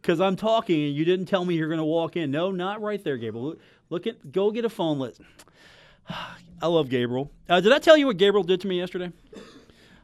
Because 0.00 0.20
I'm 0.20 0.36
talking 0.36 0.84
and 0.86 0.94
you 0.94 1.04
didn't 1.04 1.26
tell 1.26 1.44
me 1.44 1.54
you're 1.54 1.68
going 1.68 1.78
to 1.78 1.84
walk 1.84 2.16
in. 2.16 2.30
No, 2.30 2.50
not 2.50 2.80
right 2.80 3.02
there, 3.02 3.16
Gabriel. 3.16 3.48
Look, 3.48 3.60
look 3.90 4.06
at. 4.06 4.32
Go 4.32 4.50
get 4.50 4.64
a 4.64 4.70
phone 4.70 4.98
list. 4.98 5.20
I 6.60 6.66
love 6.66 6.88
Gabriel. 6.88 7.30
Uh, 7.48 7.60
did 7.60 7.72
I 7.72 7.78
tell 7.78 7.96
you 7.96 8.06
what 8.06 8.16
Gabriel 8.16 8.44
did 8.44 8.60
to 8.62 8.68
me 8.68 8.78
yesterday? 8.78 9.12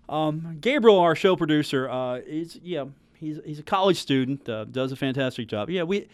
Um, 0.09 0.59
Gabriel, 0.61 0.99
our 0.99 1.17
show 1.17 1.37
producer, 1.37 1.89
uh, 1.89 2.17
is 2.27 2.59
yeah, 2.63 2.85
he's 3.15 3.41
he's 3.45 3.59
a 3.59 3.63
college 3.63 3.99
student, 3.99 4.49
uh, 4.49 4.65
does 4.65 4.93
a 4.93 4.97
fantastic 4.97 5.49
job. 5.49 5.71
Yeah, 5.71 5.83
we 5.83 6.09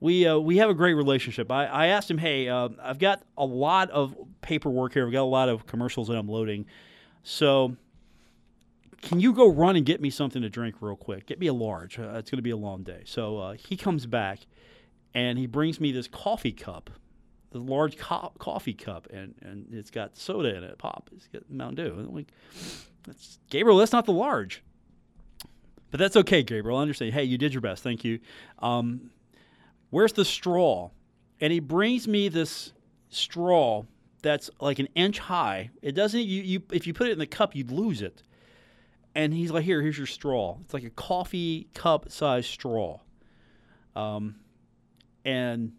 we 0.00 0.26
uh, 0.26 0.38
we 0.38 0.58
have 0.58 0.70
a 0.70 0.74
great 0.74 0.94
relationship. 0.94 1.50
I, 1.50 1.66
I 1.66 1.86
asked 1.86 2.10
him, 2.10 2.18
hey, 2.18 2.48
uh, 2.48 2.68
I've 2.82 2.98
got 2.98 3.22
a 3.36 3.44
lot 3.44 3.90
of 3.90 4.14
paperwork 4.42 4.92
here. 4.92 5.06
I've 5.06 5.12
got 5.12 5.22
a 5.22 5.24
lot 5.24 5.48
of 5.48 5.66
commercials 5.66 6.08
that 6.08 6.16
I'm 6.16 6.28
loading, 6.28 6.66
so 7.22 7.76
can 9.02 9.18
you 9.18 9.32
go 9.32 9.48
run 9.48 9.76
and 9.76 9.86
get 9.86 10.00
me 10.00 10.10
something 10.10 10.42
to 10.42 10.50
drink 10.50 10.76
real 10.80 10.96
quick? 10.96 11.26
Get 11.26 11.38
me 11.38 11.46
a 11.46 11.54
large. 11.54 11.98
Uh, 11.98 12.12
it's 12.16 12.30
going 12.30 12.38
to 12.38 12.42
be 12.42 12.50
a 12.50 12.56
long 12.56 12.82
day. 12.82 13.02
So 13.04 13.38
uh, 13.38 13.52
he 13.54 13.76
comes 13.76 14.06
back, 14.06 14.40
and 15.14 15.38
he 15.38 15.46
brings 15.46 15.80
me 15.80 15.90
this 15.90 16.06
coffee 16.06 16.52
cup, 16.52 16.90
the 17.50 17.58
large 17.58 17.96
co- 17.96 18.32
coffee 18.38 18.74
cup, 18.74 19.08
and, 19.12 19.34
and 19.42 19.66
it's 19.72 19.90
got 19.90 20.16
soda 20.16 20.54
in 20.54 20.64
it, 20.64 20.78
pop. 20.78 21.10
It's 21.14 21.26
got 21.28 21.50
Mountain 21.50 21.84
Dew. 21.84 22.08
Like, 22.10 22.32
that's, 23.06 23.38
Gabriel, 23.50 23.78
that's 23.78 23.92
not 23.92 24.06
the 24.06 24.12
large. 24.12 24.62
But 25.90 25.98
that's 25.98 26.16
okay, 26.16 26.42
Gabriel. 26.42 26.78
I 26.78 26.82
understand. 26.82 27.12
Hey, 27.12 27.24
you 27.24 27.36
did 27.36 27.52
your 27.52 27.60
best. 27.60 27.82
Thank 27.82 28.04
you. 28.04 28.20
Um, 28.60 29.10
where's 29.90 30.12
the 30.12 30.24
straw? 30.24 30.90
And 31.40 31.52
he 31.52 31.58
brings 31.58 32.06
me 32.06 32.28
this 32.28 32.72
straw 33.08 33.82
that's 34.22 34.50
like 34.60 34.78
an 34.78 34.88
inch 34.94 35.18
high. 35.18 35.70
It 35.82 35.92
doesn't. 35.92 36.20
You, 36.20 36.42
you 36.42 36.62
if 36.70 36.86
you 36.86 36.94
put 36.94 37.08
it 37.08 37.12
in 37.12 37.18
the 37.18 37.26
cup, 37.26 37.56
you'd 37.56 37.72
lose 37.72 38.02
it. 38.02 38.22
And 39.14 39.34
he's 39.34 39.50
like, 39.50 39.64
"Here, 39.64 39.82
here's 39.82 39.98
your 39.98 40.06
straw. 40.06 40.58
It's 40.60 40.74
like 40.74 40.84
a 40.84 40.90
coffee 40.90 41.68
cup 41.74 42.12
size 42.12 42.46
straw." 42.46 43.00
Um, 43.96 44.36
and 45.24 45.72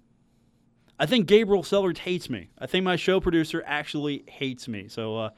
I 1.02 1.08
think 1.08 1.26
Gabriel 1.26 1.64
Sellers 1.64 1.98
hates 1.98 2.30
me. 2.30 2.52
I 2.60 2.68
think 2.68 2.86
my 2.86 2.96
show 2.96 3.20
producer 3.20 3.64
actually 3.66 4.24
hates 4.28 4.68
me. 4.68 4.88
So 4.88 5.18
uh, 5.18 5.30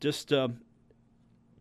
just 0.00 0.32
uh, 0.32 0.48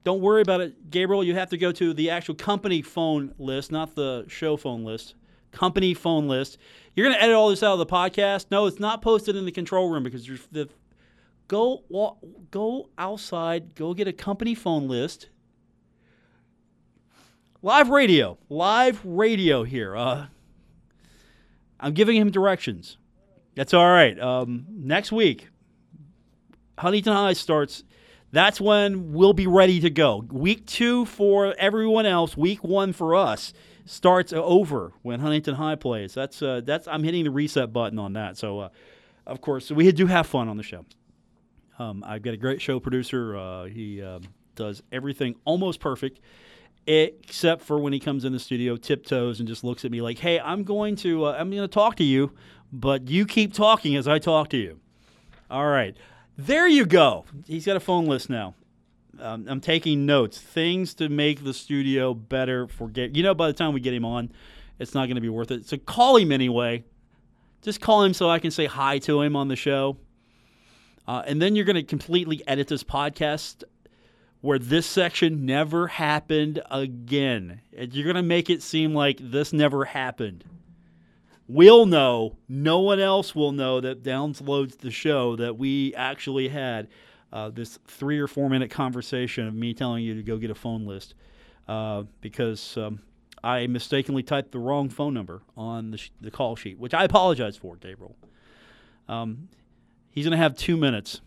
don't 0.03 0.19
worry 0.19 0.41
about 0.41 0.61
it, 0.61 0.89
Gabriel. 0.89 1.23
You 1.23 1.35
have 1.35 1.51
to 1.51 1.59
go 1.59 1.71
to 1.73 1.93
the 1.93 2.09
actual 2.09 2.33
company 2.33 2.81
phone 2.81 3.35
list, 3.37 3.71
not 3.71 3.93
the 3.93 4.25
show 4.27 4.57
phone 4.57 4.83
list. 4.83 5.13
Company 5.51 5.93
phone 5.93 6.27
list. 6.27 6.57
You're 6.95 7.05
going 7.05 7.15
to 7.15 7.21
edit 7.21 7.35
all 7.35 7.49
this 7.49 7.61
out 7.61 7.73
of 7.73 7.77
the 7.77 7.85
podcast. 7.85 8.47
No, 8.49 8.65
it's 8.65 8.79
not 8.79 9.03
posted 9.03 9.35
in 9.35 9.45
the 9.45 9.51
control 9.51 9.91
room 9.91 10.01
because 10.01 10.25
there's 10.25 10.47
the 10.51 10.67
go 11.47 11.83
wa- 11.89 12.15
go 12.49 12.89
outside. 12.97 13.75
Go 13.75 13.93
get 13.93 14.07
a 14.07 14.13
company 14.13 14.55
phone 14.55 14.87
list. 14.87 15.29
Live 17.61 17.89
radio, 17.89 18.39
live 18.49 19.05
radio 19.05 19.63
here. 19.63 19.95
Uh, 19.95 20.27
I'm 21.79 21.93
giving 21.93 22.17
him 22.17 22.31
directions. 22.31 22.97
That's 23.55 23.73
all 23.73 23.89
right. 23.89 24.19
Um, 24.19 24.65
next 24.69 25.11
week, 25.11 25.49
Huntington 26.77 27.13
High 27.13 27.33
starts. 27.33 27.83
That's 28.31 28.59
when 28.59 29.13
we'll 29.13 29.33
be 29.33 29.47
ready 29.47 29.79
to 29.79 29.89
go. 29.89 30.23
Week 30.29 30.65
two 30.65 31.05
for 31.05 31.55
everyone 31.57 32.05
else. 32.05 32.35
Week 32.35 32.63
one 32.63 32.93
for 32.93 33.15
us 33.15 33.53
starts 33.85 34.33
over 34.33 34.93
when 35.01 35.19
Huntington 35.19 35.55
High 35.55 35.75
plays. 35.75 36.13
That's 36.13 36.41
uh, 36.41 36.61
that's 36.63 36.87
I'm 36.87 37.03
hitting 37.03 37.23
the 37.23 37.31
reset 37.31 37.71
button 37.73 37.97
on 37.97 38.13
that. 38.13 38.37
So, 38.37 38.59
uh, 38.59 38.69
of 39.25 39.41
course, 39.41 39.71
we 39.71 39.91
do 39.91 40.07
have 40.07 40.27
fun 40.27 40.49
on 40.49 40.57
the 40.57 40.63
show. 40.63 40.85
Um, 41.79 42.03
I've 42.05 42.21
got 42.21 42.33
a 42.33 42.37
great 42.37 42.61
show 42.61 42.79
producer. 42.79 43.37
Uh, 43.37 43.65
he 43.65 44.01
uh, 44.01 44.19
does 44.55 44.83
everything 44.91 45.35
almost 45.45 45.79
perfect, 45.79 46.19
except 46.87 47.61
for 47.61 47.77
when 47.77 47.93
he 47.93 47.99
comes 47.99 48.23
in 48.25 48.31
the 48.31 48.39
studio, 48.39 48.77
tiptoes 48.77 49.39
and 49.39 49.47
just 49.47 49.63
looks 49.63 49.83
at 49.85 49.91
me 49.91 50.01
like, 50.01 50.19
"Hey, 50.19 50.39
I'm 50.39 50.63
going 50.63 50.95
to 50.97 51.25
uh, 51.25 51.35
I'm 51.37 51.49
going 51.51 51.61
to 51.61 51.67
talk 51.67 51.97
to 51.97 52.03
you, 52.03 52.31
but 52.71 53.09
you 53.09 53.25
keep 53.25 53.53
talking 53.53 53.95
as 53.95 54.07
I 54.07 54.19
talk 54.19 54.49
to 54.49 54.57
you." 54.57 54.79
All 55.51 55.67
right, 55.67 55.95
there 56.37 56.67
you 56.67 56.85
go. 56.85 57.25
He's 57.45 57.65
got 57.65 57.75
a 57.75 57.81
phone 57.81 58.05
list 58.05 58.29
now. 58.29 58.55
Um, 59.19 59.45
I'm 59.47 59.61
taking 59.61 60.05
notes, 60.05 60.39
things 60.39 60.93
to 60.95 61.09
make 61.09 61.43
the 61.43 61.53
studio 61.53 62.13
better 62.13 62.67
for. 62.67 62.89
You 62.95 63.23
know, 63.23 63.33
by 63.33 63.47
the 63.47 63.53
time 63.53 63.73
we 63.73 63.79
get 63.79 63.93
him 63.93 64.05
on, 64.05 64.31
it's 64.79 64.93
not 64.93 65.07
going 65.07 65.15
to 65.15 65.21
be 65.21 65.29
worth 65.29 65.51
it. 65.51 65.67
So 65.67 65.77
call 65.77 66.17
him 66.17 66.31
anyway. 66.31 66.83
Just 67.61 67.81
call 67.81 68.03
him 68.03 68.13
so 68.13 68.29
I 68.29 68.39
can 68.39 68.51
say 68.51 68.65
hi 68.65 68.99
to 68.99 69.21
him 69.21 69.35
on 69.35 69.47
the 69.47 69.55
show. 69.55 69.97
Uh, 71.07 71.23
and 71.25 71.41
then 71.41 71.55
you're 71.55 71.65
going 71.65 71.77
to 71.77 71.83
completely 71.83 72.43
edit 72.47 72.67
this 72.67 72.83
podcast 72.83 73.63
where 74.41 74.59
this 74.59 74.85
section 74.85 75.45
never 75.45 75.87
happened 75.87 76.61
again. 76.69 77.61
You're 77.71 78.05
going 78.05 78.15
to 78.15 78.23
make 78.23 78.49
it 78.49 78.61
seem 78.61 78.93
like 78.93 79.19
this 79.19 79.51
never 79.51 79.85
happened. 79.85 80.43
We'll 81.47 81.85
know. 81.85 82.37
No 82.47 82.79
one 82.79 82.99
else 82.99 83.33
will 83.33 83.51
know 83.51 83.79
that 83.81 84.03
downloads 84.03 84.77
the 84.77 84.91
show 84.91 85.35
that 85.37 85.57
we 85.57 85.95
actually 85.95 86.49
had 86.49 86.87
uh, 87.31 87.49
this 87.49 87.79
three 87.87 88.19
or 88.19 88.27
four 88.27 88.49
minute 88.49 88.69
conversation 88.69 89.47
of 89.47 89.53
me 89.53 89.73
telling 89.73 90.03
you 90.03 90.13
to 90.15 90.23
go 90.23 90.37
get 90.37 90.49
a 90.49 90.55
phone 90.55 90.85
list 90.85 91.15
uh, 91.67 92.03
because 92.21 92.77
um, 92.77 92.99
I 93.43 93.67
mistakenly 93.67 94.23
typed 94.23 94.51
the 94.51 94.59
wrong 94.59 94.89
phone 94.89 95.13
number 95.13 95.41
on 95.55 95.91
the, 95.91 95.97
sh- 95.97 96.11
the 96.21 96.31
call 96.31 96.55
sheet, 96.55 96.79
which 96.79 96.93
I 96.93 97.03
apologize 97.03 97.57
for, 97.57 97.75
Gabriel. 97.75 98.15
Um, 99.07 99.49
he's 100.11 100.25
going 100.25 100.31
to 100.31 100.37
have 100.37 100.55
two 100.55 100.77
minutes. 100.77 101.21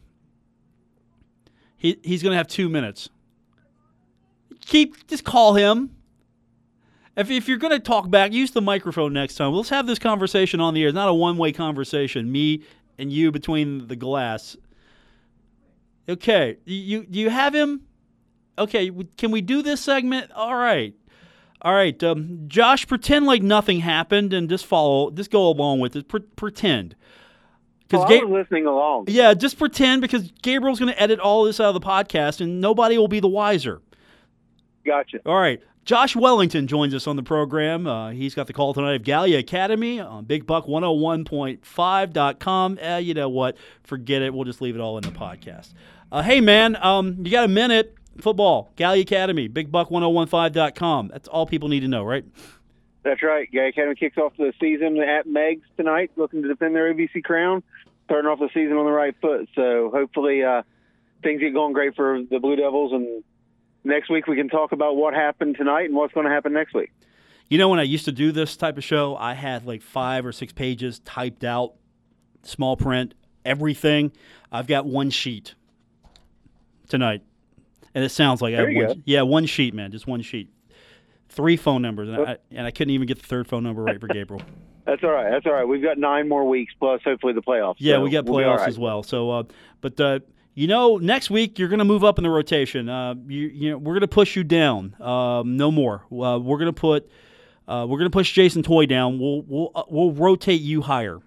He, 1.81 1.99
he's 2.05 2.23
going 2.23 2.33
to 2.33 2.37
have 2.37 2.47
two 2.47 2.69
minutes. 2.69 3.09
Keep 4.67 5.07
just 5.07 5.25
call 5.25 5.55
him. 5.55 5.97
If, 7.17 7.31
if 7.31 7.49
you're 7.49 7.57
going 7.57 7.73
to 7.73 7.81
talk 7.81 8.11
back, 8.11 8.33
use 8.33 8.51
the 8.51 8.61
microphone 8.61 9.15
next 9.15 9.37
time. 9.37 9.53
Let's 9.53 9.71
have 9.71 9.87
this 9.87 9.99
conversation 9.99 10.61
on 10.61 10.75
the 10.75 10.83
air. 10.83 10.89
It's 10.89 10.95
not 10.95 11.09
a 11.09 11.15
one 11.15 11.39
way 11.39 11.53
conversation. 11.53 12.31
Me 12.31 12.63
and 12.99 13.11
you 13.11 13.33
between 13.33 13.89
the 13.89 13.97
glass. 13.97 14.59
Okay, 16.07 16.59
you 16.67 17.07
do 17.07 17.19
you 17.19 17.31
have 17.31 17.55
him? 17.55 17.81
Okay, 18.59 18.91
can 19.17 19.31
we 19.31 19.41
do 19.41 19.63
this 19.63 19.81
segment? 19.81 20.31
All 20.33 20.57
right, 20.57 20.95
all 21.63 21.73
right. 21.73 22.01
Um, 22.03 22.45
Josh, 22.47 22.87
pretend 22.87 23.25
like 23.25 23.43
nothing 23.43 23.81
happened 23.81 24.35
and 24.35 24.51
just 24.51 24.67
follow. 24.67 25.11
Just 25.11 25.31
go 25.31 25.49
along 25.49 25.81
with 25.81 25.97
it. 25.97 26.09
Pre- 26.09 26.21
pretend. 26.21 26.95
Well, 27.99 28.13
I 28.13 28.25
was 28.25 28.31
listening 28.31 28.67
along. 28.67 29.07
Yeah, 29.09 29.35
just 29.35 29.59
pretend 29.59 30.03
because 30.03 30.31
Gabriel's 30.43 30.79
going 30.79 30.93
to 30.93 31.01
edit 31.01 31.21
all 31.21 31.45
this 31.45 31.61
out 31.61 31.75
of 31.75 31.81
the 31.81 31.87
podcast 31.87 32.41
and 32.41 32.61
nobody 32.61 32.99
will 32.99 33.09
be 33.09 33.21
the 33.21 33.29
wiser. 33.29 33.81
Gotcha. 34.85 35.21
All 35.27 35.39
right. 35.39 35.61
Josh 35.85 36.15
Wellington 36.15 36.67
joins 36.67 36.95
us 36.95 37.07
on 37.07 37.17
the 37.17 37.23
program. 37.23 37.87
Uh, 37.87 38.11
he's 38.11 38.35
got 38.35 38.47
the 38.47 38.53
call 38.53 38.75
tonight 38.75 38.95
of 38.95 39.03
Gallia 39.03 39.39
Academy 39.39 39.99
on 39.99 40.25
Big 40.25 40.47
Buck 40.47 40.67
101.5.com. 40.67 42.79
Uh, 42.79 42.97
you 42.97 43.15
know 43.15 43.29
what? 43.29 43.57
Forget 43.83 44.23
it. 44.23 44.35
We'll 44.35 44.45
just 44.45 44.61
leave 44.61 44.75
it 44.75 44.81
all 44.81 44.99
in 44.99 45.03
the 45.03 45.11
podcast. 45.11 45.73
Uh, 46.13 46.23
hey, 46.23 46.41
man, 46.41 46.77
um, 46.77 47.17
you 47.25 47.31
got 47.31 47.45
a 47.45 47.49
minute? 47.49 47.97
Football, 48.21 48.71
Gallia 48.77 49.03
Academy, 49.03 49.49
Big 49.49 49.71
Buck 49.71 49.89
101.5.com. 49.89 51.09
That's 51.09 51.29
all 51.29 51.47
people 51.47 51.69
need 51.69 51.81
to 51.81 51.89
know, 51.89 52.05
right? 52.05 52.25
That's 53.03 53.23
right. 53.23 53.51
Gallia 53.51 53.71
Academy 53.71 53.95
kicks 53.95 54.19
off 54.19 54.33
the 54.37 54.53
season 54.61 54.99
at 54.99 55.27
Meigs 55.27 55.67
tonight, 55.77 56.11
looking 56.17 56.43
to 56.43 56.49
defend 56.49 56.75
their 56.75 56.93
OVC 56.93 57.25
crown, 57.25 57.63
starting 58.11 58.29
off 58.29 58.41
the 58.41 58.49
season 58.53 58.77
on 58.77 58.85
the 58.85 58.91
right 58.91 59.15
foot. 59.21 59.49
So 59.55 59.89
hopefully 59.95 60.43
uh, 60.43 60.63
things 61.23 61.41
get 61.41 61.55
going 61.55 61.73
great 61.73 61.95
for 61.95 62.21
the 62.29 62.41
Blue 62.41 62.57
Devils 62.57 62.93
and 62.93 63.23
next 63.85 64.11
week 64.11 64.27
we 64.27 64.35
can 64.35 64.49
talk 64.49 64.73
about 64.73 64.97
what 64.97 65.15
happened 65.15 65.57
tonight 65.57 65.85
and 65.85 65.95
what's 65.95 66.13
going 66.13 66.27
to 66.27 66.33
happen 66.33 66.53
next 66.53 66.75
week. 66.75 66.91
You 67.49 67.59
know, 67.59 67.69
when 67.69 67.79
I 67.79 67.85
used 67.85 68.05
to 68.07 68.13
do 68.13 68.33
this 68.33 68.57
type 68.57 68.79
of 68.79 68.85
show, 68.85 69.17
I 69.17 69.35
had 69.35 69.65
like 69.65 69.81
five 69.81 70.27
or 70.27 70.33
six 70.33 70.53
pages 70.53 70.99
typed 71.01 71.45
out, 71.45 71.75
small 72.43 72.77
print, 72.77 73.15
everything. 73.45 74.11
I've 74.51 74.67
got 74.67 74.87
one 74.87 75.11
sheet 75.11 75.55
tonight, 76.89 77.23
and 77.95 78.05
it 78.05 78.11
sounds 78.11 78.43
like 78.43 78.55
I 78.55 78.59
have 78.59 78.89
one. 78.89 79.03
Yeah, 79.05 79.23
one 79.23 79.47
sheet, 79.47 79.73
man, 79.73 79.93
just 79.93 80.09
one 80.09 80.23
sheet. 80.23 80.49
Three 81.29 81.57
phone 81.57 81.81
numbers, 81.83 82.09
and 82.09 82.21
I, 82.21 82.37
and 82.51 82.67
I 82.67 82.73
couldn't 82.73 82.93
even 82.93 83.07
get 83.07 83.21
the 83.21 83.27
third 83.27 83.47
phone 83.47 83.63
number 83.63 83.83
right 83.83 84.01
for 84.01 84.09
Gabriel. 84.09 84.43
That's 84.87 85.03
all 85.05 85.11
right. 85.11 85.31
That's 85.31 85.47
all 85.47 85.53
right. 85.53 85.65
We've 85.65 85.83
got 85.83 85.99
nine 85.99 86.29
more 86.29 86.49
weeks 86.49 86.73
plus 86.79 87.01
hopefully 87.05 87.33
the 87.33 87.43
playoffs. 87.43 87.77
Yeah, 87.79 87.97
So 87.97 88.01
we 88.03 88.11
got 88.11 88.25
we'll 88.25 88.43
playoffs 88.43 88.59
right. 88.59 88.69
as 88.69 88.79
well. 88.79 89.03
So, 89.03 89.31
uh, 89.31 89.43
but 89.81 90.01
uh, 90.01 90.21
you 90.55 90.67
know, 90.67 90.97
next 90.97 91.31
week 91.31 91.59
you're 91.59 91.69
going 91.69 91.79
to 91.79 91.85
move 91.85 92.05
up 92.05 92.19
in 92.19 92.25
the 92.25 92.31
rotation. 92.31 92.89
Uh, 92.89 93.15
you, 93.27 93.49
you 93.49 93.71
know, 93.71 93.79
we're 93.79 93.95
going 93.95 94.01
to 94.01 94.09
push 94.09 94.37
you 94.37 94.45
down. 94.45 95.01
Um, 95.01 95.57
no 95.57 95.71
more. 95.71 96.05
Uh, 96.11 96.39
we're 96.39 96.59
going 96.59 96.67
to 96.67 96.73
put. 96.73 97.11
Uh, 97.69 97.87
we're 97.89 97.99
going 97.99 98.11
to 98.11 98.15
push 98.15 98.33
Jason 98.33 98.63
Toy 98.63 98.87
down. 98.87 99.19
We'll 99.19 99.43
we'll 99.43 99.71
uh, 99.75 99.85
we'll 99.89 100.13
rotate 100.13 100.61
you 100.61 100.83
higher. 100.83 101.21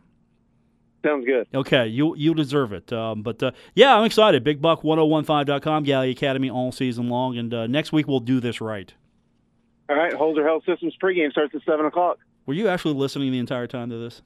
Sounds 1.06 1.26
good. 1.26 1.48
Okay, 1.54 1.88
you 1.88 2.16
you 2.16 2.34
deserve 2.34 2.74
it. 2.74 2.92
Um, 2.92 3.24
but 3.24 3.42
uh, 3.44 3.52
yeah, 3.76 3.96
I'm 3.96 4.06
excited. 4.06 4.44
Big 4.44 4.62
Buck 4.62 4.84
1015.com, 4.84 5.84
Gallia 5.84 6.12
Academy 6.12 6.50
all 6.50 6.72
season 6.72 7.10
long, 7.10 7.38
and 7.38 7.54
uh, 7.54 7.68
next 7.68 7.92
week 7.92 8.08
we'll 8.08 8.22
do 8.22 8.40
this 8.40 8.62
right. 8.62 8.94
All 9.90 9.98
right. 9.98 10.14
Holzer 10.14 10.44
Health 10.44 10.64
Systems 10.66 10.96
pregame 11.02 11.32
starts 11.32 11.54
at 11.56 11.62
seven 11.66 11.86
o'clock. 11.86 12.20
Were 12.46 12.54
you 12.54 12.68
actually 12.68 12.96
listening 12.96 13.32
the 13.32 13.40
entire 13.40 13.68
time 13.68 13.90
to 13.90 13.98
this? 13.98 14.22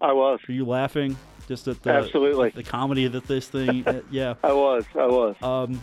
I 0.00 0.12
was. 0.12 0.40
Were 0.48 0.54
you 0.54 0.64
laughing 0.64 1.16
just 1.46 1.68
at 1.68 1.82
the 1.82 1.90
Absolutely. 1.90 2.50
the 2.50 2.62
comedy 2.62 3.06
that 3.06 3.26
this 3.26 3.48
thing? 3.48 3.82
uh, 3.86 4.00
yeah. 4.10 4.34
I 4.42 4.52
was. 4.52 4.84
I 4.94 5.06
was. 5.06 5.36
Um, 5.42 5.80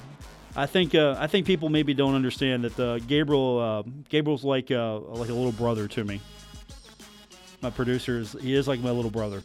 I 0.56 0.66
think 0.66 0.96
uh, 0.96 1.16
I 1.20 1.28
think 1.28 1.46
people 1.46 1.70
maybe 1.70 1.94
don't 1.94 2.16
understand 2.16 2.64
that 2.64 2.80
uh, 2.80 2.98
Gabriel 3.00 3.60
uh, 3.60 3.84
Gabriel's 4.10 4.44
like 4.44 4.72
uh, 4.72 4.98
like 5.00 5.30
a 5.30 5.34
little 5.34 5.52
brother 5.52 5.88
to 5.90 6.04
me. 6.04 6.20
My 7.62 7.70
producer 7.70 8.20
is 8.20 8.36
he 8.42 8.56
is 8.56 8.68
like 8.68 8.80
my 8.80 8.92
little 8.92 9.12
brother. 9.12 9.44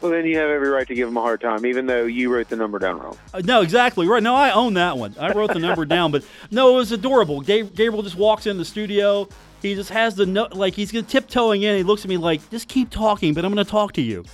Well, 0.00 0.12
then 0.12 0.26
you 0.26 0.38
have 0.38 0.48
every 0.48 0.68
right 0.68 0.86
to 0.86 0.94
give 0.94 1.08
him 1.08 1.16
a 1.16 1.20
hard 1.20 1.40
time, 1.40 1.66
even 1.66 1.86
though 1.86 2.04
you 2.04 2.32
wrote 2.32 2.48
the 2.48 2.56
number 2.56 2.78
down 2.78 3.00
wrong. 3.00 3.18
Uh, 3.34 3.40
no, 3.44 3.62
exactly 3.62 4.06
right. 4.06 4.22
No, 4.22 4.34
I 4.34 4.52
own 4.52 4.74
that 4.74 4.96
one. 4.96 5.16
I 5.18 5.32
wrote 5.32 5.52
the 5.52 5.58
number 5.58 5.84
down, 5.86 6.12
but 6.12 6.24
no, 6.52 6.74
it 6.74 6.76
was 6.76 6.92
adorable. 6.92 7.40
Ga- 7.40 7.64
Gabriel 7.64 8.02
just 8.02 8.14
walks 8.14 8.46
in 8.46 8.58
the 8.58 8.64
studio. 8.64 9.28
He 9.62 9.74
just 9.74 9.90
has 9.90 10.14
the 10.14 10.26
no, 10.26 10.48
like 10.52 10.74
he's 10.74 10.92
gonna 10.92 11.02
tiptoeing 11.02 11.62
in. 11.62 11.76
He 11.76 11.82
looks 11.82 12.02
at 12.04 12.08
me 12.08 12.16
like, 12.16 12.48
"Just 12.50 12.68
keep 12.68 12.90
talking, 12.90 13.34
but 13.34 13.44
I'm 13.44 13.52
going 13.52 13.64
to 13.64 13.70
talk 13.70 13.92
to 13.94 14.02
you." 14.02 14.24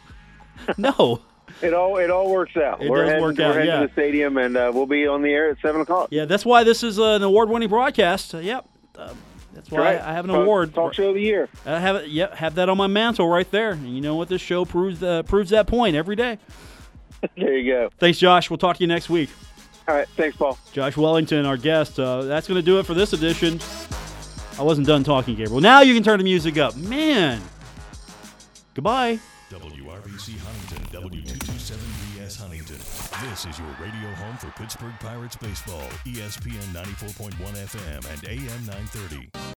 no, 0.76 1.20
It 1.62 1.72
all 1.74 1.96
it 1.98 2.10
all 2.10 2.30
works 2.30 2.56
out. 2.56 2.82
It 2.82 2.90
we're 2.90 3.02
does 3.02 3.08
heading, 3.08 3.22
work 3.22 3.38
we're 3.38 3.44
out, 3.44 3.54
heading 3.54 3.68
yeah. 3.68 3.80
to 3.80 3.86
the 3.86 3.92
stadium, 3.92 4.36
and 4.36 4.56
uh, 4.56 4.70
we'll 4.74 4.86
be 4.86 5.06
on 5.06 5.22
the 5.22 5.30
air 5.30 5.50
at 5.50 5.58
seven 5.62 5.80
o'clock. 5.80 6.08
yeah, 6.10 6.24
that's 6.24 6.44
why 6.44 6.64
this 6.64 6.82
is 6.82 6.98
uh, 6.98 7.16
an 7.16 7.22
award-winning 7.22 7.68
broadcast. 7.68 8.34
Uh, 8.34 8.38
yep, 8.38 8.66
uh, 8.98 9.12
that's 9.54 9.70
why 9.70 9.78
right. 9.78 10.00
I 10.00 10.12
have 10.12 10.24
an 10.24 10.30
Talk- 10.30 10.42
award. 10.42 10.74
Talk 10.74 10.94
show 10.94 11.08
of 11.08 11.14
the 11.14 11.20
year. 11.22 11.48
I 11.66 11.78
have 11.80 11.96
it. 11.96 12.08
Yep, 12.08 12.34
have 12.34 12.54
that 12.56 12.68
on 12.68 12.76
my 12.76 12.86
mantle 12.86 13.28
right 13.28 13.50
there. 13.50 13.72
And 13.72 13.94
you 13.94 14.00
know 14.00 14.16
what? 14.16 14.28
This 14.28 14.40
show 14.42 14.64
proves 14.64 15.02
uh, 15.02 15.22
proves 15.24 15.50
that 15.50 15.66
point 15.66 15.96
every 15.96 16.16
day. 16.16 16.38
There 17.36 17.54
you 17.54 17.70
go. 17.70 17.90
Thanks, 17.98 18.18
Josh. 18.18 18.48
We'll 18.48 18.56
talk 18.56 18.76
to 18.78 18.82
you 18.82 18.86
next 18.86 19.10
week. 19.10 19.28
All 19.86 19.94
right. 19.94 20.08
Thanks, 20.16 20.38
Paul. 20.38 20.58
Josh 20.72 20.96
Wellington, 20.96 21.44
our 21.44 21.58
guest. 21.58 22.00
Uh, 22.00 22.22
that's 22.22 22.48
going 22.48 22.56
to 22.56 22.64
do 22.64 22.78
it 22.78 22.86
for 22.86 22.94
this 22.94 23.12
edition. 23.12 23.60
I 24.60 24.62
wasn't 24.62 24.86
done 24.86 25.02
talking, 25.02 25.36
Gabriel. 25.36 25.62
Now 25.62 25.80
you 25.80 25.94
can 25.94 26.02
turn 26.02 26.18
the 26.18 26.24
music 26.24 26.58
up. 26.58 26.76
Man. 26.76 27.40
Goodbye. 28.74 29.18
WRVC 29.48 30.36
Huntington, 30.36 31.00
W227BS 31.10 32.38
Huntington. 32.38 32.76
This 33.30 33.46
is 33.46 33.58
your 33.58 33.68
radio 33.80 34.14
home 34.16 34.36
for 34.36 34.50
Pittsburgh 34.60 34.92
Pirates 35.00 35.36
baseball, 35.36 35.80
ESPN 36.04 36.74
94.1 36.74 37.32
FM 37.38 38.12
and 38.12 38.28
AM 38.28 38.66
930. 38.66 39.40